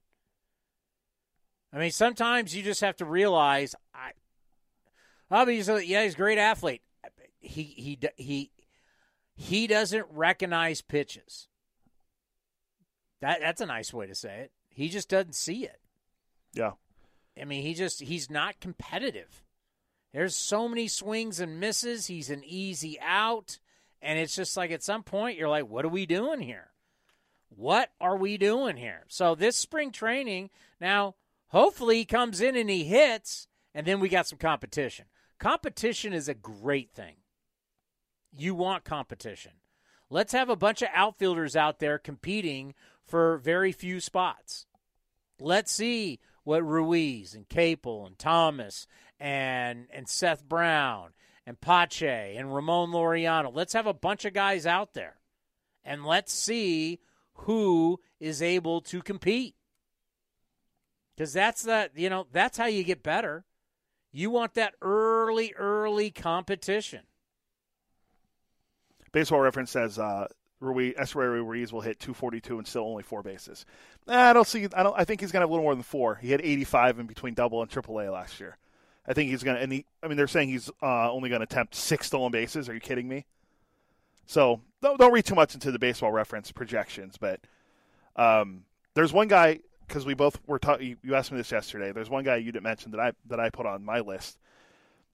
[1.71, 4.13] I mean, sometimes you just have to realize I
[5.29, 6.81] obviously yeah, he's a great athlete.
[7.39, 8.51] He he he
[9.35, 11.49] he doesn't recognize pitches.
[13.21, 14.51] That that's a nice way to say it.
[14.73, 15.80] He just doesn't see it.
[16.53, 16.72] Yeah.
[17.39, 19.43] I mean, he just he's not competitive.
[20.14, 22.07] There's so many swings and misses.
[22.07, 23.60] He's an easy out,
[24.02, 26.72] and it's just like at some point you're like, what are we doing here?
[27.49, 29.03] What are we doing here?
[29.07, 30.49] So this spring training,
[30.80, 31.15] now
[31.48, 35.06] hopefully he comes in and he hits, and then we got some competition.
[35.39, 37.15] Competition is a great thing.
[38.31, 39.53] You want competition.
[40.10, 42.73] Let's have a bunch of outfielders out there competing
[43.06, 44.65] for very few spots.
[45.40, 48.88] Let's see what Ruiz and Capel and Thomas
[49.19, 51.11] and and Seth Brown
[51.45, 53.52] and Pache and Ramon Laureano.
[53.53, 55.18] Let's have a bunch of guys out there.
[55.84, 56.99] And let's see
[57.34, 59.56] who is able to compete.
[61.18, 63.45] Cuz that's that, you know, that's how you get better.
[64.11, 67.02] You want that early early competition.
[69.11, 70.28] Baseball Reference says uh,
[70.61, 73.65] Ruiz, Ruiz will hit 242 and still only four bases.
[74.07, 74.67] I don't see.
[74.73, 74.97] I don't.
[74.97, 76.15] I think he's gonna have a little more than four.
[76.15, 78.57] He had 85 in between Double and Triple A last year.
[79.07, 79.59] I think he's gonna.
[79.59, 82.69] And he, I mean, they're saying he's uh, only gonna attempt six stolen bases.
[82.69, 83.25] Are you kidding me?
[84.27, 87.39] So don't don't read too much into the Baseball Reference projections, but
[88.15, 88.63] um,
[88.93, 90.59] there's one guy because we both were.
[90.59, 91.91] Ta- you, you asked me this yesterday.
[91.91, 94.38] There's one guy you didn't mention that I that I put on my list.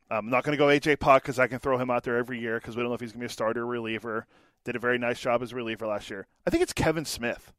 [0.09, 2.39] I'm not going to go AJ Puk because I can throw him out there every
[2.39, 4.25] year because we don't know if he's going to be a starter or reliever.
[4.67, 6.27] Did a very nice job as a reliever last year.
[6.45, 7.53] I think it's Kevin Smith.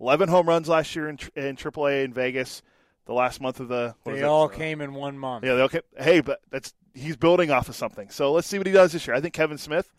[0.00, 2.60] 11 home runs last year in, in AAA in Vegas.
[3.06, 5.44] The last month of the they all came in one month.
[5.44, 5.82] Yeah, they all came.
[5.96, 8.10] Hey, but that's he's building off of something.
[8.10, 9.14] So let's see what he does this year.
[9.14, 9.94] I think Kevin Smith.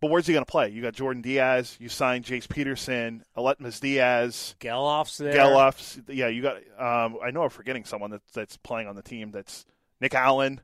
[0.00, 0.70] But where's he going to play?
[0.70, 1.76] You got Jordan Diaz.
[1.78, 5.32] You signed Jace Peterson, Aledmys Diaz, Gelof's there.
[5.32, 6.00] Gelof's.
[6.08, 6.56] Yeah, you got.
[6.76, 9.30] Um, I know I'm forgetting someone that, that's playing on the team.
[9.30, 9.64] That's
[10.00, 10.60] Nick Allen.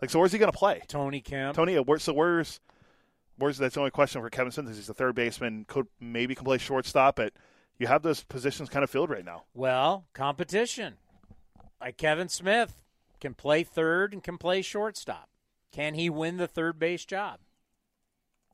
[0.00, 0.80] Like, so where's he going to play?
[0.88, 1.54] Tony Kemp.
[1.54, 1.78] Tony.
[1.98, 2.60] So where's
[3.40, 4.74] where's that's the only question for Kevin Smith?
[4.74, 5.64] He's the third baseman.
[5.66, 7.32] Could maybe can play shortstop, but
[7.78, 9.44] you have those positions kind of filled right now.
[9.54, 10.94] Well, competition.
[11.80, 12.74] Like Kevin Smith
[13.20, 15.28] can play third and can play shortstop.
[15.72, 17.40] Can he win the third base job?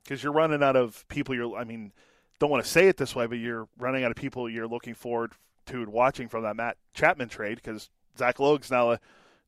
[0.03, 1.35] Because you're running out of people.
[1.35, 1.57] You're.
[1.57, 1.91] I mean,
[2.39, 4.93] don't want to say it this way, but you're running out of people you're looking
[4.93, 5.33] forward
[5.67, 8.99] to watching from that Matt Chapman trade because Zach Logue's now a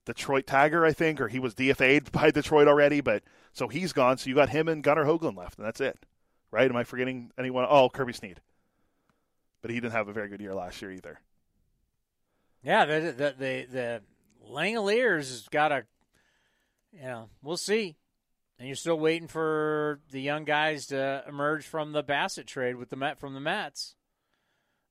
[0.05, 3.23] Detroit Tiger, I think, or he was DFA'd by Detroit already, but
[3.53, 4.17] so he's gone.
[4.17, 5.97] So you got him and Gunnar Hoglund left, and that's it,
[6.51, 6.69] right?
[6.69, 7.65] Am I forgetting anyone?
[7.69, 8.41] Oh, Kirby Snead,
[9.61, 11.19] but he didn't have a very good year last year either.
[12.63, 14.01] Yeah, the the the, the
[14.49, 15.85] Langeliers has got a,
[16.91, 17.95] you know, we'll see.
[18.57, 22.89] And you're still waiting for the young guys to emerge from the Bassitt trade with
[22.89, 23.95] the Met from the Mets.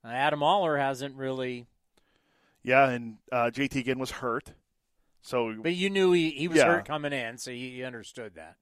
[0.03, 1.67] Uh, Adam Oller hasn't really.
[2.63, 4.53] Yeah, and uh, JT Ginn was hurt.
[5.20, 6.66] So, but you knew he, he was yeah.
[6.66, 8.57] hurt coming in, so you, you understood that.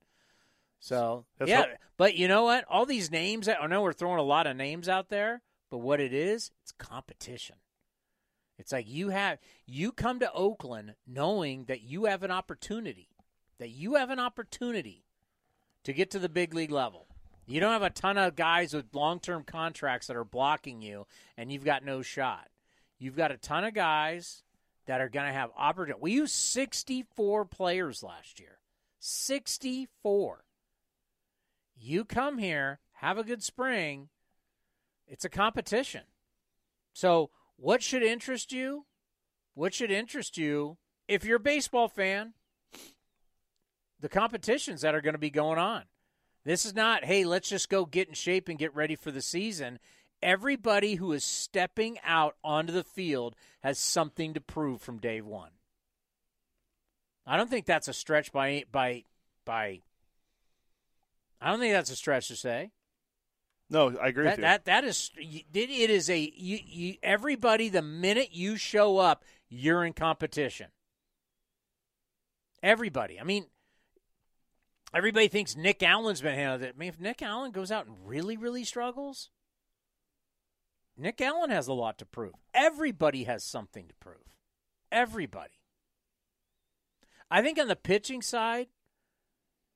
[0.81, 2.65] So That's yeah, what- but you know what?
[2.69, 3.49] All these names.
[3.49, 6.73] I know we're throwing a lot of names out there, but what it is, it's
[6.73, 7.57] competition.
[8.59, 13.11] It's like you have you come to Oakland knowing that you have an opportunity,
[13.59, 15.05] that you have an opportunity
[15.85, 17.07] to get to the big league level.
[17.47, 21.07] You don't have a ton of guys with long term contracts that are blocking you,
[21.37, 22.49] and you've got no shot.
[22.99, 24.43] You've got a ton of guys
[24.87, 26.01] that are going to have opportunity.
[26.01, 28.59] We used 64 players last year.
[28.99, 30.45] 64.
[31.79, 34.09] You come here, have a good spring.
[35.07, 36.03] It's a competition.
[36.93, 38.87] So, what should interest you?
[39.55, 42.35] What should interest you if you're a baseball fan?
[44.01, 45.85] The competitions that are going to be going on.
[46.45, 49.23] This is not, hey, let's just go get in shape and get ready for the
[49.23, 49.79] season.
[50.23, 55.51] Everybody who is stepping out onto the field has something to prove from day one.
[57.27, 59.05] I don't think that's a stretch by by
[59.45, 59.81] by.
[61.41, 62.71] I don't think that's a stretch to say.
[63.69, 64.43] No, I agree that, with you.
[64.43, 69.25] That that is it it is a you, you everybody the minute you show up,
[69.49, 70.69] you're in competition.
[72.63, 73.21] Everybody.
[73.21, 73.47] I mean,
[74.95, 76.75] everybody thinks Nick Allen's been handled it.
[76.75, 79.31] I mean, if Nick Allen goes out and really, really struggles,
[80.97, 82.35] Nick Allen has a lot to prove.
[82.55, 84.17] Everybody has something to prove.
[84.91, 85.61] Everybody.
[87.31, 88.69] I think on the pitching side,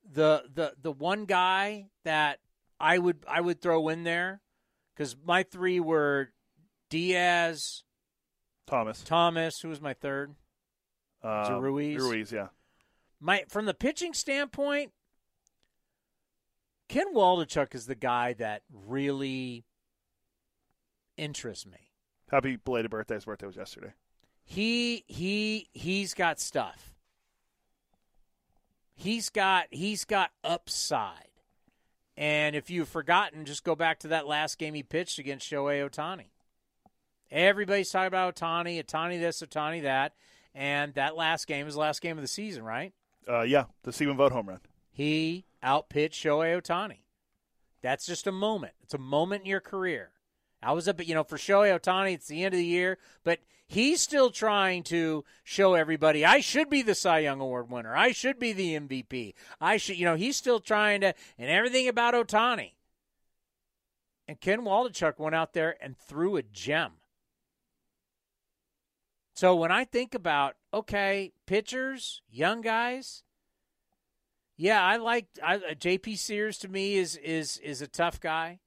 [0.09, 2.39] the the the one guy that
[2.79, 4.41] I would I would throw in there
[4.95, 6.29] because my three were
[6.89, 7.83] Diaz,
[8.67, 9.61] Thomas, Thomas.
[9.61, 10.35] Who was my third?
[11.23, 12.01] uh, Ruiz?
[12.01, 12.47] Ruiz, yeah.
[13.19, 14.91] My from the pitching standpoint,
[16.89, 19.65] Ken Waldichuk is the guy that really
[21.17, 21.91] interests me.
[22.29, 23.15] Happy belated birthday.
[23.15, 23.93] His birthday was yesterday.
[24.43, 26.95] He he he's got stuff.
[28.93, 31.29] He's got he's got upside.
[32.17, 35.89] And if you've forgotten, just go back to that last game he pitched against Shohei
[35.89, 36.27] Ohtani.
[37.31, 40.13] Everybody's talking about Ohtani, Ohtani this, Ohtani that,
[40.53, 42.93] and that last game is the last game of the season, right?
[43.27, 44.59] Uh, yeah, the Stephen Vogt home run.
[44.91, 46.99] He outpitched Shohei Ohtani.
[47.81, 48.73] That's just a moment.
[48.83, 50.11] It's a moment in your career.
[50.61, 53.39] I was up, you know, for Shohei Ohtani, it's the end of the year, but
[53.67, 57.95] he's still trying to show everybody I should be the Cy Young Award winner.
[57.95, 59.33] I should be the MVP.
[59.59, 62.73] I should, you know, he's still trying to, and everything about Ohtani.
[64.27, 66.91] And Ken Waldichuk went out there and threw a gem.
[69.33, 73.23] So when I think about, okay, pitchers, young guys,
[74.61, 76.15] yeah, I like I, J.P.
[76.17, 76.59] Sears.
[76.59, 78.59] To me, is is is a tough guy.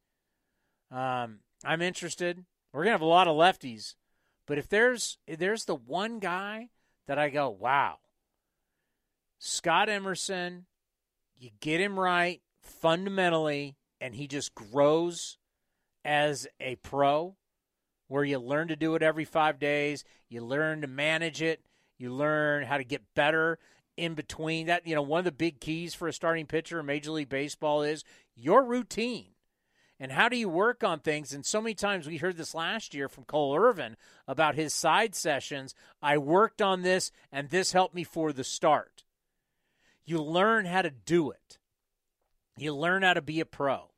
[0.90, 2.44] Um, I'm interested.
[2.72, 3.94] We're gonna have a lot of lefties,
[4.46, 6.70] but if there's if there's the one guy
[7.06, 7.98] that I go, wow,
[9.38, 10.66] Scott Emerson,
[11.36, 15.38] you get him right fundamentally, and he just grows
[16.04, 17.36] as a pro,
[18.08, 21.62] where you learn to do it every five days, you learn to manage it,
[21.98, 23.58] you learn how to get better
[23.96, 24.86] in between that.
[24.86, 27.82] You know, one of the big keys for a starting pitcher in Major League Baseball
[27.82, 28.04] is
[28.34, 29.33] your routine.
[30.00, 31.32] And how do you work on things?
[31.32, 33.96] And so many times we heard this last year from Cole Irvin
[34.26, 35.74] about his side sessions.
[36.02, 39.04] I worked on this, and this helped me for the start.
[40.04, 41.58] You learn how to do it.
[42.56, 43.90] You learn how to be a pro,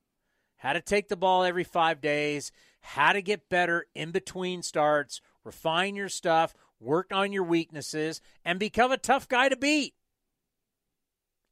[0.58, 5.20] how to take the ball every five days, how to get better in between starts,
[5.44, 9.94] refine your stuff, work on your weaknesses, and become a tough guy to beat.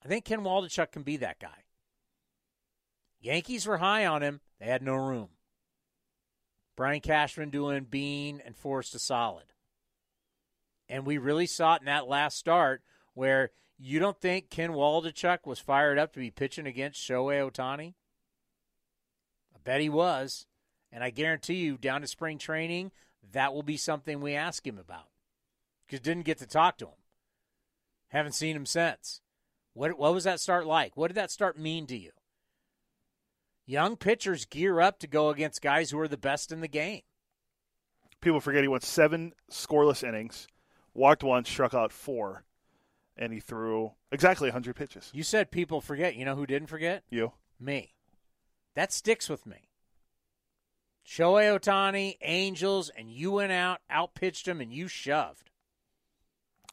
[0.05, 1.64] I think Ken Waldichuk can be that guy.
[3.25, 4.41] Yankees were high on him.
[4.61, 5.31] They had no room.
[6.77, 9.47] Brian Cashman doing Beane and Forst a solid.
[10.91, 12.83] And we really saw it in that last start
[13.15, 17.95] where you don't think Ken Waldichuk was fired up to be pitching against Shohei Ohtani?
[19.55, 20.45] I bet he was.
[20.93, 22.93] And I guarantee you, down to spring training,
[23.33, 25.09] that will be something we ask him about.
[25.87, 27.01] Because didn't get to talk to him.
[28.09, 29.23] Haven't seen him since.
[29.73, 30.95] What what was that start like?
[30.95, 32.11] What did that start mean to you?
[33.67, 37.01] Young pitchers gear up to go against guys who are the best in the game.
[38.21, 40.47] People forget he went seven scoreless innings,
[40.93, 42.45] walked one, struck out four,
[43.17, 45.11] and he threw exactly 100 pitches.
[45.15, 46.17] You said people forget.
[46.17, 47.05] You know who didn't forget?
[47.11, 47.33] You.
[47.59, 47.95] Me.
[48.75, 49.69] That sticks with me.
[51.07, 55.51] Shohei Ohtani, Angels, and you went out, outpitched him, and you shoved.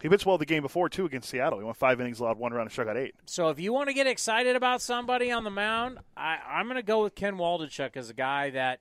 [0.02, 1.60] He pitched well the game before, too, against Seattle.
[1.60, 3.14] He went five innings, allowed one run, and struck out eight.
[3.26, 6.78] So if you want to get excited about somebody on the mound, I, I'm going
[6.78, 8.80] to go with Ken Waldichuk as a guy that,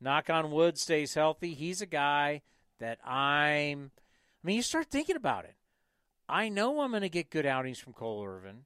[0.00, 1.54] knock on wood, stays healthy.
[1.54, 2.42] He's a guy
[2.80, 3.90] that I'm.
[4.42, 5.54] I mean, you start thinking about it.
[6.28, 8.64] I know I'm going to get good outings from Cole Irvin.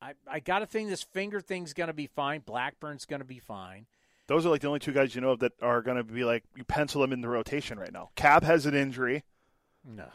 [0.00, 2.40] I, I got to think this finger thing's going to be fine.
[2.40, 3.86] Blackburn's going to be fine.
[4.26, 6.24] Those are like the only two guys you know of that are going to be
[6.24, 8.10] like you pencil them in the rotation right now.
[8.14, 9.24] Cab has an injury.
[9.84, 10.08] No,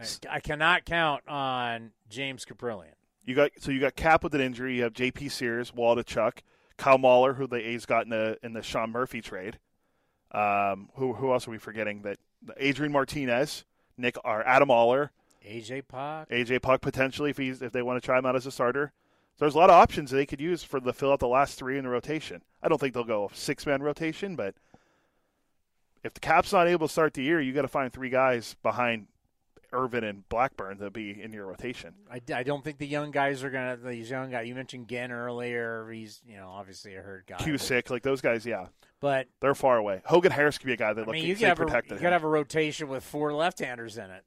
[0.00, 2.94] I, I cannot count on James Kaprielian.
[3.24, 4.76] You got so you got Cap with an injury.
[4.76, 5.30] You have J.P.
[5.30, 6.38] Sears, Waldichuk,
[6.76, 9.58] Kyle Muller, who the A's got in the in the Sean Murphy trade.
[10.32, 12.02] Um, who who else are we forgetting?
[12.02, 12.18] That
[12.58, 13.64] Adrian Martinez,
[13.96, 15.10] Nick or Adam Oller,
[15.46, 18.46] AJ Puk, AJ Puk potentially if he's if they want to try him out as
[18.46, 18.92] a starter.
[19.36, 21.58] So there's a lot of options they could use for the fill out the last
[21.58, 22.42] three in the rotation.
[22.62, 24.54] I don't think they'll go six man rotation, but
[26.04, 28.54] if the Cap's not able to start the year, you got to find three guys
[28.62, 29.06] behind
[29.74, 31.94] Irvin and Blackburn to be in your rotation.
[32.10, 33.76] I, I don't think the young guys are gonna.
[33.76, 34.46] These young guys.
[34.46, 35.90] You mentioned Ginn earlier.
[35.90, 37.36] He's you know obviously a hurt guy.
[37.36, 38.66] Cusick, like those guys, yeah.
[39.00, 40.00] But they're far away.
[40.04, 41.92] Hogan Harris could be a guy that I look mean, you got have protected.
[41.92, 42.02] a, you him.
[42.04, 44.24] got have a rotation with four left-handers in it.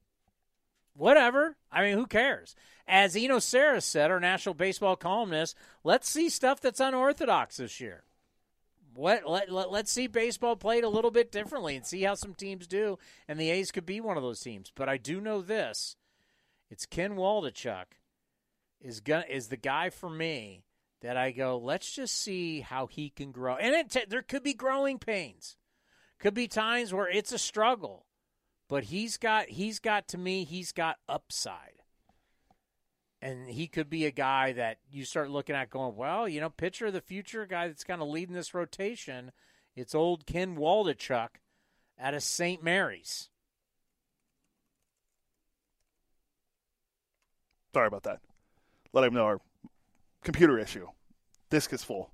[0.94, 1.56] Whatever.
[1.70, 2.54] I mean, who cares?
[2.86, 8.04] As Eno Sarris said, our national baseball columnist, let's see stuff that's unorthodox this year.
[8.98, 12.34] What let, let let's see baseball played a little bit differently and see how some
[12.34, 12.98] teams do.
[13.28, 14.72] And the A's could be one of those teams.
[14.74, 15.94] But I do know this:
[16.68, 17.84] it's Ken Waldichuk
[18.80, 20.64] is gonna is the guy for me
[21.00, 21.58] that I go.
[21.58, 23.54] Let's just see how he can grow.
[23.54, 25.56] And it t- there could be growing pains,
[26.18, 28.06] could be times where it's a struggle.
[28.68, 31.77] But he's got he's got to me he's got upside
[33.20, 36.50] and he could be a guy that you start looking at going, well, you know,
[36.50, 39.32] pitcher of the future, guy that's kind of leading this rotation.
[39.74, 41.28] It's old Ken Waldichuk
[42.00, 42.62] out of St.
[42.62, 43.28] Mary's.
[47.74, 48.20] Sorry about that.
[48.92, 49.40] Let him know our
[50.24, 50.86] computer issue.
[51.50, 52.10] Disk is full.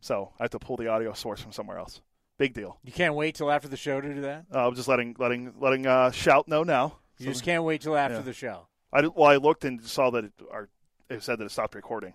[0.00, 2.00] So I have to pull the audio source from somewhere else.
[2.38, 2.78] Big deal.
[2.84, 4.44] You can't wait till after the show to do that.
[4.54, 6.98] Uh, I'm just letting letting letting uh, shout know now.
[7.18, 8.22] You just can't wait till after Yeah.
[8.22, 8.66] the show.
[8.96, 10.68] I well, I looked and saw that it, our,
[11.10, 12.14] it said that it stopped recording.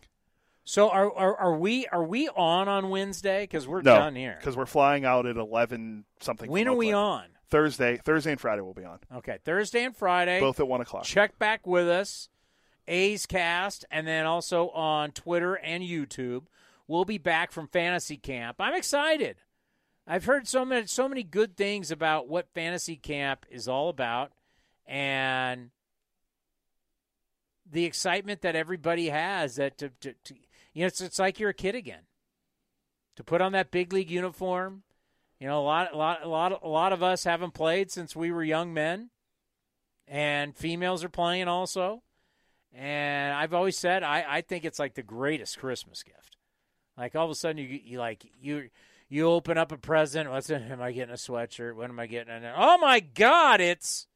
[0.63, 3.43] So are are, are we are we on on Wednesday?
[3.43, 4.37] Because we're no, done here.
[4.39, 6.49] because we're flying out at eleven something.
[6.49, 7.25] When are we on?
[7.49, 8.99] Thursday, Thursday and Friday we'll be on.
[9.13, 10.39] Okay, Thursday and Friday.
[10.39, 11.03] Both at one o'clock.
[11.03, 12.29] Check back with us,
[12.87, 16.43] A's Cast, and then also on Twitter and YouTube.
[16.87, 18.57] We'll be back from fantasy camp.
[18.59, 19.37] I'm excited.
[20.07, 24.31] I've heard so many so many good things about what fantasy camp is all about,
[24.87, 25.71] and
[27.71, 30.35] the excitement that everybody has that to, to, to
[30.73, 32.03] you know it's it's like you're a kid again.
[33.17, 34.83] To put on that big league uniform,
[35.39, 38.15] you know a lot a lot a lot a lot of us haven't played since
[38.15, 39.09] we were young men
[40.07, 42.03] and females are playing also.
[42.73, 46.37] And I've always said I, I think it's like the greatest Christmas gift.
[46.97, 48.69] Like all of a sudden you you like you
[49.09, 50.29] you open up a present.
[50.29, 50.61] What's it?
[50.61, 51.75] Am I getting a sweatshirt?
[51.75, 52.41] What am I getting?
[52.41, 53.59] Then, oh my God!
[53.59, 54.07] It's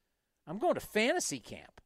[0.48, 1.82] I'm going to fantasy camp.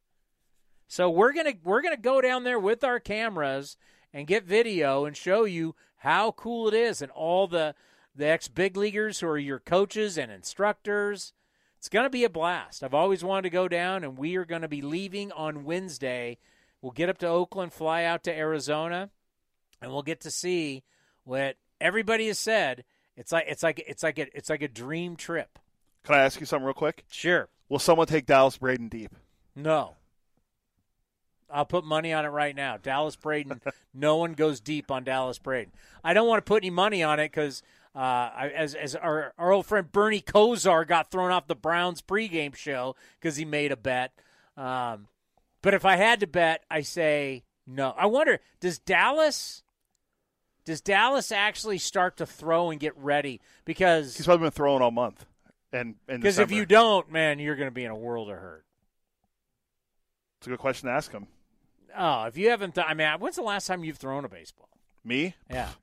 [0.90, 3.78] So we're gonna we're gonna go down there with our cameras
[4.12, 7.76] and get video and show you how cool it is and all the
[8.16, 11.32] the ex big leaguers who are your coaches and instructors.
[11.78, 12.84] It's going to be a blast.
[12.84, 16.38] I've always wanted to go down, and we are going to be leaving on Wednesday.
[16.82, 19.12] We'll get up to Oakland, fly out to Arizona,
[19.82, 20.84] and we'll get to see
[21.24, 22.84] what everybody has said.
[23.16, 25.60] It's like it's like it's like a it's like a dream trip.
[26.04, 27.06] Can I ask you something real quick?
[27.12, 27.48] Sure.
[27.70, 29.16] Will someone take Dallas Braden deep?
[29.56, 29.96] No.
[31.52, 32.78] I'll put money on it right now.
[32.78, 33.62] Dallas Braden.
[33.94, 35.74] no one goes deep on Dallas Braden.
[36.04, 37.62] I don't want to put any money on it because,
[37.96, 42.02] uh, I, as as our our old friend Bernie Kosar got thrown off the Browns
[42.02, 44.14] pregame show because he made a bet.
[44.56, 45.08] Um,
[45.62, 47.94] but if I had to bet, I say no.
[47.98, 49.64] I wonder does Dallas
[50.66, 54.92] does Dallas actually start to throw and get ready because He's probably been throwing all
[54.92, 55.26] month.
[55.72, 58.38] And and because if you don't, man, you're going to be in a world of
[58.38, 58.66] hurt.
[60.40, 61.28] it's a good question to ask him.
[61.98, 64.70] Oh, if you haven't, th- I mean, when's the last time you've thrown a baseball?
[65.04, 65.36] Me?
[65.50, 65.70] Yeah.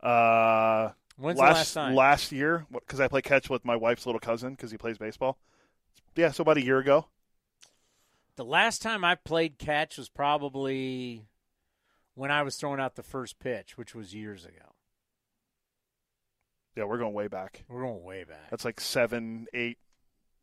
[0.00, 1.94] Uh, When's the last, last time?
[1.94, 5.36] Last year, because I play catch with my wife's little cousin because he plays baseball.
[6.16, 7.04] Yeah, so about a year ago.
[8.36, 11.26] The last time I played catch was probably
[12.14, 14.72] when I was throwing out the first pitch, which was years ago.
[16.74, 17.64] Yeah, we're going way back.
[17.68, 18.48] We're going way back.
[18.48, 19.76] That's like seven, eight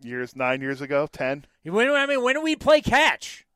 [0.03, 1.45] years, nine years ago, ten.
[1.63, 3.46] When, I mean, when do we play catch?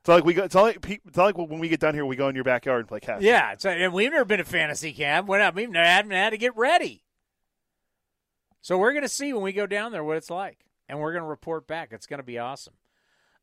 [0.00, 0.44] It's not like we go.
[0.44, 2.34] It's not like pe- it's not like when we get down here, we go in
[2.34, 3.20] your backyard and play catch.
[3.20, 5.28] Yeah, it's, and we've never been to fantasy camp.
[5.28, 7.04] We're not, we've never haven't had to get ready.
[8.62, 11.12] So we're going to see when we go down there what it's like, and we're
[11.12, 11.92] going to report back.
[11.92, 12.74] It's going to be awesome.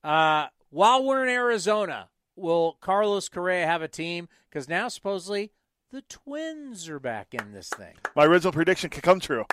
[0.03, 4.27] Uh, while we're in Arizona, will Carlos Correa have a team?
[4.49, 5.51] Because now supposedly
[5.91, 7.93] the Twins are back in this thing.
[8.15, 9.45] My original prediction could come true.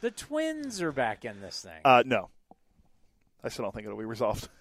[0.00, 1.80] The Twins are back in this thing.
[1.84, 2.30] Uh, no,
[3.44, 4.48] I still don't think it'll be resolved.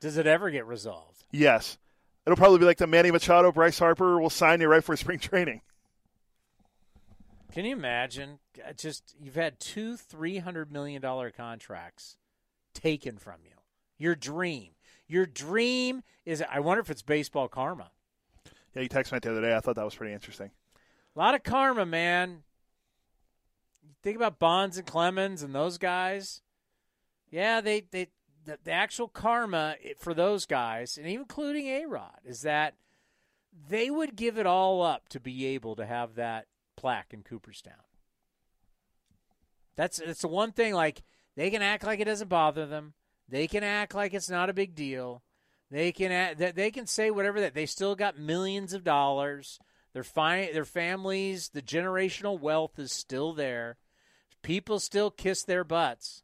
[0.00, 1.24] Does it ever get resolved?
[1.32, 1.76] Yes,
[2.28, 5.18] It'll probably be like the Manny Machado, Bryce Harper will sign you right for spring
[5.18, 5.62] training.
[7.52, 8.38] Can you imagine?
[8.62, 12.18] Uh, Just you've had two three hundred million dollar contracts
[12.74, 13.52] taken from you.
[13.96, 14.72] Your dream,
[15.06, 16.44] your dream is.
[16.50, 17.92] I wonder if it's baseball karma.
[18.74, 19.56] Yeah, you texted me the other day.
[19.56, 20.50] I thought that was pretty interesting.
[21.16, 22.42] A lot of karma, man.
[24.02, 26.42] Think about Bonds and Clemens and those guys.
[27.30, 28.08] Yeah, they they
[28.48, 32.74] the, the actual karma for those guys, and including A Rod, is that
[33.68, 36.46] they would give it all up to be able to have that
[36.76, 37.74] plaque in Cooperstown.
[39.76, 40.74] That's it's the one thing.
[40.74, 41.02] Like
[41.36, 42.94] they can act like it doesn't bother them.
[43.28, 45.22] They can act like it's not a big deal.
[45.70, 49.58] They can act, they can say whatever that they still got millions of dollars.
[49.92, 53.76] Their fi- their families, the generational wealth is still there.
[54.42, 56.22] People still kiss their butts,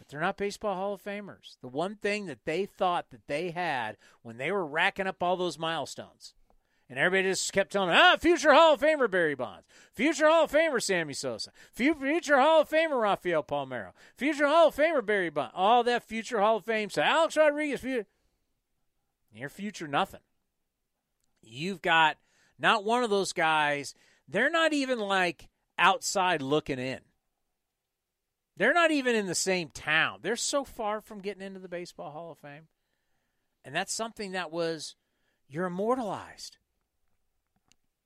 [0.00, 1.58] but they're not baseball Hall of Famers.
[1.60, 5.36] The one thing that they thought that they had when they were racking up all
[5.36, 6.32] those milestones,
[6.88, 10.44] and everybody just kept telling them, ah, future Hall of Famer Barry Bonds, future Hall
[10.44, 15.28] of Famer Sammy Sosa, future Hall of Famer Rafael Palmeiro, future Hall of Famer Barry
[15.28, 18.06] Bonds, all that future Hall of Fame So Alex Rodriguez, future.
[19.34, 20.20] Near future, nothing.
[21.42, 22.16] You've got
[22.58, 23.94] not one of those guys.
[24.26, 27.00] They're not even like outside looking in.
[28.60, 30.18] They're not even in the same town.
[30.20, 32.68] They're so far from getting into the Baseball Hall of Fame.
[33.64, 34.96] And that's something that was
[35.48, 36.58] you're immortalized.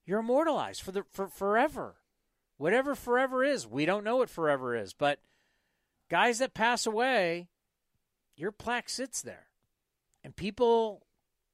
[0.06, 1.96] You're immortalized for the for forever.
[2.56, 3.66] Whatever forever is.
[3.66, 5.18] We don't know what forever is, but
[6.08, 7.48] guys that pass away,
[8.36, 9.48] your plaque sits there.
[10.22, 11.04] And people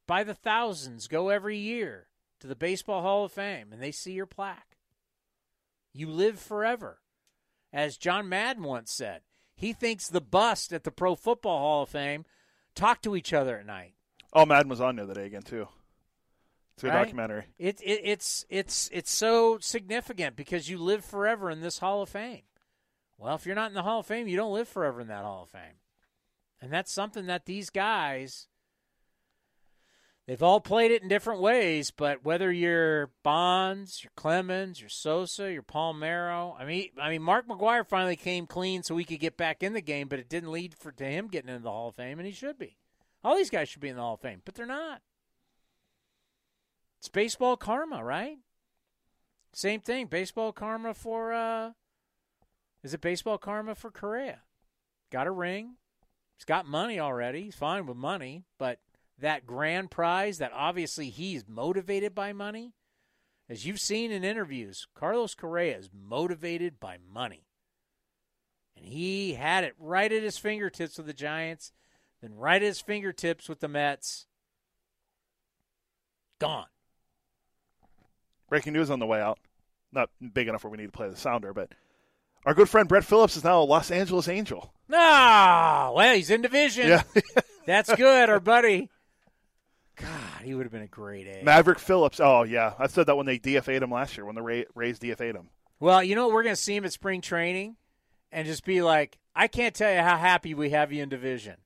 [0.07, 2.09] by the thousands go every year
[2.41, 4.77] to the Baseball Hall of Fame and they see your plaque.
[5.91, 7.00] You live forever.
[7.73, 9.21] As John Madden once said,
[9.55, 12.25] he thinks the bust at the Pro Football Hall of Fame
[12.75, 13.95] talk to each other at night.
[14.33, 15.69] Oh, Madden was on the other day again too.
[16.75, 17.03] It's a Right?
[17.05, 17.45] documentary.
[17.59, 22.09] It, it, it's it's it's so significant because you live forever in this Hall of
[22.09, 22.43] Fame.
[23.19, 25.25] Well, if you're not in the Hall of Fame, you don't live forever in that
[25.25, 25.79] Hall of Fame,
[26.61, 28.49] and that's something that these guys
[30.31, 31.91] they've all played it in different ways.
[31.91, 37.49] But whether you're Bonds, your Clemens, your Sosa, your Palmeiro, I mean, I mean, Mark
[37.49, 40.53] McGwire finally came clean so we could get back in the game, but it didn't
[40.53, 42.77] lead for to him getting into the Hall of Fame, and he should be.
[43.25, 45.03] All these guys should be in the Hall of Fame, but they're not.
[47.01, 48.39] It's baseball karma, right?
[49.53, 50.07] Same thing.
[50.07, 51.73] Baseball karma for uh
[52.85, 54.43] is it baseball karma for Correa?
[55.11, 55.75] Got a ring.
[56.39, 57.43] He's got money already.
[57.43, 58.79] He's fine with money, but
[59.21, 62.73] that grand prize that obviously he's motivated by money.
[63.49, 67.47] As you've seen in interviews, Carlos Correa is motivated by money.
[68.77, 71.73] And he had it right at his fingertips with the Giants,
[72.23, 74.27] then right at his fingertips with the Mets.
[76.39, 76.67] Gone.
[78.49, 79.39] Breaking news on the way out.
[79.93, 81.71] Not big enough where we need to play the sounder, but
[82.47, 84.73] our good friend Brett Phillips is now a Los Angeles Angel.
[84.93, 86.89] Ah, well, he's in division.
[86.89, 87.03] Yeah.
[87.67, 88.89] That's good, our buddy.
[90.01, 91.43] God, he would have been a great A.
[91.45, 92.21] Maverick Phillips.
[92.21, 94.99] Oh yeah, I said that when they DFA'd him last year when the Ra- Rays
[94.99, 95.49] DFA'd him.
[95.79, 96.35] Well, you know what?
[96.35, 97.77] We're going to see him at spring training
[98.31, 101.57] and just be like, I can't tell you how happy we have you in division.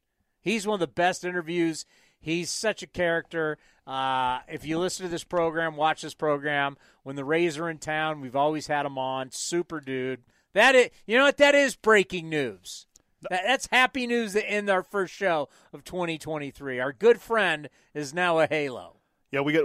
[0.40, 1.84] He's one of the best interviews.
[2.20, 3.58] He's such a character.
[3.86, 6.76] Uh, if you listen to this program, watch this program.
[7.02, 9.30] When the Rays are in town, we've always had him on.
[9.30, 10.22] Super dude.
[10.52, 11.36] That is, you know what?
[11.38, 12.86] That is breaking news.
[13.30, 16.80] That, that's happy news to end our first show of 2023.
[16.80, 18.96] Our good friend is now a Halo.
[19.30, 19.64] Yeah, we get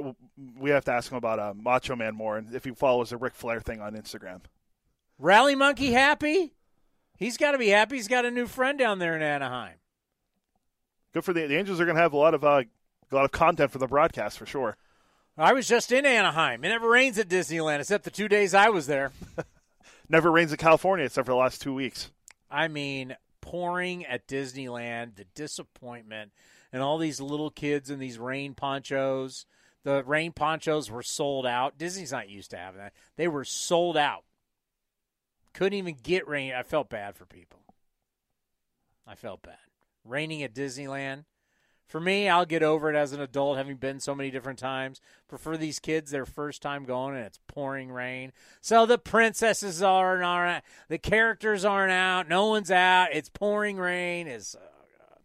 [0.58, 3.18] we have to ask him about uh, Macho Man more, and if he follows the
[3.18, 4.42] Ric Flair thing on Instagram.
[5.20, 6.54] Rally Monkey happy?
[7.18, 7.98] He's got to be happy.
[7.98, 9.76] He's got a new friend down there in Anaheim.
[11.14, 11.80] Good for the, the Angels.
[11.80, 12.64] are going to have a lot of uh,
[13.12, 14.78] a lot of content for the broadcast for sure.
[15.38, 16.64] I was just in Anaheim.
[16.64, 19.12] It never rains at Disneyland except the two days I was there.
[20.10, 22.10] Never rains in California except for the last two weeks.
[22.50, 26.32] I mean, pouring at Disneyland, the disappointment,
[26.72, 29.46] and all these little kids in these rain ponchos.
[29.84, 31.78] The rain ponchos were sold out.
[31.78, 32.94] Disney's not used to having that.
[33.16, 34.24] They were sold out.
[35.54, 36.54] Couldn't even get rain.
[36.54, 37.60] I felt bad for people.
[39.08, 39.58] I felt bad.
[40.04, 41.26] Raining at Disneyland.
[41.90, 45.02] For me, I'll get over it as an adult, having been so many different times.
[45.28, 48.32] But for these kids, their first time going, and it's pouring rain.
[48.62, 53.10] So the princesses aren't, the characters aren't out, no one's out.
[53.12, 54.28] It's pouring rain.
[54.28, 55.18] Is oh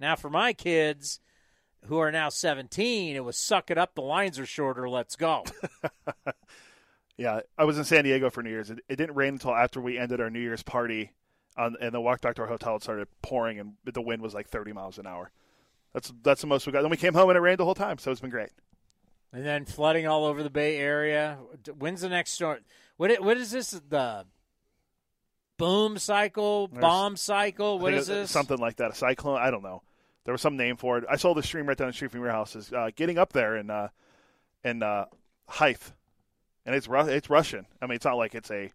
[0.00, 1.20] now for my kids,
[1.86, 3.94] who are now 17, it was suck it up.
[3.94, 4.88] The lines are shorter.
[4.88, 5.44] Let's go.
[7.18, 8.70] Yeah, I was in San Diego for New Year's.
[8.70, 11.10] It, it didn't rain until after we ended our New Year's party,
[11.56, 12.76] on, and then walked back to our hotel.
[12.76, 15.32] It started pouring, and the wind was like 30 miles an hour.
[15.92, 16.82] That's that's the most we got.
[16.82, 18.50] Then we came home and it rained the whole time, so it's been great.
[19.32, 21.38] And then flooding all over the Bay Area.
[21.78, 22.60] When's the next storm?
[22.96, 23.70] What what is this?
[23.70, 24.24] The
[25.56, 27.78] boom cycle, There's- bomb cycle?
[27.78, 28.30] What is this?
[28.30, 28.92] Something like that.
[28.92, 29.38] A cyclone.
[29.38, 29.82] I don't know.
[30.24, 31.04] There was some name for it.
[31.08, 32.54] I saw the stream right down the street from your house.
[32.54, 33.88] Is uh, getting up there in uh,
[34.62, 35.06] in uh,
[35.46, 35.80] Hythe,
[36.66, 37.66] and it's it's Russian.
[37.80, 38.70] I mean, it's not like it's a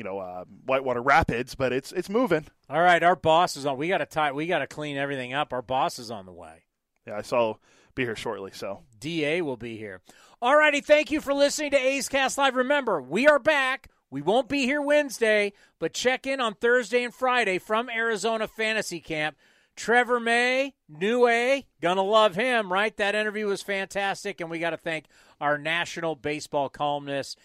[0.00, 2.46] you know uh, whitewater rapids, but it's it's moving.
[2.70, 3.76] All right, our boss is on.
[3.76, 4.32] We got to tie.
[4.32, 5.52] We got to clean everything up.
[5.52, 6.64] Our boss is on the way.
[7.06, 7.56] Yeah, I saw
[7.94, 8.50] be here shortly.
[8.54, 10.00] So Da will be here.
[10.40, 12.56] All righty, thank you for listening to A's Cast Live.
[12.56, 13.90] Remember, we are back.
[14.10, 19.00] We won't be here Wednesday, but check in on Thursday and Friday from Arizona Fantasy
[19.00, 19.36] Camp.
[19.76, 22.96] Trevor May, new A, gonna love him, right?
[22.96, 25.04] That interview was fantastic, and we got to thank
[25.42, 27.38] our national baseball columnist,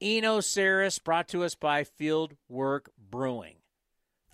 [0.00, 0.40] Eno
[1.04, 3.56] brought to us by Fieldwork Brewing.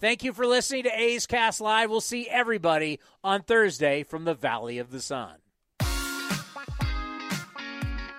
[0.01, 1.89] Thank you for listening to A's Cast Live.
[1.89, 5.37] We'll see everybody on Thursday from the Valley of the Sun.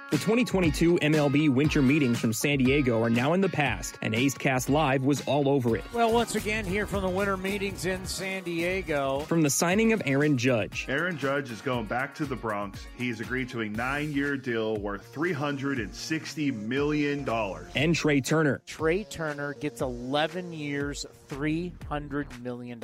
[0.09, 4.33] The 2022 MLB winter meetings from San Diego are now in the past, and A's
[4.33, 5.83] Cast Live was all over it.
[5.93, 9.19] Well, once again, here from the winter meetings in San Diego.
[9.27, 12.85] From the signing of Aaron Judge, Aaron Judge is going back to the Bronx.
[12.97, 17.27] He's agreed to a nine year deal worth $360 million.
[17.75, 18.61] and Trey Turner.
[18.65, 22.81] Trey Turner gets 11 years, $300 million.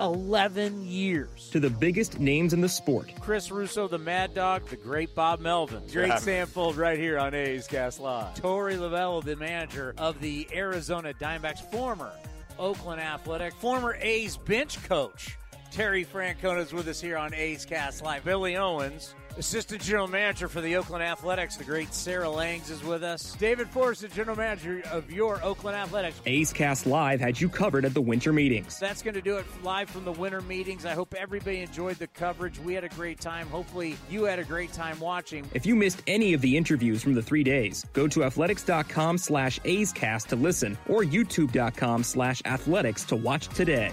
[0.00, 1.48] 11 years.
[1.50, 3.10] To the biggest names in the sport.
[3.20, 5.82] Chris Russo, the Mad Dog, the great Bob Melvin.
[5.92, 6.16] Great Yeah.
[6.18, 8.34] Samfold right here on A's Cast Live.
[8.36, 12.12] Torey Lovullo, the manager of the Arizona Diamondbacks, former
[12.58, 15.36] Oakland Athletic, former A's bench coach.
[15.70, 18.24] Terry Francona is with us here on A's Cast Live.
[18.24, 21.56] Billy Owens, assistant general manager for the Oakland Athletics.
[21.56, 23.34] The great Sarah Langs is with us.
[23.36, 26.20] David Forst, the general manager of your Oakland Athletics.
[26.26, 28.78] A's Cast Live had you covered at the winter meetings.
[28.78, 30.84] That's going to do it live from the winter meetings.
[30.84, 32.58] I hope everybody enjoyed the coverage.
[32.58, 33.46] We had a great time.
[33.48, 35.48] Hopefully, you had a great time watching.
[35.54, 39.60] If you missed any of the interviews from the three days, go to athletics.com slash
[39.64, 43.92] A's Cast to listen or youtube.com slash athletics to watch today.